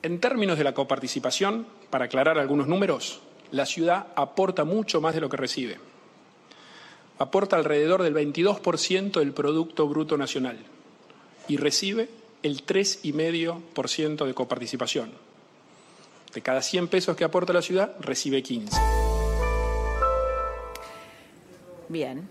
En 0.01 0.19
términos 0.19 0.57
de 0.57 0.63
la 0.63 0.73
coparticipación, 0.73 1.67
para 1.91 2.05
aclarar 2.05 2.39
algunos 2.39 2.67
números, 2.67 3.21
la 3.51 3.67
ciudad 3.67 4.07
aporta 4.15 4.63
mucho 4.63 5.01
más 5.01 5.13
de 5.13 5.21
lo 5.21 5.29
que 5.29 5.37
recibe. 5.37 5.77
Aporta 7.19 7.55
alrededor 7.55 8.01
del 8.01 8.15
22% 8.15 9.19
del 9.19 9.33
Producto 9.33 9.87
Bruto 9.87 10.17
Nacional 10.17 10.57
y 11.47 11.57
recibe 11.57 12.09
el 12.41 12.65
3,5% 12.65 14.25
de 14.25 14.33
coparticipación. 14.33 15.11
De 16.33 16.41
cada 16.41 16.63
100 16.63 16.87
pesos 16.87 17.15
que 17.15 17.23
aporta 17.23 17.53
la 17.53 17.61
ciudad, 17.61 17.95
recibe 17.99 18.41
15. 18.41 18.96
Bien. 21.89 22.27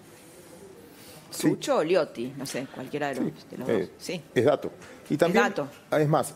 Sucho 1.30 1.78
o 1.78 1.84
Liotti, 1.84 2.32
no 2.36 2.46
sé, 2.46 2.66
cualquiera 2.74 3.08
de 3.08 3.16
los, 3.16 3.24
dos. 3.58 3.68
Eh, 3.68 3.90
sí. 3.98 4.22
Es 4.34 4.44
dato. 4.44 4.70
Y 5.10 5.16
también, 5.16 5.44
es, 5.44 5.50
dato. 5.50 5.68
es 5.98 6.08
más, 6.08 6.34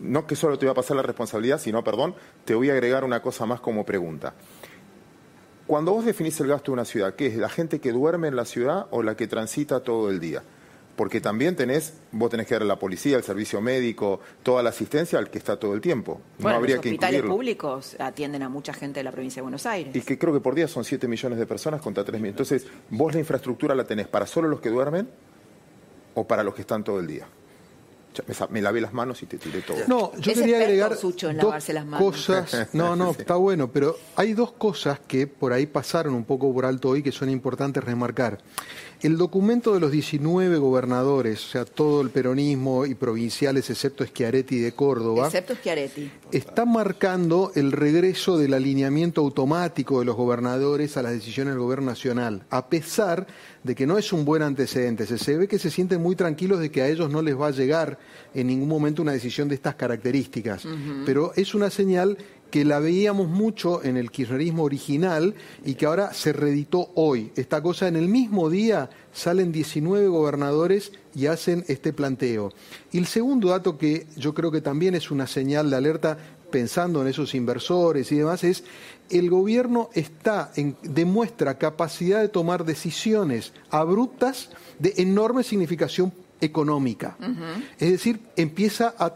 no 0.00 0.26
que 0.26 0.36
solo 0.36 0.58
te 0.58 0.66
voy 0.66 0.72
a 0.72 0.74
pasar 0.74 0.96
la 0.96 1.02
responsabilidad, 1.02 1.58
sino, 1.58 1.82
perdón, 1.84 2.14
te 2.44 2.54
voy 2.54 2.70
a 2.70 2.72
agregar 2.72 3.04
una 3.04 3.20
cosa 3.20 3.46
más 3.46 3.60
como 3.60 3.84
pregunta. 3.84 4.34
Cuando 5.66 5.92
vos 5.92 6.04
definís 6.04 6.38
el 6.40 6.48
gasto 6.48 6.72
de 6.72 6.74
una 6.74 6.84
ciudad, 6.84 7.14
¿qué 7.14 7.26
es? 7.26 7.36
¿La 7.36 7.48
gente 7.48 7.80
que 7.80 7.92
duerme 7.92 8.28
en 8.28 8.36
la 8.36 8.44
ciudad 8.44 8.86
o 8.90 9.02
la 9.02 9.16
que 9.16 9.26
transita 9.26 9.80
todo 9.80 10.10
el 10.10 10.20
día? 10.20 10.42
Porque 10.96 11.20
también 11.20 11.56
tenés, 11.56 11.94
vos 12.12 12.30
tenés 12.30 12.46
que 12.46 12.54
dar 12.54 12.62
a 12.62 12.66
la 12.66 12.78
policía, 12.78 13.16
el 13.16 13.24
servicio 13.24 13.60
médico, 13.60 14.20
toda 14.42 14.62
la 14.62 14.70
asistencia 14.70 15.18
al 15.18 15.30
que 15.30 15.38
está 15.38 15.56
todo 15.58 15.74
el 15.74 15.80
tiempo. 15.80 16.20
no 16.38 16.48
habría 16.48 16.76
los 16.76 16.84
hospitales 16.84 17.22
públicos 17.22 17.96
atienden 17.98 18.42
a 18.42 18.48
mucha 18.48 18.72
gente 18.72 19.00
de 19.00 19.04
la 19.04 19.12
provincia 19.12 19.40
de 19.40 19.42
Buenos 19.42 19.66
Aires. 19.66 19.94
Y 19.94 20.00
que 20.00 20.18
creo 20.18 20.32
que 20.32 20.40
por 20.40 20.54
día 20.54 20.68
son 20.68 20.84
7 20.84 21.08
millones 21.08 21.38
de 21.38 21.46
personas 21.46 21.80
contra 21.80 22.04
3 22.04 22.20
millones. 22.20 22.40
Entonces, 22.40 22.66
vos 22.90 23.12
la 23.12 23.20
infraestructura 23.20 23.74
la 23.74 23.84
tenés 23.84 24.08
para 24.08 24.26
solo 24.26 24.48
los 24.48 24.60
que 24.60 24.70
duermen 24.70 25.08
o 26.14 26.26
para 26.26 26.42
los 26.42 26.54
que 26.54 26.60
están 26.62 26.84
todo 26.84 27.00
el 27.00 27.06
día. 27.06 27.26
Me, 28.50 28.62
lavé 28.62 28.80
las 28.80 28.92
manos 28.92 29.20
y 29.24 29.26
te 29.26 29.38
tiré 29.38 29.60
todo. 29.62 29.78
No, 29.88 30.12
yo 30.18 30.34
quería 30.34 30.58
agregar 30.58 30.96
dos 30.96 31.64
cosas. 31.98 32.68
No, 32.72 32.94
no, 32.94 33.10
está 33.10 33.34
bueno, 33.34 33.70
pero 33.72 33.96
hay 34.14 34.34
dos 34.34 34.52
cosas 34.52 35.00
que 35.00 35.26
por 35.26 35.52
ahí 35.52 35.66
pasaron 35.66 36.14
un 36.14 36.24
poco 36.24 36.52
por 36.52 36.64
alto 36.64 36.90
hoy 36.90 37.02
que 37.02 37.10
son 37.10 37.28
importantes 37.28 37.82
remarcar. 37.82 38.38
El 39.04 39.18
documento 39.18 39.74
de 39.74 39.80
los 39.80 39.90
19 39.90 40.56
gobernadores, 40.56 41.44
o 41.44 41.48
sea, 41.50 41.64
todo 41.66 42.00
el 42.00 42.08
peronismo 42.08 42.86
y 42.86 42.94
provinciales, 42.94 43.68
excepto 43.68 44.02
Schiaretti 44.02 44.58
de 44.60 44.72
Córdoba, 44.72 45.26
excepto 45.26 45.54
Schiaretti. 45.56 46.10
está 46.32 46.64
marcando 46.64 47.52
el 47.54 47.70
regreso 47.70 48.38
del 48.38 48.54
alineamiento 48.54 49.20
automático 49.20 49.98
de 49.98 50.06
los 50.06 50.16
gobernadores 50.16 50.96
a 50.96 51.02
las 51.02 51.12
decisiones 51.12 51.52
del 51.52 51.60
gobierno 51.60 51.84
nacional, 51.90 52.44
a 52.48 52.70
pesar 52.70 53.26
de 53.62 53.74
que 53.74 53.86
no 53.86 53.98
es 53.98 54.10
un 54.10 54.24
buen 54.24 54.40
antecedente. 54.40 55.06
Se, 55.06 55.36
ve 55.36 55.48
que 55.48 55.58
se 55.58 55.70
sienten 55.70 56.00
muy 56.00 56.16
tranquilos 56.16 56.58
de 56.60 56.70
que 56.70 56.80
a 56.80 56.88
ellos 56.88 57.10
no 57.10 57.20
les 57.20 57.38
va 57.38 57.48
a 57.48 57.50
llegar 57.50 57.98
en 58.32 58.46
ningún 58.46 58.70
momento 58.70 59.02
una 59.02 59.12
decisión 59.12 59.48
de 59.48 59.54
estas 59.54 59.74
características, 59.74 60.66
pero 61.04 61.34
es 61.36 61.54
una 61.54 61.68
señal 61.68 62.16
que 62.50 62.64
la 62.64 62.78
veíamos 62.78 63.28
mucho 63.28 63.82
en 63.82 63.96
el 63.96 64.10
kirchnerismo 64.10 64.62
original 64.62 65.34
y 65.64 65.74
que 65.74 65.86
ahora 65.86 66.14
se 66.14 66.32
reeditó 66.32 66.90
hoy. 66.94 67.32
Esta 67.36 67.62
cosa, 67.62 67.88
en 67.88 67.96
el 67.96 68.08
mismo 68.08 68.48
día 68.48 68.90
salen 69.12 69.52
19 69.52 70.06
gobernadores 70.08 70.92
y 71.14 71.26
hacen 71.26 71.64
este 71.68 71.92
planteo. 71.92 72.52
Y 72.92 72.98
el 72.98 73.06
segundo 73.06 73.48
dato 73.48 73.76
que 73.76 74.06
yo 74.16 74.34
creo 74.34 74.50
que 74.50 74.60
también 74.60 74.94
es 74.94 75.10
una 75.10 75.26
señal 75.26 75.70
de 75.70 75.76
alerta 75.76 76.18
pensando 76.50 77.02
en 77.02 77.08
esos 77.08 77.34
inversores 77.34 78.12
y 78.12 78.16
demás 78.18 78.44
es 78.44 78.62
el 79.10 79.28
gobierno 79.28 79.90
está 79.92 80.52
en, 80.54 80.76
demuestra 80.82 81.58
capacidad 81.58 82.20
de 82.20 82.28
tomar 82.28 82.64
decisiones 82.64 83.52
abruptas 83.70 84.50
de 84.78 84.94
enorme 84.98 85.42
significación 85.42 86.12
económica. 86.40 87.16
Es 87.78 87.90
decir, 87.90 88.20
empieza 88.36 88.94
a 88.98 89.14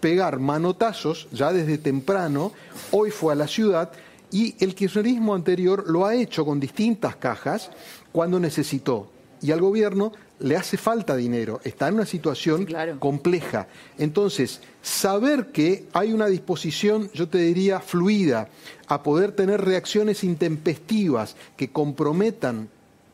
pegar 0.00 0.38
manotazos 0.38 1.28
ya 1.32 1.52
desde 1.52 1.78
temprano, 1.78 2.52
hoy 2.90 3.10
fue 3.10 3.32
a 3.32 3.36
la 3.36 3.46
ciudad 3.46 3.92
y 4.30 4.54
el 4.62 4.74
kirchnerismo 4.74 5.34
anterior 5.34 5.84
lo 5.88 6.06
ha 6.06 6.14
hecho 6.14 6.44
con 6.44 6.60
distintas 6.60 7.16
cajas 7.16 7.70
cuando 8.12 8.38
necesitó. 8.40 9.10
Y 9.42 9.52
al 9.52 9.60
gobierno 9.60 10.12
le 10.40 10.56
hace 10.56 10.76
falta 10.76 11.16
dinero, 11.16 11.60
está 11.64 11.88
en 11.88 11.94
una 11.94 12.06
situación 12.06 12.66
compleja. 12.98 13.68
Entonces, 13.98 14.60
saber 14.82 15.46
que 15.46 15.86
hay 15.92 16.12
una 16.12 16.26
disposición, 16.26 17.10
yo 17.12 17.28
te 17.28 17.38
diría, 17.38 17.80
fluida, 17.80 18.48
a 18.86 19.02
poder 19.02 19.32
tener 19.32 19.60
reacciones 19.62 20.24
intempestivas 20.24 21.36
que 21.56 21.70
comprometan 21.70 22.68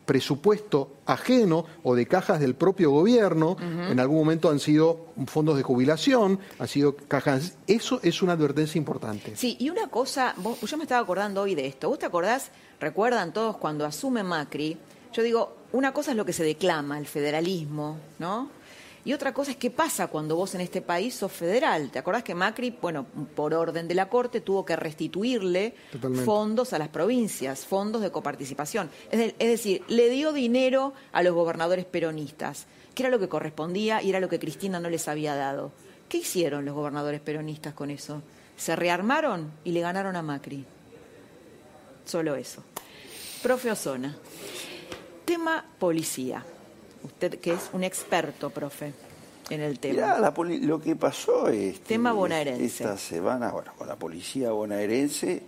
presupuesto 0.07 0.93
ajeno 1.05 1.67
o 1.83 1.95
de 1.95 2.07
cajas 2.07 2.41
del 2.41 2.55
propio 2.55 2.91
gobierno, 2.91 3.57
en 3.61 4.01
algún 4.01 4.17
momento 4.17 4.49
han 4.49 4.61
sido 4.61 5.07
fondos 5.27 5.57
de 5.57 5.63
jubilación, 5.63 6.39
han 6.59 6.69
sido 6.69 6.97
cajas. 6.97 7.57
Eso 7.67 8.01
es 8.03 8.23
una 8.23 8.33
advertencia 8.33 8.79
importante. 8.79 9.37
Sí, 9.37 9.57
y 9.59 9.69
una 9.69 9.89
cosa, 9.89 10.35
yo 10.63 10.77
me 10.77 10.85
estaba 10.85 11.03
acordando 11.03 11.43
hoy 11.43 11.55
de 11.55 11.67
esto. 11.67 11.89
¿Vos 11.89 11.99
te 11.99 12.07
acordás? 12.07 12.51
Recuerdan 12.81 13.33
todos 13.33 13.57
cuando 13.57 13.85
asume 13.85 14.23
Macri. 14.23 14.79
Yo 15.13 15.23
digo, 15.23 15.57
una 15.73 15.93
cosa 15.93 16.13
es 16.13 16.17
lo 16.17 16.25
que 16.25 16.33
se 16.33 16.45
declama, 16.45 16.99
el 16.99 17.07
federalismo, 17.07 17.99
¿no? 18.19 18.49
Y 19.07 19.13
otra 19.13 19.33
cosa 19.33 19.53
es 19.53 19.57
qué 19.57 19.71
pasa 19.71 20.09
cuando 20.09 20.35
vos 20.35 20.57
en 20.57 20.61
este 20.61 20.83
país 20.83 21.15
sos 21.15 21.31
federal. 21.31 21.93
¿Te 21.93 22.01
acordás 22.01 22.25
que 22.25 22.35
Macri, 22.35 22.77
bueno, 22.83 23.07
por 23.37 23.55
orden 23.55 23.87
de 23.87 23.95
la 23.95 24.09
Corte, 24.09 24.41
tuvo 24.41 24.65
que 24.65 24.75
restituirle 24.75 25.77
fondos 26.25 26.73
a 26.73 26.79
las 26.81 26.89
provincias, 26.89 27.65
fondos 27.65 28.03
de 28.03 28.11
coparticipación? 28.11 28.91
Es, 29.13 29.39
decir, 29.39 29.85
le 29.87 30.11
dio 30.11 30.33
dinero 30.33 30.93
a 31.13 31.23
los 31.23 31.35
gobernadores 31.35 31.85
peronistas, 31.85 32.67
que 32.97 33.05
era 33.05 33.11
lo 33.11 33.21
que 33.21 33.29
correspondía 33.29 34.03
y 34.03 34.11
era 34.11 34.19
lo 34.19 34.29
que 34.29 34.41
Cristina 34.41 34.81
no 34.81 34.91
les 34.91 35.07
había 35.07 35.37
dado. 35.37 35.71
¿Qué 36.09 36.19
hicieron 36.19 36.65
los 36.65 36.75
gobernadores 36.75 37.21
peronistas 37.21 37.75
con 37.75 37.93
eso? 37.93 38.23
Se 38.57 38.75
rearmaron 38.75 39.53
y 39.63 39.71
le 39.71 39.83
ganaron 39.83 40.17
a 40.17 40.23
Macri. 40.23 40.65
Solo 42.05 42.35
eso. 42.35 42.65
Profe 43.41 43.71
Osona, 43.71 44.17
tema 45.25 45.65
policía. 45.79 46.45
Usted 47.03 47.39
que 47.39 47.53
es 47.53 47.71
un 47.73 47.85
experto, 47.85 48.51
profe, 48.51 48.93
en 49.51 49.61
el 49.61 49.79
tema. 49.79 50.19
lo 50.61 50.81
que 50.81 50.97
pasó 50.97 51.49
es 51.49 51.81
tema 51.81 52.13
bonaerense. 52.13 52.65
esta 52.65 52.97
semana, 52.97 53.51
bueno, 53.51 53.73
con 53.77 53.87
la 53.87 53.97
policía 53.97 54.51
bonaerense 54.51 55.43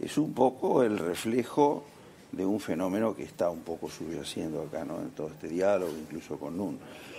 es 0.00 0.18
un 0.18 0.32
poco 0.32 0.82
el 0.82 0.98
reflejo 0.98 1.84
de 2.32 2.44
un 2.44 2.60
fenómeno 2.60 3.14
que 3.14 3.22
está 3.22 3.50
un 3.50 3.60
poco 3.60 3.88
subyaciendo 3.88 4.62
acá, 4.62 4.84
¿no? 4.84 5.00
En 5.00 5.10
todo 5.10 5.28
este 5.28 5.48
diálogo, 5.48 5.92
incluso 5.96 6.38
con 6.38 6.56
NUN. 6.56 6.78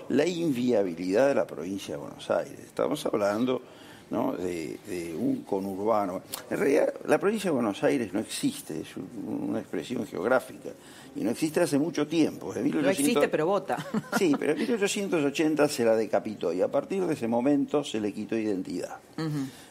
La 0.09 0.25
inviabilidad 0.25 1.27
de 1.29 1.35
la 1.35 1.47
provincia 1.47 1.95
de 1.95 2.01
Buenos 2.01 2.29
Aires. 2.29 2.59
Estamos 2.59 3.05
hablando 3.05 3.61
¿no? 4.09 4.33
de, 4.33 4.79
de, 4.87 5.15
un 5.15 5.43
conurbano. 5.43 6.21
En 6.49 6.57
realidad, 6.57 6.93
la 7.05 7.17
provincia 7.17 7.49
de 7.49 7.55
Buenos 7.55 7.83
Aires 7.83 8.13
no 8.13 8.19
existe, 8.19 8.81
es 8.81 8.89
una 9.25 9.59
expresión 9.59 10.05
geográfica 10.05 10.69
y 11.17 11.23
no 11.23 11.31
existe 11.31 11.59
hace 11.61 11.79
mucho 11.79 12.05
tiempo. 12.05 12.53
no 12.53 12.89
existe, 12.89 13.27
pero 13.27 13.47
vota. 13.47 13.77
Sí, 14.17 14.35
pero 14.39 14.51
en 14.51 14.59
1880 14.59 15.67
se 15.67 15.83
la 15.83 15.95
decapitó 15.95 16.53
y 16.53 16.61
a 16.61 16.67
partir 16.67 17.05
de 17.05 17.13
ese 17.15 17.27
momento 17.27 17.83
se 17.83 17.99
le 17.99 18.13
quitó 18.13 18.37
identidad. 18.37 18.97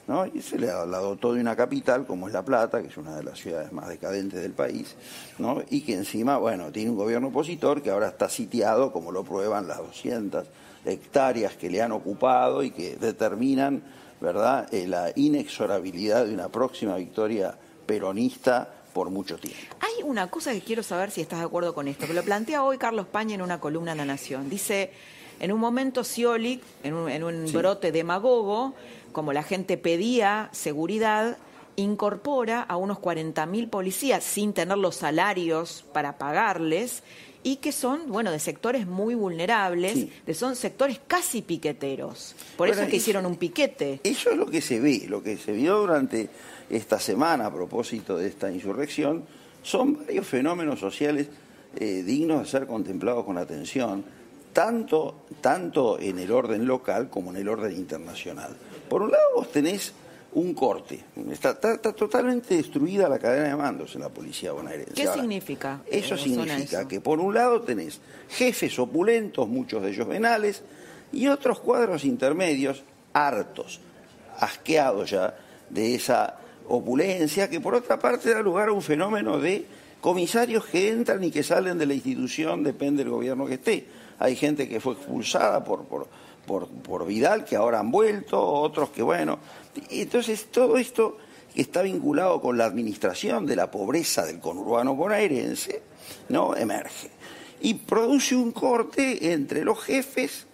¿no? 0.09 0.27
Y 0.27 0.43
se 0.43 0.59
le 0.59 0.67
la 0.67 0.99
dotó 0.99 1.35
de 1.35 1.41
una 1.41 1.55
capital 1.55 2.05
como 2.05 2.27
es 2.27 2.35
La 2.35 2.45
Plata, 2.45 2.83
que 2.83 2.89
es 2.89 2.97
una 2.97 3.17
de 3.17 3.23
las 3.23 3.39
ciudades 3.39 3.73
más 3.73 3.89
decadentes 3.89 4.43
del 4.43 4.53
país, 4.53 4.97
¿no? 5.39 5.63
y 5.71 5.83
que 5.83 5.95
encima, 5.95 6.37
bueno, 6.37 6.73
tiene 6.73 6.91
un 6.91 6.97
gobierno 6.97 7.29
opositor 7.29 7.81
que 7.81 7.91
ahora 7.91 8.09
está 8.09 8.29
sitiado, 8.29 8.93
como 8.93 9.13
lo 9.13 9.23
prueban 9.23 9.69
las 9.69 9.79
200 9.79 10.47
hectáreas 10.85 11.57
que 11.57 11.71
le 11.71 11.81
han 11.81 11.93
ocupado 11.93 12.65
y 12.65 12.71
que 12.71 12.97
determinan, 12.97 13.83
¿verdad?, 14.21 14.73
eh, 14.73 14.87
la 14.87 15.13
inexorabilidad 15.15 16.27
de 16.27 16.35
una 16.35 16.49
próxima 16.49 16.97
victoria 16.97 17.57
peronista 17.87 18.73
por 18.93 19.11
mucho 19.11 19.37
tiempo. 19.37 19.77
Hay 19.81 20.03
una 20.05 20.31
cosa 20.31 20.53
que 20.53 20.61
quiero 20.63 20.83
saber 20.83 21.11
si 21.11 21.21
estás 21.21 21.41
de 21.41 21.45
acuerdo 21.45 21.75
con 21.75 21.87
esto, 21.87 22.07
que 22.07 22.15
lo 22.15 22.23
plantea 22.23 22.63
hoy 22.63 22.79
Carlos 22.79 23.07
Paña 23.07 23.35
en 23.35 23.43
una 23.43 23.61
columna 23.61 23.93
en 23.93 23.99
La 23.99 24.05
Nación. 24.07 24.49
Dice, 24.49 24.91
en 25.39 25.53
un 25.53 25.61
momento 25.61 26.03
Scioli, 26.03 26.63
en 26.83 26.95
un, 26.95 27.53
brote 27.53 27.93
demagogo, 27.93 28.75
como 29.13 29.33
la 29.35 29.43
gente 29.43 29.77
pedía 29.77 30.49
seguridad, 30.53 31.37
incorpora 31.77 32.63
a 32.63 32.79
unos 32.79 32.99
40.000 32.99 33.69
policías 33.69 34.25
sin 34.25 34.55
tener 34.55 34.79
los 34.79 34.97
salarios 34.97 35.85
para 35.93 36.17
pagarles 36.17 37.03
y 37.47 37.59
que 37.59 37.71
son, 37.71 38.09
bueno, 38.09 38.33
de 38.33 38.41
sectores 38.41 38.89
muy 38.89 39.15
vulnerables, 39.15 40.09
de 40.27 40.35
son 40.35 40.57
sectores 40.57 40.99
casi 41.07 41.43
piqueteros. 41.43 42.35
Por 42.57 42.69
eso 42.69 42.83
es 42.83 42.89
que 42.89 42.97
hicieron 42.97 43.25
un 43.25 43.37
piquete. 43.37 44.01
Eso 44.03 44.31
es 44.31 44.37
lo 44.37 44.47
que 44.47 44.61
se 44.61 44.81
ve, 44.81 45.05
lo 45.09 45.23
que 45.23 45.37
se 45.37 45.53
vio 45.53 45.79
durante 45.79 46.29
esta 46.69 46.99
semana 46.99 47.47
a 47.47 47.55
propósito 47.55 48.19
de 48.19 48.27
esta 48.27 48.51
insurrección, 48.51 49.23
son 49.63 49.97
varios 49.97 50.27
fenómenos 50.27 50.81
sociales 50.81 51.29
eh, 51.77 52.03
dignos 52.03 52.41
de 52.41 52.47
ser 52.51 52.67
contemplados 52.67 53.25
con 53.25 53.39
atención, 53.39 54.05
tanto, 54.53 55.27
tanto 55.41 56.01
en 56.01 56.19
el 56.19 56.33
orden 56.33 56.67
local 56.67 57.09
como 57.09 57.31
en 57.31 57.37
el 57.37 57.49
orden 57.49 57.77
internacional. 57.77 58.57
Por 58.89 59.03
un 59.03 59.13
lado 59.13 59.25
vos 59.37 59.53
tenés 59.53 59.93
un 60.37 60.53
corte. 60.53 61.03
Está, 61.31 61.59
totalmente 61.79 62.57
destruida 62.57 63.09
la 63.09 63.19
cadena 63.19 63.49
de 63.49 63.57
mandos 63.57 63.95
en 63.95 64.03
la 64.03 64.11
policía 64.11 64.53
bonaerense. 64.53 64.93
¿Qué 64.93 65.09
significa? 65.09 65.81
Eso 65.87 66.17
significa 66.19 66.87
que 66.87 67.01
por 67.01 67.21
un 67.21 67.33
lado 67.33 67.63
tenés 67.63 68.01
jefes 68.29 68.79
opulentos, 68.79 69.49
muchos 69.49 69.83
de 69.83 69.91
ellos 69.91 70.07
venales, 70.07 70.63
y 71.11 71.29
otros 71.29 71.61
cuadros 71.61 72.05
intermedios 72.05 72.83
hartos, 73.15 73.81
asqueados 74.39 75.09
ya 75.11 75.35
de 75.71 75.95
esa 75.95 76.37
opulencia, 76.69 77.49
que 77.49 77.59
por 77.59 77.75
otra 77.75 77.99
parte 77.99 78.35
da 78.35 78.43
lugar 78.43 78.69
a 78.69 78.73
un 78.73 78.83
fenómeno 78.83 79.39
de 79.39 79.65
comisarios 80.03 80.67
que 80.67 80.91
entran 80.91 81.25
y 81.25 81.31
que 81.31 81.43
salen 81.43 81.79
de 81.79 81.87
la 81.87 81.95
institución, 81.95 82.63
depende 82.63 83.05
del 83.05 83.13
gobierno 83.13 83.47
que 83.47 83.55
esté. 83.55 83.87
Hay 84.19 84.37
gente 84.37 84.69
que 84.69 84.81
fue 84.81 84.95
expulsada 84.95 85.65
por, 85.65 85.85
por, 85.85 86.09
por, 86.69 87.07
Vidal, 87.07 87.45
que 87.45 87.57
ahora 87.57 87.81
han 87.81 87.91
vuelto, 87.91 88.41
otros 88.41 88.91
que, 88.91 89.03
bueno. 89.03 89.39
Entonces, 89.91 90.47
todo 90.51 90.79
esto 90.79 91.19
que 91.55 91.63
está 91.63 91.83
vinculado 91.83 92.41
con 92.41 92.57
la 92.57 92.65
administración 92.65 93.47
de 93.47 93.57
la 93.57 93.71
pobreza 93.71 94.25
del 94.25 94.41
conurbano 94.41 94.95
bonaerense, 94.95 95.83
¿no? 96.29 96.57
emerge. 96.57 97.11
Y 97.61 97.75
produce 97.75 98.37
un 98.37 98.53
corte 98.53 99.33
entre 99.33 99.65
los 99.65 99.81
jefes 99.81 100.47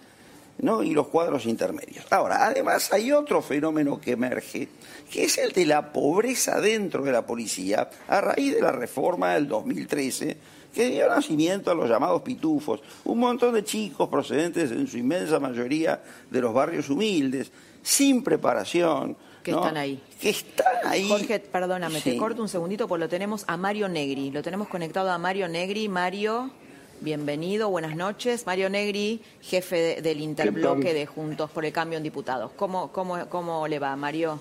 ¿no? 0.59 0.83
y 0.83 0.93
los 0.95 1.09
cuadros 1.09 1.47
intermedios. 1.47 2.07
Ahora, 2.11 2.47
además 2.47 2.93
hay 2.93 3.13
otro 3.13 3.43
fenómeno 3.43 4.01
que 4.01 4.13
emerge, 4.13 4.69
que 5.11 5.25
es 5.25 5.39
el 5.39 5.53
de 5.53 5.67
la 5.67 5.93
pobreza 5.93 6.61
dentro 6.61 7.03
de 7.03 7.13
la 7.13 7.27
policía 7.27 7.91
a 8.09 8.21
raíz 8.21 8.55
de 8.55 8.63
la 8.63 8.73
reforma 8.73 9.35
del 9.35 9.49
2013 9.49 10.37
que 10.73 10.91
dio 10.91 11.09
nacimiento 11.09 11.71
a 11.71 11.75
los 11.75 11.89
llamados 11.89 12.23
pitufos, 12.23 12.81
un 13.05 13.19
montón 13.19 13.55
de 13.55 13.65
chicos 13.65 14.09
procedentes 14.09 14.71
en 14.71 14.87
su 14.87 14.99
inmensa 14.99 15.39
mayoría 15.39 16.03
de 16.31 16.41
los 16.41 16.55
barrios 16.55 16.89
humildes, 16.91 17.53
sin 17.83 18.23
preparación. 18.23 19.17
Que 19.43 19.51
están 19.51 19.77
ahí. 19.77 20.01
Que 20.21 20.31
están 20.31 20.75
ahí. 20.85 21.09
Jorge, 21.09 21.41
perdóname, 21.41 22.01
te 22.01 22.17
corto 22.17 22.43
un 22.43 22.49
segundito 22.49 22.87
porque 22.87 23.01
lo 23.01 23.09
tenemos 23.09 23.45
a 23.49 23.57
Mario 23.57 23.89
Negri. 23.89 24.31
Lo 24.31 24.43
tenemos 24.43 24.69
conectado 24.69 25.11
a 25.11 25.19
Mario 25.19 25.49
Negri. 25.49 25.89
Mario, 25.89 26.53
bienvenido, 27.01 27.69
buenas 27.69 27.97
noches. 27.97 28.47
Mario 28.47 28.71
Negri, 28.71 29.21
jefe 29.41 30.01
del 30.01 30.21
interbloque 30.21 30.95
de 30.95 31.07
Juntos 31.07 31.51
por 31.51 31.65
el 31.65 31.73
Cambio 31.73 31.97
en 31.97 32.05
Diputados. 32.05 32.53
¿Cómo, 32.55 32.93
cómo, 32.93 33.29
cómo 33.29 33.67
le 33.67 33.81
va, 33.81 33.97
Mario? 33.97 34.39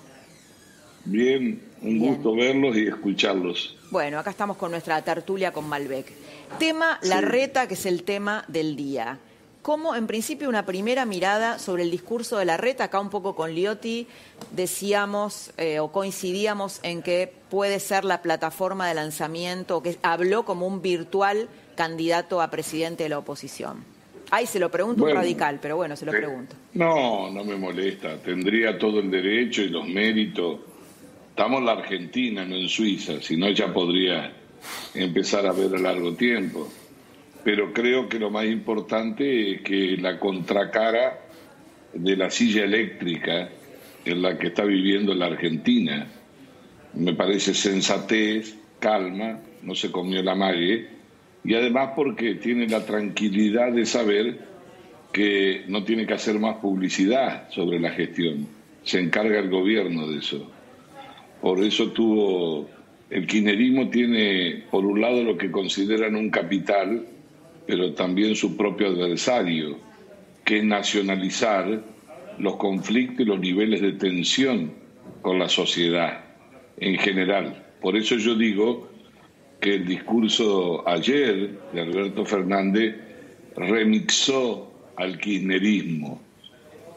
Bien, 1.05 1.61
un 1.81 1.99
gusto 1.99 2.35
verlos 2.35 2.75
y 2.77 2.87
escucharlos. 2.87 3.77
Bueno, 3.89 4.19
acá 4.19 4.29
estamos 4.29 4.57
con 4.57 4.71
nuestra 4.71 5.01
tertulia 5.01 5.51
con 5.51 5.67
Malbec. 5.67 6.05
Tema 6.59 6.99
La 7.01 7.21
Reta, 7.21 7.67
que 7.67 7.73
es 7.73 7.85
el 7.85 8.03
tema 8.03 8.45
del 8.47 8.75
día. 8.75 9.19
Como 9.61 9.95
en 9.95 10.07
principio 10.07 10.49
una 10.49 10.65
primera 10.65 11.05
mirada 11.05 11.59
sobre 11.59 11.83
el 11.83 11.91
discurso 11.91 12.37
de 12.39 12.45
la 12.45 12.57
reta, 12.57 12.85
acá 12.85 12.99
un 12.99 13.11
poco 13.11 13.35
con 13.35 13.53
Liotti 13.53 14.07
decíamos 14.51 15.51
eh, 15.57 15.79
o 15.79 15.91
coincidíamos 15.91 16.79
en 16.81 17.03
que 17.03 17.31
puede 17.51 17.79
ser 17.79 18.03
la 18.03 18.23
plataforma 18.23 18.87
de 18.87 18.95
lanzamiento, 18.95 19.83
que 19.83 19.99
habló 20.01 20.45
como 20.45 20.65
un 20.65 20.81
virtual 20.81 21.47
candidato 21.75 22.41
a 22.41 22.49
presidente 22.49 23.03
de 23.03 23.09
la 23.09 23.19
oposición. 23.19 23.83
Ahí 24.31 24.47
se 24.47 24.59
lo 24.59 24.71
pregunto 24.71 25.03
un 25.03 25.13
radical, 25.13 25.59
pero 25.61 25.75
bueno, 25.75 25.95
se 25.95 26.05
lo 26.05 26.11
pregunto. 26.11 26.55
No, 26.73 27.29
no 27.29 27.43
me 27.43 27.55
molesta. 27.55 28.17
Tendría 28.17 28.79
todo 28.79 28.99
el 28.99 29.11
derecho 29.11 29.61
y 29.61 29.67
los 29.67 29.87
méritos 29.87 30.59
Estamos 31.41 31.61
en 31.61 31.65
la 31.65 31.71
Argentina, 31.71 32.45
no 32.45 32.55
en 32.55 32.69
Suiza, 32.69 33.19
si 33.19 33.35
no 33.35 33.49
ya 33.49 33.73
podría 33.73 34.31
empezar 34.93 35.47
a 35.47 35.51
ver 35.51 35.73
a 35.73 35.79
largo 35.79 36.13
tiempo. 36.13 36.71
Pero 37.43 37.73
creo 37.73 38.07
que 38.07 38.19
lo 38.19 38.29
más 38.29 38.45
importante 38.45 39.53
es 39.53 39.61
que 39.63 39.97
la 39.97 40.19
contracara 40.19 41.19
de 41.93 42.15
la 42.15 42.29
silla 42.29 42.63
eléctrica 42.63 43.49
en 44.05 44.21
la 44.21 44.37
que 44.37 44.49
está 44.49 44.65
viviendo 44.65 45.15
la 45.15 45.25
Argentina, 45.25 46.07
me 46.93 47.15
parece 47.15 47.55
sensatez, 47.55 48.55
calma, 48.79 49.39
no 49.63 49.73
se 49.73 49.89
comió 49.89 50.21
la 50.21 50.35
mague, 50.35 50.89
y 51.43 51.55
además 51.55 51.93
porque 51.95 52.35
tiene 52.35 52.67
la 52.67 52.85
tranquilidad 52.85 53.71
de 53.71 53.87
saber 53.87 54.45
que 55.11 55.63
no 55.67 55.83
tiene 55.85 56.05
que 56.05 56.13
hacer 56.13 56.37
más 56.37 56.57
publicidad 56.57 57.49
sobre 57.49 57.79
la 57.79 57.89
gestión, 57.89 58.47
se 58.83 58.99
encarga 58.99 59.39
el 59.39 59.49
gobierno 59.49 60.07
de 60.07 60.19
eso. 60.19 60.60
Por 61.41 61.63
eso 61.63 61.91
tuvo, 61.91 62.69
el 63.09 63.25
kirchnerismo 63.25 63.89
tiene 63.89 64.63
por 64.69 64.85
un 64.85 65.01
lado 65.01 65.23
lo 65.23 65.37
que 65.37 65.49
consideran 65.49 66.15
un 66.15 66.29
capital, 66.29 67.03
pero 67.65 67.93
también 67.93 68.35
su 68.35 68.55
propio 68.55 68.89
adversario, 68.89 69.77
que 70.45 70.59
es 70.59 70.63
nacionalizar 70.63 71.81
los 72.37 72.55
conflictos 72.57 73.21
y 73.21 73.25
los 73.25 73.39
niveles 73.39 73.81
de 73.81 73.93
tensión 73.93 74.71
con 75.23 75.39
la 75.39 75.49
sociedad 75.49 76.23
en 76.77 76.97
general. 76.99 77.65
Por 77.81 77.97
eso 77.97 78.17
yo 78.17 78.35
digo 78.35 78.87
que 79.59 79.75
el 79.75 79.87
discurso 79.87 80.87
ayer 80.87 81.57
de 81.73 81.81
Alberto 81.81 82.23
Fernández 82.23 82.95
remixó 83.55 84.71
al 84.95 85.17
kirchnerismo. 85.17 86.21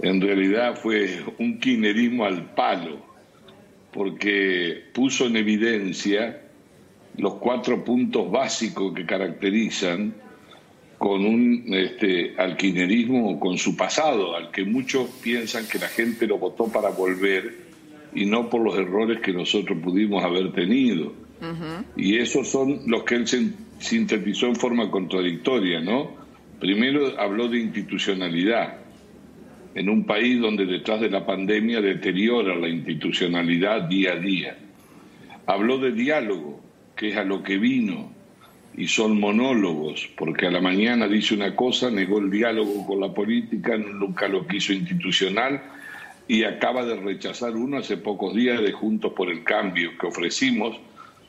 En 0.03 0.21
realidad 0.21 0.77
fue 0.77 1.23
un 1.39 1.59
kirchnerismo 1.59 2.27
al 2.27 2.55
palo 2.55 3.14
porque 3.95 4.83
puso 4.93 5.27
en 5.27 5.37
evidencia 5.37 6.41
los 7.17 7.35
cuatro 7.35 7.85
puntos 7.85 8.29
básicos 8.29 8.93
que 8.93 9.07
caracterizan 9.07 10.13
con 10.99 11.25
un 11.25 11.65
este, 11.73 12.35
alquinerismo, 12.37 13.39
con 13.39 13.57
su 13.57 13.77
pasado, 13.77 14.35
al 14.35 14.51
que 14.51 14.65
muchos 14.65 15.09
piensan 15.23 15.69
que 15.69 15.79
la 15.79 15.87
gente 15.87 16.27
lo 16.27 16.39
votó 16.39 16.67
para 16.67 16.89
volver 16.89 17.55
y 18.15 18.27
no 18.27 18.51
por 18.51 18.63
los 18.63 18.77
errores 18.77 19.21
que 19.21 19.33
nosotros 19.33 19.79
pudimos 19.81 20.25
haber 20.25 20.53
tenido. 20.53 21.13
Y 21.95 22.17
esos 22.17 22.49
son 22.49 22.81
los 22.87 23.05
que 23.05 23.17
él 23.17 23.27
sintetizó 23.79 24.47
en 24.47 24.57
forma 24.57 24.91
contradictoria, 24.91 25.81
¿no? 25.81 26.11
Primero 26.59 27.21
habló 27.21 27.49
de 27.49 27.61
institucionalidad, 27.61 28.79
en 29.75 29.89
un 29.89 30.05
país 30.05 30.41
donde 30.41 30.67
detrás 30.67 31.01
de 31.01 31.11
la 31.11 31.27
pandemia 31.27 31.81
deteriora 31.81 32.55
la 32.55 32.69
institucionalidad 32.69 33.83
día 33.83 34.13
a 34.13 34.17
día. 34.17 34.57
Habló 35.47 35.79
de 35.79 35.93
diálogo, 35.93 36.61
que 36.97 37.09
es 37.09 37.17
a 37.17 37.25
lo 37.25 37.43
que 37.43 37.59
vino, 37.59 38.13
y 38.77 38.89
son 38.89 39.19
monólogos, 39.19 40.09
porque 40.17 40.47
a 40.47 40.51
la 40.51 40.61
mañana 40.61 41.07
dice 41.09 41.35
una 41.35 41.55
cosa, 41.55 41.91
negó 41.91 42.19
el 42.19 42.31
diálogo 42.31 42.87
con 42.87 43.01
la 43.01 43.13
política, 43.13 43.77
nunca 43.77 44.29
lo 44.29 44.47
quiso 44.47 44.73
institucional 44.73 45.63
y 46.27 46.45
acaba 46.45 46.85
de 46.85 46.97
rechazar 46.97 47.55
uno 47.55 47.79
hace 47.79 47.97
pocos 47.97 48.35
días 48.35 48.61
de 48.63 48.73
Juntos 48.73 49.13
por 49.13 49.31
el 49.31 49.45
Cambio 49.45 49.91
que 49.99 50.07
ofrecimos 50.07 50.77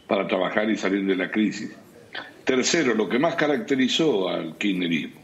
para 0.07 0.27
trabajar 0.27 0.69
y 0.69 0.77
salir 0.77 1.05
de 1.05 1.15
la 1.15 1.29
crisis. 1.29 1.75
Tercero, 2.43 2.93
lo 2.93 3.09
que 3.09 3.19
más 3.19 3.35
caracterizó 3.35 4.29
al 4.29 4.57
kirchnerismo, 4.57 5.21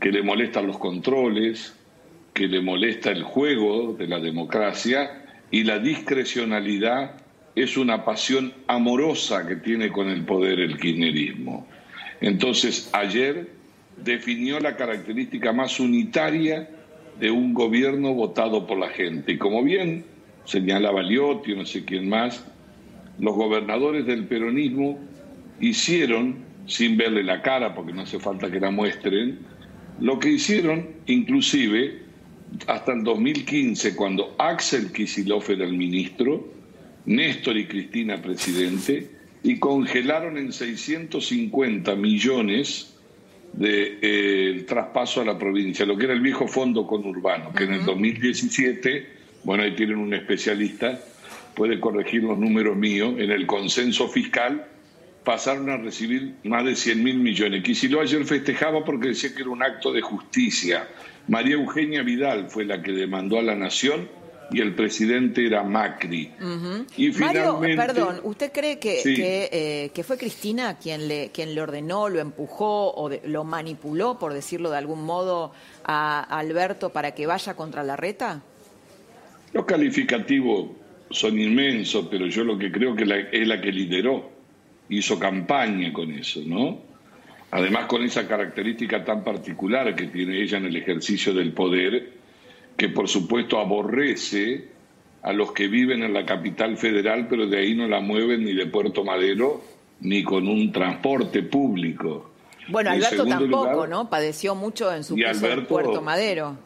que 0.00 0.10
le 0.10 0.22
molestan 0.22 0.66
los 0.66 0.78
controles, 0.78 1.74
que 2.40 2.48
le 2.48 2.62
molesta 2.62 3.10
el 3.10 3.22
juego 3.22 3.92
de 3.92 4.06
la 4.06 4.18
democracia 4.18 5.26
y 5.50 5.62
la 5.62 5.78
discrecionalidad 5.78 7.16
es 7.54 7.76
una 7.76 8.02
pasión 8.02 8.54
amorosa 8.66 9.46
que 9.46 9.56
tiene 9.56 9.90
con 9.90 10.08
el 10.08 10.24
poder 10.24 10.58
el 10.58 10.78
kirchnerismo. 10.78 11.66
Entonces, 12.22 12.88
ayer 12.94 13.50
definió 14.02 14.58
la 14.58 14.74
característica 14.74 15.52
más 15.52 15.78
unitaria 15.80 16.66
de 17.20 17.30
un 17.30 17.52
gobierno 17.52 18.14
votado 18.14 18.66
por 18.66 18.78
la 18.78 18.88
gente. 18.88 19.32
Y 19.32 19.36
como 19.36 19.62
bien 19.62 20.06
señalaba 20.46 21.02
Liotti, 21.02 21.54
no 21.54 21.66
sé 21.66 21.84
quién 21.84 22.08
más, 22.08 22.42
los 23.18 23.34
gobernadores 23.34 24.06
del 24.06 24.24
peronismo 24.24 24.98
hicieron, 25.60 26.36
sin 26.64 26.96
verle 26.96 27.22
la 27.22 27.42
cara, 27.42 27.74
porque 27.74 27.92
no 27.92 28.00
hace 28.00 28.18
falta 28.18 28.50
que 28.50 28.60
la 28.60 28.70
muestren, 28.70 29.40
lo 30.00 30.18
que 30.18 30.30
hicieron 30.30 30.88
inclusive 31.04 31.99
hasta 32.66 32.92
el 32.92 33.04
2015, 33.04 33.94
cuando 33.96 34.34
Axel 34.38 34.92
Kicillof 34.92 35.50
era 35.50 35.64
el 35.64 35.72
ministro, 35.76 36.52
Néstor 37.06 37.56
y 37.56 37.66
Cristina 37.66 38.20
presidente, 38.20 39.10
y 39.42 39.58
congelaron 39.58 40.36
en 40.36 40.52
650 40.52 41.94
millones 41.96 42.94
de, 43.52 43.98
eh, 44.02 44.64
traspaso 44.68 45.22
a 45.22 45.24
la 45.24 45.38
provincia, 45.38 45.86
lo 45.86 45.96
que 45.96 46.04
era 46.04 46.14
el 46.14 46.20
viejo 46.20 46.46
fondo 46.46 46.86
conurbano, 46.86 47.52
que 47.52 47.64
en 47.64 47.74
el 47.74 47.84
2017, 47.84 49.06
bueno, 49.44 49.62
ahí 49.62 49.74
tienen 49.74 49.96
un 49.96 50.12
especialista, 50.14 51.00
puede 51.54 51.80
corregir 51.80 52.22
los 52.22 52.38
números 52.38 52.76
míos, 52.76 53.14
en 53.18 53.30
el 53.30 53.46
consenso 53.46 54.08
fiscal 54.08 54.66
pasaron 55.24 55.70
a 55.70 55.76
recibir 55.76 56.36
más 56.44 56.64
de 56.64 56.74
100 56.74 57.02
mil 57.02 57.18
millones. 57.18 57.62
Quisilo 57.62 58.00
ayer 58.00 58.24
festejaba 58.24 58.84
porque 58.84 59.08
decía 59.08 59.34
que 59.34 59.42
era 59.42 59.50
un 59.50 59.62
acto 59.62 59.92
de 59.92 60.00
justicia. 60.00 60.88
María 61.28 61.54
Eugenia 61.54 62.02
Vidal 62.02 62.48
fue 62.48 62.64
la 62.64 62.82
que 62.82 62.92
demandó 62.92 63.38
a 63.38 63.42
la 63.42 63.54
Nación 63.54 64.08
y 64.52 64.60
el 64.60 64.74
presidente 64.74 65.46
era 65.46 65.62
Macri. 65.62 66.32
y 66.96 67.10
Mario, 67.12 67.60
perdón, 67.60 68.20
¿usted 68.24 68.50
cree 68.52 68.78
que, 68.78 69.00
eh, 69.04 69.90
que, 69.94 70.04
fue 70.04 70.18
Cristina 70.18 70.76
quien 70.78 71.06
le, 71.06 71.30
quien 71.30 71.54
le 71.54 71.60
ordenó, 71.60 72.08
lo 72.08 72.18
empujó 72.18 72.92
o 72.92 73.10
lo 73.24 73.44
manipuló, 73.44 74.18
por 74.18 74.32
decirlo 74.32 74.70
de 74.70 74.78
algún 74.78 75.04
modo, 75.04 75.52
a 75.84 76.20
Alberto 76.22 76.90
para 76.90 77.12
que 77.12 77.26
vaya 77.26 77.54
contra 77.54 77.84
la 77.84 77.96
reta? 77.96 78.42
Los 79.52 79.64
calificativos 79.66 80.70
son 81.10 81.38
inmensos, 81.38 82.08
pero 82.10 82.26
yo 82.26 82.44
lo 82.44 82.58
que 82.58 82.70
creo 82.70 82.94
que 82.94 83.04
es 83.32 83.46
la 83.46 83.60
que 83.60 83.72
lideró, 83.72 84.39
hizo 84.90 85.18
campaña 85.18 85.92
con 85.92 86.10
eso, 86.12 86.40
¿no? 86.44 86.78
Además 87.52 87.86
con 87.86 88.02
esa 88.02 88.28
característica 88.28 89.04
tan 89.04 89.24
particular 89.24 89.94
que 89.94 90.06
tiene 90.08 90.40
ella 90.40 90.58
en 90.58 90.66
el 90.66 90.76
ejercicio 90.76 91.32
del 91.32 91.52
poder, 91.52 92.12
que 92.76 92.88
por 92.88 93.08
supuesto 93.08 93.58
aborrece 93.58 94.68
a 95.22 95.32
los 95.32 95.52
que 95.52 95.68
viven 95.68 96.02
en 96.02 96.12
la 96.12 96.24
capital 96.24 96.76
federal, 96.76 97.26
pero 97.28 97.46
de 97.46 97.58
ahí 97.58 97.74
no 97.74 97.88
la 97.88 98.00
mueven 98.00 98.44
ni 98.44 98.54
de 98.54 98.66
Puerto 98.66 99.04
Madero 99.04 99.62
ni 100.00 100.22
con 100.22 100.48
un 100.48 100.72
transporte 100.72 101.42
público. 101.42 102.30
Bueno, 102.68 102.90
Alberto 102.90 103.26
tampoco, 103.26 103.86
¿no? 103.86 104.08
Padeció 104.08 104.54
mucho 104.54 104.92
en 104.94 105.04
su 105.04 105.14
piso 105.14 105.50
en 105.50 105.66
Puerto 105.66 106.00
Madero. 106.00 106.56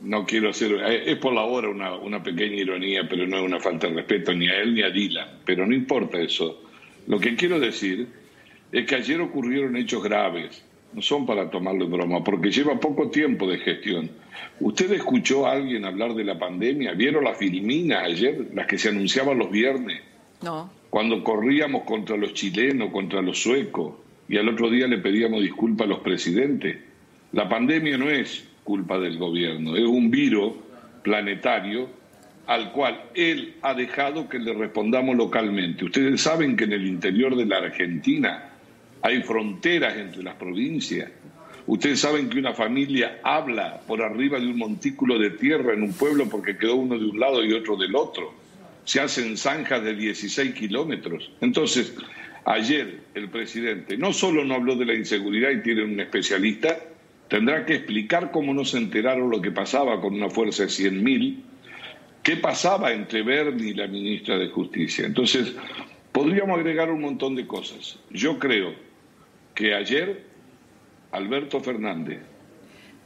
No 0.00 0.26
quiero 0.26 0.50
hacer, 0.50 0.72
eh, 0.72 1.12
es 1.12 1.16
por 1.16 1.32
la 1.32 1.42
hora 1.42 1.68
una, 1.68 1.94
una 1.94 2.22
pequeña 2.22 2.56
ironía, 2.56 3.06
pero 3.08 3.26
no 3.26 3.38
es 3.38 3.42
una 3.44 3.60
falta 3.60 3.86
de 3.86 3.94
respeto 3.94 4.34
ni 4.34 4.48
a 4.48 4.60
él 4.60 4.74
ni 4.74 4.82
a 4.82 4.90
Dylan, 4.90 5.40
pero 5.44 5.66
no 5.66 5.74
importa 5.74 6.18
eso. 6.18 6.60
Lo 7.06 7.18
que 7.18 7.34
quiero 7.36 7.58
decir 7.58 8.08
es 8.70 8.86
que 8.86 8.94
ayer 8.94 9.20
ocurrieron 9.20 9.76
hechos 9.76 10.02
graves, 10.02 10.64
no 10.92 11.02
son 11.02 11.26
para 11.26 11.50
tomarlo 11.50 11.84
en 11.84 11.92
broma, 11.92 12.22
porque 12.22 12.50
lleva 12.50 12.78
poco 12.78 13.10
tiempo 13.10 13.46
de 13.46 13.58
gestión. 13.58 14.10
¿Usted 14.60 14.92
escuchó 14.92 15.46
a 15.46 15.52
alguien 15.52 15.84
hablar 15.84 16.14
de 16.14 16.24
la 16.24 16.38
pandemia? 16.38 16.92
¿Vieron 16.92 17.24
la 17.24 17.34
filmina 17.34 18.00
ayer, 18.00 18.48
las 18.54 18.66
que 18.66 18.78
se 18.78 18.90
anunciaban 18.90 19.38
los 19.38 19.50
viernes? 19.50 20.00
No. 20.42 20.70
Cuando 20.90 21.24
corríamos 21.24 21.84
contra 21.84 22.16
los 22.16 22.34
chilenos, 22.34 22.92
contra 22.92 23.22
los 23.22 23.42
suecos, 23.42 23.94
y 24.28 24.36
al 24.36 24.48
otro 24.48 24.70
día 24.70 24.86
le 24.86 24.98
pedíamos 24.98 25.42
disculpas 25.42 25.86
a 25.86 25.90
los 25.90 26.00
presidentes. 26.00 26.76
La 27.32 27.48
pandemia 27.48 27.98
no 27.98 28.10
es 28.10 28.46
culpa 28.64 28.98
del 28.98 29.18
gobierno, 29.18 29.76
es 29.76 29.84
un 29.84 30.10
virus 30.10 30.54
planetario 31.02 31.88
al 32.46 32.72
cual 32.72 33.04
él 33.14 33.54
ha 33.62 33.74
dejado 33.74 34.28
que 34.28 34.38
le 34.38 34.52
respondamos 34.52 35.16
localmente. 35.16 35.84
Ustedes 35.84 36.20
saben 36.20 36.56
que 36.56 36.64
en 36.64 36.72
el 36.72 36.86
interior 36.86 37.36
de 37.36 37.46
la 37.46 37.58
Argentina 37.58 38.50
hay 39.02 39.22
fronteras 39.22 39.96
entre 39.96 40.22
las 40.22 40.34
provincias. 40.34 41.10
Ustedes 41.66 42.00
saben 42.00 42.28
que 42.28 42.38
una 42.38 42.54
familia 42.54 43.20
habla 43.22 43.80
por 43.86 44.02
arriba 44.02 44.40
de 44.40 44.46
un 44.46 44.58
montículo 44.58 45.18
de 45.18 45.30
tierra 45.30 45.74
en 45.74 45.82
un 45.82 45.92
pueblo 45.92 46.28
porque 46.28 46.56
quedó 46.56 46.74
uno 46.76 46.98
de 46.98 47.06
un 47.06 47.20
lado 47.20 47.44
y 47.44 47.52
otro 47.52 47.76
del 47.76 47.94
otro. 47.94 48.34
Se 48.84 49.00
hacen 49.00 49.36
zanjas 49.36 49.84
de 49.84 49.94
16 49.94 50.54
kilómetros. 50.54 51.30
Entonces, 51.40 51.94
ayer 52.44 53.02
el 53.14 53.28
presidente 53.28 53.96
no 53.96 54.12
solo 54.12 54.44
no 54.44 54.54
habló 54.54 54.74
de 54.74 54.86
la 54.86 54.94
inseguridad 54.94 55.50
y 55.50 55.62
tiene 55.62 55.84
un 55.84 56.00
especialista, 56.00 56.76
tendrá 57.28 57.64
que 57.64 57.76
explicar 57.76 58.32
cómo 58.32 58.52
no 58.52 58.64
se 58.64 58.78
enteraron 58.78 59.30
lo 59.30 59.40
que 59.40 59.52
pasaba 59.52 60.00
con 60.00 60.14
una 60.14 60.30
fuerza 60.30 60.64
de 60.64 60.68
100.000, 60.68 61.36
qué 62.22 62.36
pasaba 62.36 62.92
entre 62.92 63.22
Berni 63.22 63.70
y 63.70 63.74
la 63.74 63.86
ministra 63.86 64.38
de 64.38 64.48
Justicia. 64.48 65.06
Entonces, 65.06 65.54
podríamos 66.12 66.58
agregar 66.58 66.90
un 66.90 67.00
montón 67.00 67.34
de 67.34 67.46
cosas. 67.46 67.98
Yo 68.10 68.38
creo 68.38 68.74
que 69.54 69.74
ayer 69.74 70.24
Alberto 71.12 71.60
Fernández, 71.60 72.20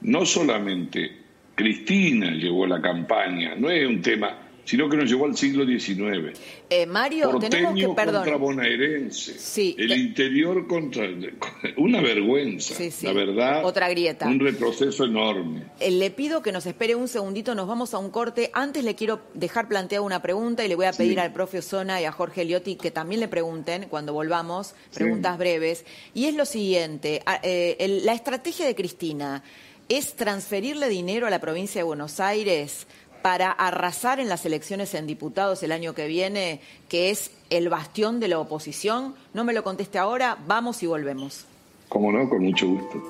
no 0.02 0.24
solamente 0.24 1.16
Cristina 1.54 2.30
llevó 2.30 2.66
la 2.66 2.80
campaña, 2.80 3.54
no 3.56 3.70
es 3.70 3.86
un 3.86 4.02
tema 4.02 4.45
sino 4.66 4.90
que 4.90 4.96
nos 4.96 5.08
llevó 5.08 5.26
al 5.26 5.36
siglo 5.36 5.64
XIX. 5.64 6.38
Eh, 6.68 6.86
Mario, 6.86 7.38
tenemos 7.38 7.74
que, 7.74 7.88
perdón. 7.90 8.16
contra 8.16 8.36
bonaerense. 8.36 9.38
Sí, 9.38 9.76
el 9.78 9.92
interior 9.92 10.66
contra... 10.66 11.06
Una 11.76 12.00
vergüenza, 12.00 12.74
la 13.02 13.12
verdad. 13.12 13.64
Otra 13.64 13.88
grieta. 13.88 14.26
Un 14.26 14.40
retroceso 14.40 15.04
enorme. 15.04 15.62
Eh, 15.78 15.92
le 15.92 16.10
pido 16.10 16.42
que 16.42 16.50
nos 16.50 16.66
espere 16.66 16.96
un 16.96 17.06
segundito, 17.06 17.54
nos 17.54 17.68
vamos 17.68 17.94
a 17.94 17.98
un 17.98 18.10
corte. 18.10 18.50
Antes 18.52 18.82
le 18.84 18.96
quiero 18.96 19.20
dejar 19.34 19.68
planteada 19.68 20.02
una 20.02 20.20
pregunta 20.20 20.64
y 20.64 20.68
le 20.68 20.74
voy 20.74 20.86
a 20.86 20.92
pedir 20.92 21.20
al 21.20 21.32
profe 21.32 21.62
Zona 21.62 22.00
y 22.00 22.04
a 22.04 22.12
Jorge 22.12 22.44
Liotti 22.44 22.74
que 22.74 22.90
también 22.90 23.20
le 23.20 23.28
pregunten 23.28 23.86
cuando 23.88 24.12
volvamos, 24.12 24.74
preguntas 24.92 25.38
breves. 25.38 25.84
Y 26.12 26.26
es 26.26 26.34
lo 26.34 26.44
siguiente, 26.44 27.22
eh, 27.44 28.00
la 28.02 28.14
estrategia 28.14 28.66
de 28.66 28.74
Cristina 28.74 29.44
es 29.88 30.14
transferirle 30.14 30.88
dinero 30.88 31.26
a 31.26 31.30
la 31.30 31.40
provincia 31.40 31.80
de 31.80 31.84
Buenos 31.84 32.18
Aires 32.18 32.86
para 33.26 33.50
arrasar 33.50 34.20
en 34.20 34.28
las 34.28 34.46
elecciones 34.46 34.94
en 34.94 35.08
diputados 35.08 35.60
el 35.64 35.72
año 35.72 35.96
que 35.96 36.06
viene, 36.06 36.60
que 36.88 37.10
es 37.10 37.32
el 37.50 37.68
bastión 37.68 38.20
de 38.20 38.28
la 38.28 38.38
oposición? 38.38 39.16
No 39.34 39.42
me 39.42 39.52
lo 39.52 39.64
conteste 39.64 39.98
ahora, 39.98 40.38
vamos 40.46 40.80
y 40.84 40.86
volvemos. 40.86 41.44
Como 41.88 42.12
no, 42.12 42.28
con 42.28 42.44
mucho 42.44 42.68
gusto. 42.68 43.02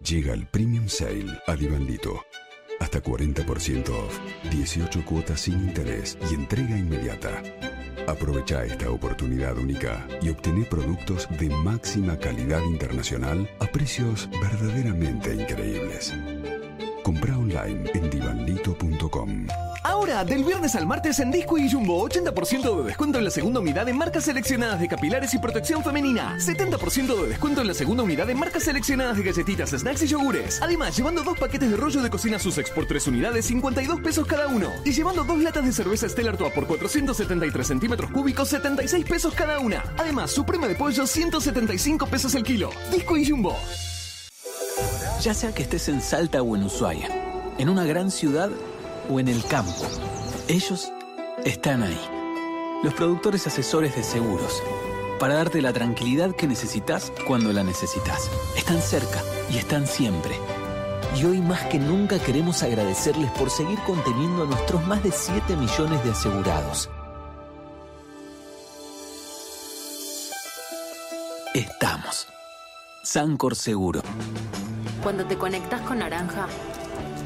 Llega 0.00 0.32
el 0.32 0.46
Premium 0.46 0.88
Sale 0.88 1.26
a. 1.46 2.24
Hasta 2.78 3.02
40% 3.02 3.88
off, 3.88 4.18
18 4.50 5.04
cuotas 5.04 5.40
sin 5.40 5.54
interés 5.54 6.16
y 6.30 6.34
entrega 6.34 6.78
inmediata. 6.78 7.42
Aprovecha 8.06 8.64
esta 8.64 8.90
oportunidad 8.90 9.58
única 9.58 10.06
y 10.22 10.30
obtener 10.30 10.68
productos 10.68 11.28
de 11.38 11.50
máxima 11.50 12.16
calidad 12.16 12.62
internacional 12.62 13.50
a 13.58 13.66
precios 13.66 14.30
verdaderamente 14.40 15.34
increíbles. 15.34 16.14
Compra 17.08 17.38
online 17.38 17.90
en 17.94 18.10
divanlito.com. 18.10 19.46
Ahora, 19.82 20.26
del 20.26 20.44
viernes 20.44 20.74
al 20.74 20.86
martes 20.86 21.18
en 21.20 21.30
Disco 21.30 21.56
y 21.56 21.70
Jumbo, 21.70 22.06
80% 22.06 22.76
de 22.76 22.84
descuento 22.84 23.16
en 23.16 23.24
la 23.24 23.30
segunda 23.30 23.60
unidad 23.60 23.88
en 23.88 23.96
marcas 23.96 24.24
seleccionadas 24.24 24.78
de 24.78 24.88
capilares 24.88 25.32
y 25.32 25.38
protección 25.38 25.82
femenina. 25.82 26.36
70% 26.38 27.22
de 27.22 27.28
descuento 27.28 27.62
en 27.62 27.66
la 27.66 27.72
segunda 27.72 28.02
unidad 28.02 28.28
en 28.28 28.38
marcas 28.38 28.64
seleccionadas 28.64 29.16
de 29.16 29.22
galletitas, 29.22 29.70
snacks 29.70 30.02
y 30.02 30.08
yogures. 30.08 30.60
Además, 30.60 30.94
llevando 30.98 31.22
dos 31.22 31.38
paquetes 31.38 31.70
de 31.70 31.78
rollo 31.78 32.02
de 32.02 32.10
cocina 32.10 32.38
Sussex 32.38 32.68
por 32.68 32.84
tres 32.84 33.06
unidades, 33.06 33.46
52 33.46 34.02
pesos 34.02 34.26
cada 34.26 34.46
uno. 34.48 34.70
Y 34.84 34.92
llevando 34.92 35.24
dos 35.24 35.38
latas 35.38 35.64
de 35.64 35.72
cerveza 35.72 36.10
Stella 36.10 36.28
Artois 36.28 36.52
por 36.52 36.66
473 36.66 37.66
centímetros 37.66 38.10
cúbicos, 38.10 38.50
76 38.50 39.06
pesos 39.06 39.32
cada 39.32 39.60
una. 39.60 39.82
Además, 39.96 40.30
suprema 40.30 40.68
de 40.68 40.74
pollo, 40.74 41.06
175 41.06 42.06
pesos 42.06 42.34
el 42.34 42.42
kilo. 42.42 42.68
Disco 42.92 43.16
y 43.16 43.26
Jumbo. 43.26 43.56
Ya 45.20 45.34
sea 45.34 45.52
que 45.52 45.64
estés 45.64 45.88
en 45.88 46.00
Salta 46.00 46.42
o 46.42 46.54
en 46.54 46.62
Ushuaia, 46.62 47.08
en 47.58 47.68
una 47.68 47.84
gran 47.84 48.12
ciudad 48.12 48.50
o 49.10 49.18
en 49.18 49.26
el 49.26 49.44
campo, 49.44 49.84
ellos 50.46 50.92
están 51.44 51.82
ahí. 51.82 52.00
Los 52.84 52.94
productores 52.94 53.44
asesores 53.48 53.96
de 53.96 54.04
seguros, 54.04 54.62
para 55.18 55.34
darte 55.34 55.60
la 55.60 55.72
tranquilidad 55.72 56.36
que 56.36 56.46
necesitas 56.46 57.12
cuando 57.26 57.52
la 57.52 57.64
necesitas. 57.64 58.30
Están 58.56 58.80
cerca 58.80 59.20
y 59.50 59.58
están 59.58 59.88
siempre. 59.88 60.36
Y 61.16 61.24
hoy 61.24 61.40
más 61.40 61.64
que 61.64 61.80
nunca 61.80 62.20
queremos 62.20 62.62
agradecerles 62.62 63.32
por 63.32 63.50
seguir 63.50 63.80
conteniendo 63.80 64.44
a 64.44 64.46
nuestros 64.46 64.86
más 64.86 65.02
de 65.02 65.10
7 65.10 65.56
millones 65.56 66.04
de 66.04 66.12
asegurados. 66.12 66.88
Estamos. 71.54 72.28
Sancor 73.02 73.56
Seguro. 73.56 74.02
Cuando 75.08 75.24
te 75.24 75.38
conectas 75.38 75.80
con 75.80 76.00
Naranja, 76.00 76.46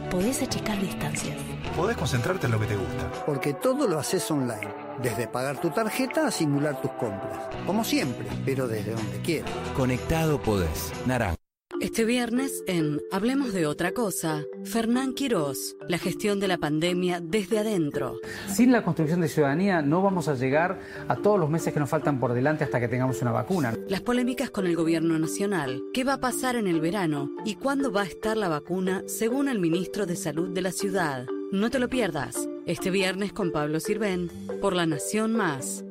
podés 0.09 0.41
achicar 0.41 0.80
distancias. 0.80 1.37
Podés 1.74 1.97
concentrarte 1.97 2.47
en 2.47 2.53
lo 2.53 2.61
que 2.61 2.66
te 2.66 2.76
gusta. 2.76 3.11
Porque 3.26 3.55
todo 3.55 3.89
lo 3.89 3.99
haces 3.99 4.30
online. 4.30 4.72
Desde 5.03 5.26
pagar 5.26 5.61
tu 5.61 5.68
tarjeta 5.70 6.28
a 6.28 6.30
simular 6.30 6.80
tus 6.80 6.93
compras. 6.93 7.41
Como 7.66 7.83
siempre, 7.83 8.28
pero 8.45 8.68
desde 8.68 8.93
donde 8.93 9.20
quieras. 9.22 9.51
Conectado 9.74 10.41
podés. 10.41 10.93
Naranja. 11.07 11.41
Este 11.83 12.05
viernes 12.05 12.62
en 12.68 13.01
Hablemos 13.11 13.53
de 13.53 13.66
otra 13.66 13.91
cosa, 13.91 14.45
Fernán 14.62 15.14
Quirós, 15.14 15.76
la 15.89 15.99
gestión 15.99 16.39
de 16.39 16.47
la 16.47 16.57
pandemia 16.57 17.18
desde 17.20 17.59
adentro. 17.59 18.20
Sin 18.47 18.70
la 18.70 18.85
construcción 18.85 19.20
de 19.20 19.26
ciudadanía 19.26 19.83
no 19.83 20.01
vamos 20.01 20.28
a 20.28 20.37
llegar 20.37 20.78
a 21.09 21.16
todos 21.16 21.41
los 21.41 21.51
meses 21.51 21.74
que 21.74 21.80
nos 21.80 21.91
faltan 21.91 22.20
por 22.20 22.35
delante 22.35 22.62
hasta 22.62 22.78
que 22.78 22.87
tengamos 22.87 23.20
una 23.20 23.33
vacuna. 23.33 23.74
Las 23.89 24.01
polémicas 24.01 24.51
con 24.51 24.68
el 24.68 24.76
gobierno 24.76 25.18
nacional, 25.18 25.83
qué 25.93 26.05
va 26.05 26.12
a 26.12 26.20
pasar 26.20 26.55
en 26.55 26.68
el 26.68 26.80
verano 26.80 27.33
y 27.45 27.57
cuándo 27.57 27.91
va 27.91 28.03
a 28.03 28.07
estar 28.07 28.37
la 28.37 28.49
vacuna 28.49 29.03
según 29.09 29.49
el 29.49 29.59
ministro 29.59 30.07
de 30.07 30.14
Salud 30.14 30.51
de 30.51 30.62
la 30.62 30.70
ciudad. 30.70 31.26
No 31.51 31.68
te 31.68 31.80
lo 31.80 31.89
pierdas, 31.89 32.49
este 32.64 32.91
viernes 32.91 33.33
con 33.33 33.51
Pablo 33.51 33.80
Sirven, 33.80 34.30
por 34.61 34.76
La 34.76 34.87
Nación 34.87 35.33
Más. 35.33 35.85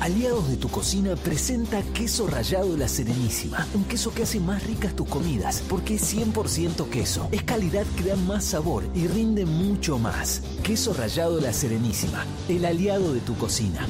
Aliados 0.00 0.48
de 0.48 0.56
tu 0.56 0.68
cocina 0.68 1.14
presenta 1.16 1.82
queso 1.82 2.26
rallado 2.26 2.76
La 2.76 2.88
Serenísima. 2.88 3.66
Un 3.74 3.84
queso 3.84 4.12
que 4.12 4.24
hace 4.24 4.40
más 4.40 4.62
ricas 4.64 4.94
tus 4.94 5.08
comidas, 5.08 5.62
porque 5.68 5.94
es 5.94 6.14
100% 6.14 6.88
queso. 6.90 7.28
Es 7.32 7.42
calidad 7.42 7.86
que 7.96 8.04
da 8.04 8.16
más 8.16 8.44
sabor 8.44 8.84
y 8.94 9.06
rinde 9.06 9.46
mucho 9.46 9.98
más. 9.98 10.42
Queso 10.62 10.92
rallado 10.92 11.40
La 11.40 11.52
Serenísima, 11.52 12.24
el 12.48 12.64
aliado 12.64 13.14
de 13.14 13.20
tu 13.20 13.34
cocina. 13.36 13.86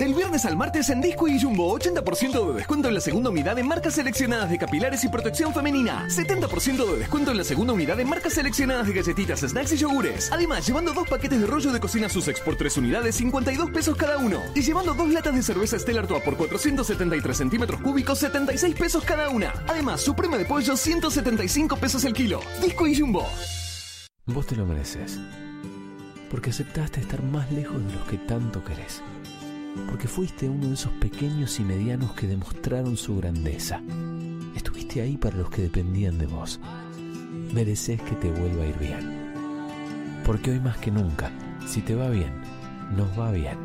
Del 0.00 0.14
viernes 0.14 0.46
al 0.46 0.56
martes 0.56 0.88
en 0.88 1.02
Disco 1.02 1.28
y 1.28 1.38
Jumbo, 1.38 1.78
80% 1.78 2.46
de 2.48 2.54
descuento 2.54 2.88
en 2.88 2.94
la 2.94 3.02
segunda 3.02 3.28
unidad 3.28 3.58
en 3.58 3.68
marcas 3.68 3.96
seleccionadas 3.96 4.48
de 4.48 4.56
capilares 4.56 5.04
y 5.04 5.08
protección 5.08 5.52
femenina. 5.52 6.06
70% 6.08 6.90
de 6.90 6.98
descuento 7.00 7.32
en 7.32 7.36
la 7.36 7.44
segunda 7.44 7.74
unidad 7.74 8.00
en 8.00 8.08
marcas 8.08 8.32
seleccionadas 8.32 8.86
de 8.86 8.94
galletitas, 8.94 9.40
snacks 9.40 9.74
y 9.74 9.76
yogures. 9.76 10.32
Además, 10.32 10.66
llevando 10.66 10.94
dos 10.94 11.06
paquetes 11.06 11.38
de 11.38 11.46
rollo 11.46 11.70
de 11.70 11.80
cocina 11.80 12.08
Sussex 12.08 12.40
por 12.40 12.56
tres 12.56 12.78
unidades, 12.78 13.14
52 13.16 13.70
pesos 13.72 13.94
cada 13.94 14.16
uno. 14.16 14.40
Y 14.54 14.62
llevando 14.62 14.94
dos 14.94 15.10
latas 15.10 15.34
de 15.34 15.42
cerveza 15.42 15.78
Stella 15.78 16.00
Artois 16.00 16.22
por 16.22 16.38
473 16.38 17.36
centímetros 17.36 17.82
cúbicos, 17.82 18.18
76 18.20 18.74
pesos 18.76 19.04
cada 19.04 19.28
una. 19.28 19.52
Además, 19.68 20.00
suprema 20.00 20.38
de 20.38 20.46
pollo, 20.46 20.78
175 20.78 21.76
pesos 21.76 22.04
el 22.04 22.14
kilo. 22.14 22.40
Disco 22.62 22.86
y 22.86 22.98
Jumbo. 22.98 23.28
Vos 24.24 24.46
te 24.46 24.56
lo 24.56 24.64
mereces. 24.64 25.20
Porque 26.30 26.48
aceptaste 26.48 27.00
estar 27.00 27.22
más 27.22 27.52
lejos 27.52 27.84
de 27.84 27.92
los 27.92 28.04
que 28.04 28.16
tanto 28.16 28.64
querés. 28.64 29.02
Porque 29.88 30.08
fuiste 30.08 30.48
uno 30.48 30.68
de 30.68 30.74
esos 30.74 30.92
pequeños 30.92 31.58
y 31.60 31.64
medianos 31.64 32.12
que 32.12 32.26
demostraron 32.26 32.96
su 32.96 33.16
grandeza. 33.16 33.80
Estuviste 34.54 35.00
ahí 35.00 35.16
para 35.16 35.36
los 35.36 35.50
que 35.50 35.62
dependían 35.62 36.18
de 36.18 36.26
vos. 36.26 36.60
Mereces 37.52 38.00
que 38.02 38.16
te 38.16 38.30
vuelva 38.30 38.64
a 38.64 38.66
ir 38.66 38.78
bien. 38.78 39.32
Porque 40.24 40.50
hoy 40.50 40.60
más 40.60 40.76
que 40.78 40.90
nunca, 40.90 41.32
si 41.66 41.80
te 41.82 41.94
va 41.94 42.08
bien, 42.08 42.32
nos 42.96 43.18
va 43.18 43.32
bien. 43.32 43.58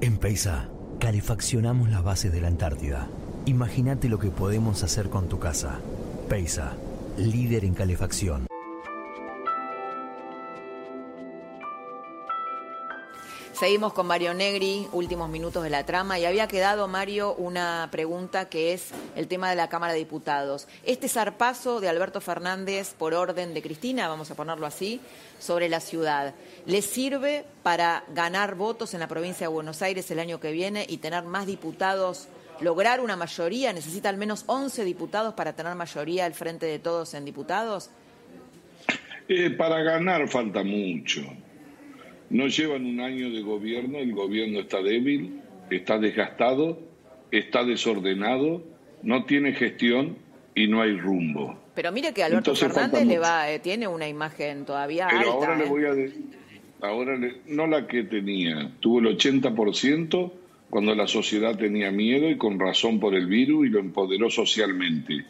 En 0.00 0.18
Peisa, 0.18 0.68
calefaccionamos 0.98 1.90
las 1.90 2.02
bases 2.02 2.32
de 2.32 2.40
la 2.40 2.48
Antártida. 2.48 3.08
Imagínate 3.46 4.08
lo 4.08 4.18
que 4.18 4.30
podemos 4.30 4.82
hacer 4.82 5.08
con 5.08 5.28
tu 5.28 5.38
casa. 5.38 5.80
Peisa, 6.28 6.76
líder 7.16 7.64
en 7.64 7.74
calefacción. 7.74 8.47
Seguimos 13.58 13.92
con 13.92 14.06
Mario 14.06 14.34
Negri, 14.34 14.86
últimos 14.92 15.28
minutos 15.28 15.64
de 15.64 15.70
la 15.70 15.84
trama, 15.84 16.16
y 16.16 16.24
había 16.24 16.46
quedado, 16.46 16.86
Mario, 16.86 17.34
una 17.34 17.88
pregunta 17.90 18.48
que 18.48 18.72
es 18.72 18.92
el 19.16 19.26
tema 19.26 19.50
de 19.50 19.56
la 19.56 19.68
Cámara 19.68 19.94
de 19.94 19.98
Diputados. 19.98 20.68
Este 20.84 21.08
zarpazo 21.08 21.80
de 21.80 21.88
Alberto 21.88 22.20
Fernández 22.20 22.94
por 22.96 23.14
orden 23.14 23.54
de 23.54 23.62
Cristina, 23.62 24.06
vamos 24.06 24.30
a 24.30 24.36
ponerlo 24.36 24.64
así, 24.64 25.00
sobre 25.40 25.68
la 25.68 25.80
ciudad, 25.80 26.34
¿le 26.66 26.82
sirve 26.82 27.44
para 27.64 28.04
ganar 28.14 28.54
votos 28.54 28.94
en 28.94 29.00
la 29.00 29.08
provincia 29.08 29.48
de 29.48 29.52
Buenos 29.52 29.82
Aires 29.82 30.08
el 30.12 30.20
año 30.20 30.38
que 30.38 30.52
viene 30.52 30.86
y 30.88 30.98
tener 30.98 31.24
más 31.24 31.48
diputados? 31.48 32.28
¿Lograr 32.60 33.00
una 33.00 33.16
mayoría? 33.16 33.72
¿Necesita 33.72 34.08
al 34.08 34.18
menos 34.18 34.44
11 34.46 34.84
diputados 34.84 35.34
para 35.34 35.54
tener 35.54 35.74
mayoría 35.74 36.26
al 36.26 36.34
frente 36.34 36.66
de 36.66 36.78
todos 36.78 37.12
en 37.14 37.24
diputados? 37.24 37.90
Eh, 39.28 39.50
para 39.50 39.82
ganar 39.82 40.28
falta 40.28 40.62
mucho. 40.62 41.22
No 42.30 42.46
llevan 42.46 42.84
un 42.86 43.00
año 43.00 43.30
de 43.30 43.40
gobierno, 43.40 43.98
el 43.98 44.12
gobierno 44.12 44.60
está 44.60 44.82
débil, 44.82 45.40
está 45.70 45.98
desgastado, 45.98 46.78
está 47.30 47.64
desordenado, 47.64 48.62
no 49.02 49.24
tiene 49.24 49.52
gestión 49.52 50.16
y 50.54 50.66
no 50.66 50.82
hay 50.82 50.96
rumbo. 50.96 51.58
Pero 51.74 51.92
mire 51.92 52.12
que 52.12 52.22
Alberto 52.24 52.54
Fernández 52.54 53.06
le 53.06 53.18
va, 53.18 53.50
eh, 53.50 53.60
tiene 53.60 53.86
una 53.86 54.08
imagen 54.08 54.64
todavía 54.64 55.06
Pero 55.08 55.20
alta. 55.20 55.32
ahora 55.32 55.56
le 55.56 55.64
eh. 55.64 55.68
voy 55.68 55.84
a 55.84 55.94
decir, 55.94 56.24
ahora 56.80 57.16
le- 57.16 57.36
no 57.46 57.66
la 57.66 57.86
que 57.86 58.02
tenía, 58.02 58.72
tuvo 58.80 58.98
el 58.98 59.06
80% 59.16 60.32
cuando 60.68 60.94
la 60.94 61.06
sociedad 61.06 61.56
tenía 61.56 61.90
miedo 61.90 62.28
y 62.28 62.36
con 62.36 62.58
razón 62.58 63.00
por 63.00 63.14
el 63.14 63.26
virus 63.26 63.66
y 63.66 63.70
lo 63.70 63.78
empoderó 63.78 64.28
socialmente. 64.28 65.24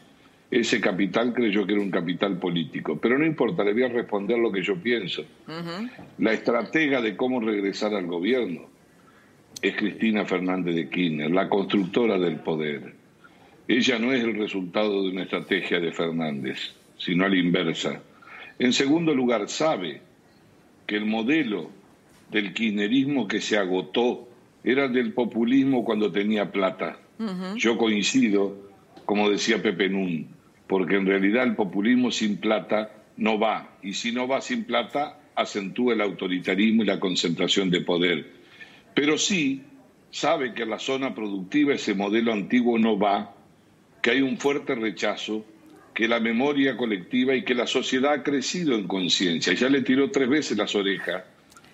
Ese 0.51 0.81
capital 0.81 1.35
creyó 1.35 1.67
que 1.67 1.75
era 1.75 1.83
un 1.83 1.91
capital 1.91 2.39
político. 2.39 2.99
Pero 2.99 3.19
no 3.19 3.27
importa, 3.27 3.65
le 3.65 3.75
voy 3.75 3.83
a 3.83 3.89
responder 3.89 4.39
lo 4.39 4.51
que 4.51 4.63
yo 4.63 4.77
pienso. 4.77 5.25
La 6.19 6.33
estratega 6.33 7.03
de 7.03 7.17
cómo 7.17 7.41
regresar 7.41 7.95
al 7.95 8.07
gobierno 8.07 8.63
es 9.61 9.77
Cristina 9.77 10.25
Fernández 10.25 10.75
de 10.75 10.89
Kirchner, 10.89 11.31
la 11.31 11.49
constructora 11.49 12.19
del 12.19 12.37
poder. 12.37 12.95
Ella 13.67 13.99
no 13.99 14.13
es 14.13 14.25
el 14.25 14.37
resultado 14.37 15.03
de 15.03 15.11
una 15.11 15.25
estrategia 15.25 15.81
de 15.81 15.93
Fernández, 15.93 16.75
sino 16.97 17.27
a 17.27 17.29
la 17.29 17.37
inversa. 17.37 18.01
En 18.59 18.73
segundo 18.73 19.15
lugar, 19.15 19.49
sabe 19.49 20.01
que 20.87 20.97
el 20.97 21.05
modelo 21.05 21.71
del 22.31 22.55
kirchnerismo 22.55 23.29
que 23.29 23.43
se 23.43 23.59
agotó 23.59 24.29
era 24.65 24.89
del 24.89 25.13
populismo 25.13 25.85
cuando 25.85 26.11
tenía 26.11 26.51
plata. 26.51 26.99
Yo 27.57 27.77
coincido, 27.77 28.57
como 29.05 29.29
decía 29.29 29.61
Pepe 29.61 29.89
Nun, 29.89 30.29
porque 30.69 30.97
en 30.97 31.07
realidad 31.07 31.45
el 31.45 31.57
populismo 31.57 32.11
sin 32.11 32.37
plata 32.37 32.93
no 33.17 33.39
va, 33.39 33.77
y 33.83 33.95
si 33.95 34.13
no 34.13 34.29
va 34.29 34.41
sin 34.41 34.65
plata, 34.65 35.19
acentúa 35.35 35.95
el 35.95 36.01
autoritarismo 36.01 36.83
y 36.83 36.87
la 36.87 37.01
concentración 37.01 37.71
de 37.71 37.81
poder. 37.81 38.27
Pero 38.95 39.19
sí 39.19 39.63
sabe 40.11 40.55
que 40.55 40.67
la 40.67 40.79
zona 40.79 41.15
productiva 41.15 41.75
ese 41.75 41.95
modelo 41.95 42.33
antiguo 42.33 42.79
no 42.79 42.99
va, 42.99 43.35
que 44.03 44.11
hay 44.11 44.21
un 44.21 44.37
fuerte 44.39 44.75
rechazo, 44.75 45.45
que 45.95 46.07
la 46.07 46.21
memoria 46.21 46.77
colectiva 46.77 47.35
y 47.35 47.43
que 47.43 47.55
la 47.55 47.67
sociedad 47.67 48.13
ha 48.13 48.23
crecido 48.23 48.75
en 48.75 48.87
conciencia. 48.87 49.53
Ya 49.55 49.69
le 49.69 49.83
tiró 49.83 50.11
tres 50.11 50.29
veces 50.29 50.57
las 50.57 50.75
orejas 50.75 51.25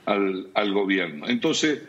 al, 0.06 0.48
al 0.54 0.72
gobierno. 0.72 1.28
Entonces, 1.28 1.82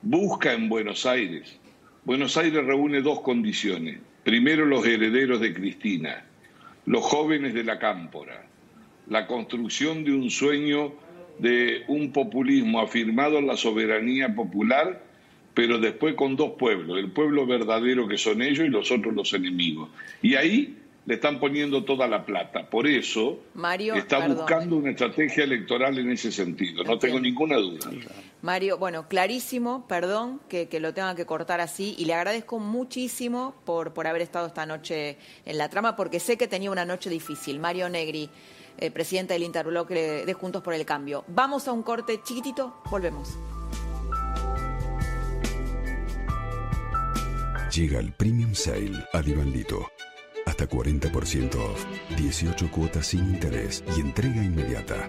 busca 0.00 0.54
en 0.54 0.68
Buenos 0.68 1.04
Aires. 1.04 1.58
Buenos 2.04 2.36
Aires 2.36 2.64
reúne 2.64 3.02
dos 3.02 3.20
condiciones. 3.20 3.98
Primero, 4.24 4.64
los 4.64 4.86
herederos 4.86 5.40
de 5.40 5.52
Cristina, 5.52 6.24
los 6.86 7.04
jóvenes 7.04 7.52
de 7.54 7.64
la 7.64 7.78
cámpora, 7.78 8.46
la 9.08 9.26
construcción 9.26 10.04
de 10.04 10.12
un 10.12 10.30
sueño 10.30 10.92
de 11.38 11.84
un 11.88 12.12
populismo 12.12 12.80
afirmado 12.80 13.38
en 13.38 13.46
la 13.46 13.56
soberanía 13.56 14.34
popular, 14.34 15.02
pero 15.52 15.78
después 15.78 16.14
con 16.14 16.36
dos 16.36 16.52
pueblos, 16.58 16.98
el 16.98 17.10
pueblo 17.10 17.46
verdadero 17.46 18.08
que 18.08 18.18
son 18.18 18.40
ellos 18.42 18.66
y 18.66 18.68
los 18.68 18.90
otros 18.90 19.14
los 19.14 19.32
enemigos. 19.34 19.90
Y 20.22 20.34
ahí 20.34 20.76
le 21.06 21.14
están 21.14 21.38
poniendo 21.38 21.84
toda 21.84 22.06
la 22.08 22.24
plata. 22.26 22.68
Por 22.68 22.86
eso 22.86 23.38
está 23.94 24.26
buscando 24.26 24.76
una 24.76 24.90
estrategia 24.90 25.44
electoral 25.44 25.98
en 25.98 26.10
ese 26.10 26.32
sentido, 26.32 26.84
no 26.84 26.98
tengo 26.98 27.20
ninguna 27.20 27.56
duda. 27.56 27.90
Mario, 28.42 28.76
bueno, 28.76 29.08
clarísimo, 29.08 29.86
perdón 29.88 30.40
que, 30.48 30.68
lo 30.78 30.92
tenga 30.92 31.14
que 31.14 31.24
cortar 31.24 31.60
así 31.60 31.94
y 31.96 32.04
le 32.04 32.14
agradezco 32.14 32.58
muchísimo 32.58 33.54
por, 33.64 33.94
por 33.94 34.06
haber 34.06 34.22
estado 34.22 34.46
esta 34.46 34.66
noche 34.66 35.16
en 35.44 35.58
la 35.58 35.70
trama 35.70 35.96
porque 35.96 36.20
sé 36.20 36.36
que 36.36 36.48
tenía 36.48 36.70
una 36.70 36.84
noche 36.84 37.08
difícil. 37.08 37.58
Mario 37.60 37.88
Negri, 37.88 38.28
eh, 38.78 38.90
presidente 38.90 39.32
del 39.32 39.44
Interbloque 39.44 40.24
de 40.26 40.34
Juntos 40.34 40.62
por 40.62 40.74
el 40.74 40.84
Cambio. 40.84 41.24
Vamos 41.28 41.66
a 41.68 41.72
un 41.72 41.82
corte 41.82 42.20
chiquitito, 42.22 42.82
volvemos. 42.90 43.38
Llega 47.72 48.00
el 48.00 48.12
Premium 48.12 48.54
Sale 48.54 49.04
a 49.12 49.20
Divandito. 49.20 49.86
Hasta 50.46 50.68
40% 50.68 51.54
off, 51.56 51.84
18 52.16 52.70
cuotas 52.70 53.08
sin 53.08 53.34
interés 53.34 53.84
y 53.96 54.00
entrega 54.00 54.42
inmediata. 54.42 55.08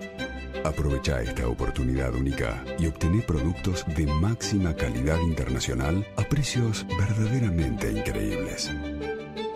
Aprovecha 0.66 1.22
esta 1.22 1.48
oportunidad 1.48 2.14
única 2.14 2.66
y 2.80 2.88
obtené 2.88 3.22
productos 3.22 3.86
de 3.96 4.08
máxima 4.08 4.76
calidad 4.76 5.20
internacional 5.22 6.06
a 6.18 6.24
precios 6.24 6.86
verdaderamente 6.98 7.92
increíbles. 7.92 8.72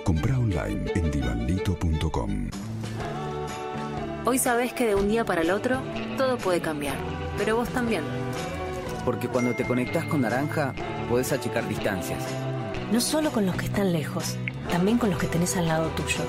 Compra 0.06 0.38
online 0.38 0.92
en 0.96 1.12
divandito.com. 1.12 2.50
Hoy 4.24 4.38
sabes 4.38 4.74
que 4.74 4.86
de 4.86 4.96
un 4.96 5.10
día 5.10 5.26
para 5.26 5.42
el 5.42 5.50
otro 5.50 5.82
todo 6.16 6.38
puede 6.38 6.62
cambiar, 6.62 6.96
pero 7.38 7.56
vos 7.56 7.70
también. 7.70 8.04
Porque 9.04 9.28
cuando 9.28 9.56
te 9.56 9.66
conectas 9.66 10.06
con 10.06 10.22
Naranja, 10.22 10.76
podés 11.10 11.32
achicar 11.34 11.68
distancias. 11.68 12.24
No 12.92 13.02
solo 13.02 13.32
con 13.32 13.48
los 13.48 13.56
que 13.56 13.66
están 13.66 13.92
lejos, 13.92 14.38
también 14.70 14.98
con 14.98 15.10
los 15.10 15.20
que 15.20 15.28
tenés 15.28 15.56
al 15.58 15.68
lado 15.68 15.88
tuyo. 15.90 16.24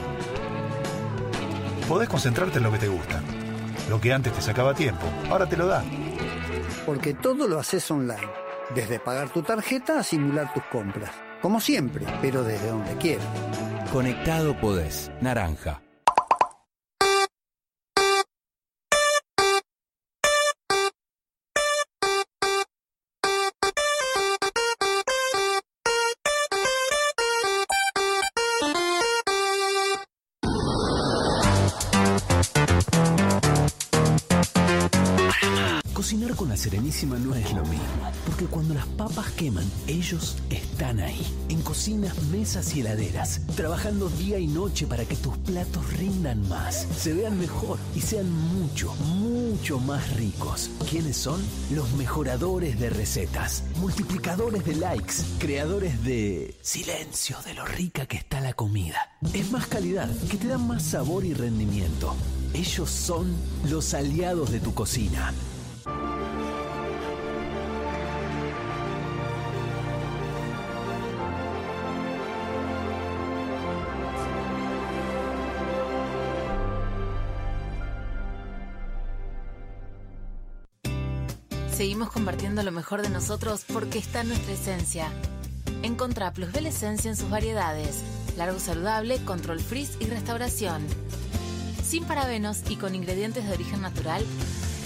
Podés 1.88 2.08
concentrarte 2.08 2.58
en 2.58 2.64
lo 2.64 2.72
que 2.72 2.78
te 2.78 2.88
gusta. 2.88 3.22
Lo 3.90 4.00
que 4.00 4.12
antes 4.12 4.32
te 4.32 4.40
sacaba 4.40 4.74
tiempo, 4.74 5.04
ahora 5.30 5.46
te 5.46 5.56
lo 5.56 5.66
da. 5.66 5.84
Porque 6.86 7.14
todo 7.14 7.46
lo 7.46 7.58
haces 7.58 7.90
online. 7.90 8.28
Desde 8.74 8.98
pagar 8.98 9.28
tu 9.28 9.42
tarjeta 9.42 9.98
a 9.98 10.02
simular 10.02 10.52
tus 10.54 10.62
compras. 10.64 11.10
Como 11.42 11.60
siempre, 11.60 12.06
pero 12.22 12.44
desde 12.44 12.68
donde 12.68 12.96
quieras. 12.96 13.26
Conectado 13.92 14.58
podés. 14.58 15.10
Naranja. 15.20 15.81
Serenísima 36.62 37.18
no 37.18 37.34
es 37.34 37.52
lo 37.52 37.64
mismo, 37.64 38.12
porque 38.26 38.46
cuando 38.46 38.74
las 38.74 38.86
papas 38.86 39.30
queman, 39.32 39.68
ellos 39.86 40.36
están 40.50 41.00
ahí, 41.00 41.26
en 41.48 41.62
cocinas, 41.62 42.20
mesas 42.24 42.74
y 42.76 42.80
heladeras, 42.80 43.40
trabajando 43.56 44.08
día 44.10 44.38
y 44.38 44.46
noche 44.46 44.86
para 44.86 45.04
que 45.04 45.16
tus 45.16 45.36
platos 45.38 45.92
rindan 45.94 46.48
más, 46.48 46.86
se 46.96 47.14
vean 47.14 47.38
mejor 47.38 47.78
y 47.96 48.00
sean 48.00 48.30
mucho, 48.30 48.94
mucho 48.94 49.80
más 49.80 50.14
ricos. 50.16 50.70
¿Quiénes 50.90 51.16
son? 51.16 51.40
Los 51.72 51.90
mejoradores 51.92 52.78
de 52.78 52.90
recetas, 52.90 53.64
multiplicadores 53.80 54.64
de 54.64 54.76
likes, 54.76 55.14
creadores 55.38 56.04
de 56.04 56.56
silencio 56.62 57.36
de 57.44 57.54
lo 57.54 57.64
rica 57.64 58.06
que 58.06 58.18
está 58.18 58.40
la 58.40 58.54
comida. 58.54 59.10
Es 59.32 59.50
más 59.50 59.66
calidad, 59.66 60.08
que 60.30 60.36
te 60.36 60.48
dan 60.48 60.66
más 60.66 60.82
sabor 60.82 61.24
y 61.24 61.34
rendimiento. 61.34 62.14
Ellos 62.54 62.90
son 62.90 63.34
los 63.68 63.94
aliados 63.94 64.52
de 64.52 64.60
tu 64.60 64.74
cocina. 64.74 65.32
Seguimos 82.02 82.14
compartiendo 82.14 82.62
lo 82.64 82.72
mejor 82.72 83.00
de 83.00 83.10
nosotros 83.10 83.64
porque 83.72 84.00
está 84.00 84.22
en 84.22 84.28
nuestra 84.30 84.54
esencia. 84.54 85.06
Encontrá 85.84 86.32
Plusbel 86.32 86.66
Esencia 86.66 87.08
en 87.08 87.16
sus 87.16 87.30
variedades. 87.30 88.02
Largo 88.36 88.58
saludable, 88.58 89.24
control 89.24 89.60
freeze 89.60 89.98
y 90.00 90.06
restauración. 90.06 90.84
Sin 91.80 92.02
parabenos 92.02 92.62
y 92.68 92.74
con 92.74 92.96
ingredientes 92.96 93.46
de 93.46 93.52
origen 93.52 93.82
natural 93.82 94.24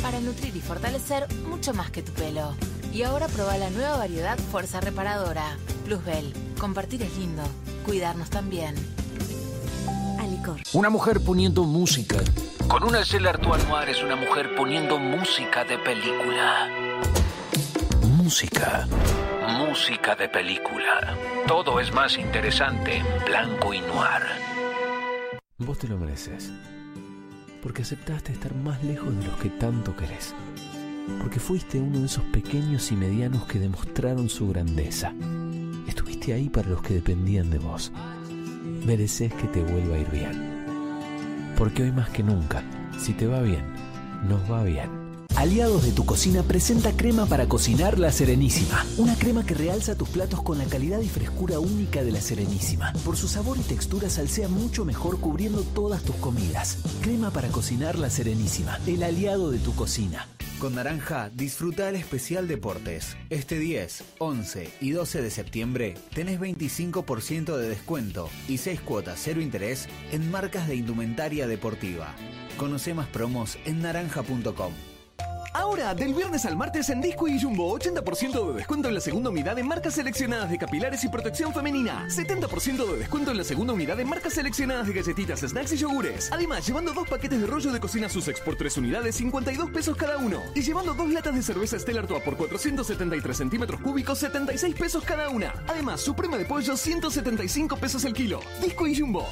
para 0.02 0.20
nutrir 0.20 0.54
y 0.54 0.60
fortalecer 0.60 1.26
mucho 1.48 1.72
más 1.72 1.90
que 1.90 2.02
tu 2.02 2.12
pelo. 2.12 2.54
Y 2.92 3.02
ahora 3.02 3.28
prueba 3.28 3.56
la 3.56 3.70
nueva 3.70 3.96
variedad 3.96 4.36
Fuerza 4.52 4.82
Reparadora. 4.82 5.56
Plusbel. 5.86 6.34
Compartir 6.58 7.02
es 7.02 7.16
lindo. 7.16 7.44
Cuidarnos 7.86 8.28
también. 8.28 8.74
Alicor. 10.20 10.60
Una 10.74 10.90
mujer 10.90 11.22
poniendo 11.24 11.64
música. 11.64 12.18
Con 12.68 12.84
una 12.84 13.02
Cel 13.06 13.26
Artois 13.26 13.66
Noir 13.68 13.88
es 13.88 14.02
una 14.02 14.16
mujer 14.16 14.54
poniendo 14.54 14.98
música 14.98 15.64
de 15.64 15.78
película. 15.78 16.85
Música. 18.26 18.88
Música 19.56 20.16
de 20.16 20.28
película. 20.28 21.16
Todo 21.46 21.78
es 21.78 21.94
más 21.94 22.18
interesante 22.18 22.96
en 22.96 23.06
blanco 23.24 23.72
y 23.72 23.78
noir. 23.82 24.20
Vos 25.58 25.78
te 25.78 25.86
lo 25.86 25.96
mereces. 25.96 26.50
Porque 27.62 27.82
aceptaste 27.82 28.32
estar 28.32 28.52
más 28.52 28.82
lejos 28.82 29.16
de 29.16 29.26
los 29.26 29.36
que 29.36 29.50
tanto 29.50 29.94
querés. 29.94 30.34
Porque 31.20 31.38
fuiste 31.38 31.78
uno 31.78 32.00
de 32.00 32.06
esos 32.06 32.24
pequeños 32.24 32.90
y 32.90 32.96
medianos 32.96 33.44
que 33.44 33.60
demostraron 33.60 34.28
su 34.28 34.48
grandeza. 34.48 35.14
Estuviste 35.86 36.32
ahí 36.32 36.48
para 36.48 36.68
los 36.68 36.82
que 36.82 36.94
dependían 36.94 37.48
de 37.48 37.60
vos. 37.60 37.92
Mereces 38.84 39.32
que 39.34 39.46
te 39.46 39.62
vuelva 39.62 39.94
a 39.94 39.98
ir 40.00 40.10
bien. 40.10 41.54
Porque 41.56 41.84
hoy 41.84 41.92
más 41.92 42.10
que 42.10 42.24
nunca, 42.24 42.64
si 42.98 43.12
te 43.12 43.28
va 43.28 43.40
bien, 43.40 43.64
nos 44.28 44.50
va 44.50 44.64
bien. 44.64 44.95
Aliados 45.36 45.84
de 45.84 45.92
tu 45.92 46.06
cocina 46.06 46.42
presenta 46.42 46.96
crema 46.96 47.26
para 47.26 47.46
cocinar 47.46 47.98
La 47.98 48.10
Serenísima. 48.10 48.86
Una 48.96 49.14
crema 49.16 49.44
que 49.44 49.52
realza 49.52 49.94
tus 49.94 50.08
platos 50.08 50.42
con 50.42 50.56
la 50.56 50.64
calidad 50.64 51.00
y 51.00 51.08
frescura 51.10 51.60
única 51.60 52.02
de 52.02 52.10
La 52.10 52.22
Serenísima. 52.22 52.94
Por 53.04 53.18
su 53.18 53.28
sabor 53.28 53.58
y 53.58 53.60
textura 53.60 54.08
salsea 54.08 54.48
mucho 54.48 54.86
mejor 54.86 55.20
cubriendo 55.20 55.60
todas 55.60 56.02
tus 56.02 56.16
comidas. 56.16 56.78
Crema 57.02 57.30
para 57.30 57.48
cocinar 57.48 57.98
La 57.98 58.08
Serenísima. 58.08 58.78
El 58.86 59.02
aliado 59.02 59.50
de 59.50 59.58
tu 59.58 59.74
cocina. 59.74 60.26
Con 60.58 60.76
Naranja, 60.76 61.28
disfruta 61.28 61.90
el 61.90 61.96
especial 61.96 62.48
Deportes. 62.48 63.14
Este 63.28 63.58
10, 63.58 64.04
11 64.18 64.70
y 64.80 64.90
12 64.92 65.20
de 65.20 65.30
septiembre 65.30 65.94
tenés 66.14 66.40
25% 66.40 67.58
de 67.58 67.68
descuento 67.68 68.30
y 68.48 68.56
6 68.56 68.80
cuotas 68.80 69.20
cero 69.22 69.42
interés 69.42 69.86
en 70.12 70.30
marcas 70.30 70.66
de 70.66 70.76
indumentaria 70.76 71.46
deportiva. 71.46 72.14
Conoce 72.56 72.94
más 72.94 73.08
promos 73.08 73.58
en 73.66 73.82
naranja.com. 73.82 74.72
Ahora, 75.52 75.94
del 75.94 76.14
viernes 76.14 76.44
al 76.46 76.56
martes 76.56 76.90
en 76.90 77.00
Disco 77.00 77.28
y 77.28 77.40
Jumbo, 77.40 77.78
80% 77.78 78.48
de 78.48 78.54
descuento 78.54 78.88
en 78.88 78.94
la 78.94 79.00
segunda 79.00 79.30
unidad 79.30 79.58
en 79.58 79.66
marcas 79.66 79.94
seleccionadas 79.94 80.50
de 80.50 80.58
capilares 80.58 81.02
y 81.04 81.08
protección 81.08 81.52
femenina. 81.52 82.06
70% 82.08 82.86
de 82.86 82.98
descuento 82.98 83.30
en 83.30 83.36
la 83.36 83.44
segunda 83.44 83.72
unidad 83.72 83.98
en 84.00 84.08
marcas 84.08 84.34
seleccionadas 84.34 84.86
de 84.86 84.92
galletitas, 84.92 85.40
snacks 85.40 85.72
y 85.72 85.76
yogures. 85.76 86.30
Además, 86.32 86.66
llevando 86.66 86.92
dos 86.92 87.08
paquetes 87.08 87.40
de 87.40 87.46
rollo 87.46 87.72
de 87.72 87.80
cocina 87.80 88.08
Sussex 88.08 88.40
por 88.40 88.56
tres 88.56 88.76
unidades, 88.76 89.16
52 89.16 89.70
pesos 89.70 89.96
cada 89.96 90.18
uno. 90.18 90.42
Y 90.54 90.62
llevando 90.62 90.94
dos 90.94 91.10
latas 91.10 91.34
de 91.34 91.42
cerveza 91.42 91.78
Stella 91.78 92.00
Artois 92.00 92.22
por 92.22 92.36
473 92.36 93.36
centímetros 93.36 93.80
cúbicos, 93.80 94.18
76 94.18 94.74
pesos 94.74 95.04
cada 95.04 95.28
una. 95.28 95.52
Además, 95.66 96.00
suprema 96.00 96.36
de 96.36 96.44
pollo, 96.44 96.76
175 96.76 97.76
pesos 97.76 98.04
el 98.04 98.12
kilo. 98.12 98.40
Disco 98.62 98.86
y 98.86 98.98
Jumbo. 98.98 99.26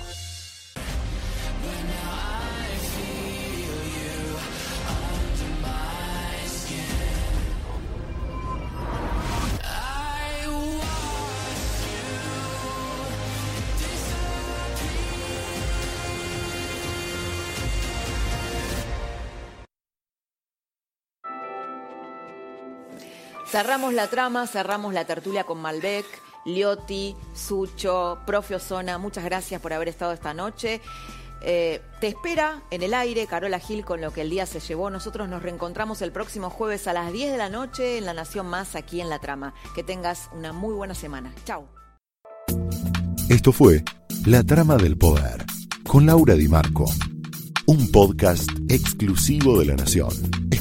Cerramos 23.54 23.94
la 23.94 24.08
trama, 24.08 24.48
cerramos 24.48 24.92
la 24.92 25.04
tertulia 25.04 25.44
con 25.44 25.62
Malbec, 25.62 26.04
Liotti, 26.44 27.14
Sucho, 27.36 28.18
Profe 28.26 28.56
Osona. 28.56 28.98
Muchas 28.98 29.22
gracias 29.22 29.60
por 29.60 29.72
haber 29.72 29.86
estado 29.86 30.10
esta 30.10 30.34
noche. 30.34 30.80
Eh, 31.40 31.80
te 32.00 32.08
espera 32.08 32.64
en 32.72 32.82
el 32.82 32.92
aire 32.94 33.28
Carola 33.28 33.60
Gil 33.60 33.84
con 33.84 34.00
lo 34.00 34.12
que 34.12 34.22
el 34.22 34.30
día 34.30 34.44
se 34.46 34.58
llevó. 34.58 34.90
Nosotros 34.90 35.28
nos 35.28 35.40
reencontramos 35.40 36.02
el 36.02 36.10
próximo 36.10 36.50
jueves 36.50 36.88
a 36.88 36.92
las 36.92 37.12
10 37.12 37.30
de 37.30 37.38
la 37.38 37.48
noche 37.48 37.96
en 37.96 38.06
La 38.06 38.12
Nación 38.12 38.46
Más, 38.46 38.74
aquí 38.74 39.00
en 39.00 39.08
La 39.08 39.20
Trama. 39.20 39.54
Que 39.76 39.84
tengas 39.84 40.30
una 40.32 40.52
muy 40.52 40.74
buena 40.74 40.96
semana. 40.96 41.32
Chao. 41.44 41.68
Esto 43.28 43.52
fue 43.52 43.84
La 44.26 44.42
Trama 44.42 44.78
del 44.78 44.98
Poder 44.98 45.44
con 45.86 46.06
Laura 46.06 46.34
Di 46.34 46.48
Marco, 46.48 46.86
un 47.66 47.92
podcast 47.92 48.50
exclusivo 48.68 49.60
de 49.60 49.66
La 49.66 49.76
Nación. 49.76 50.10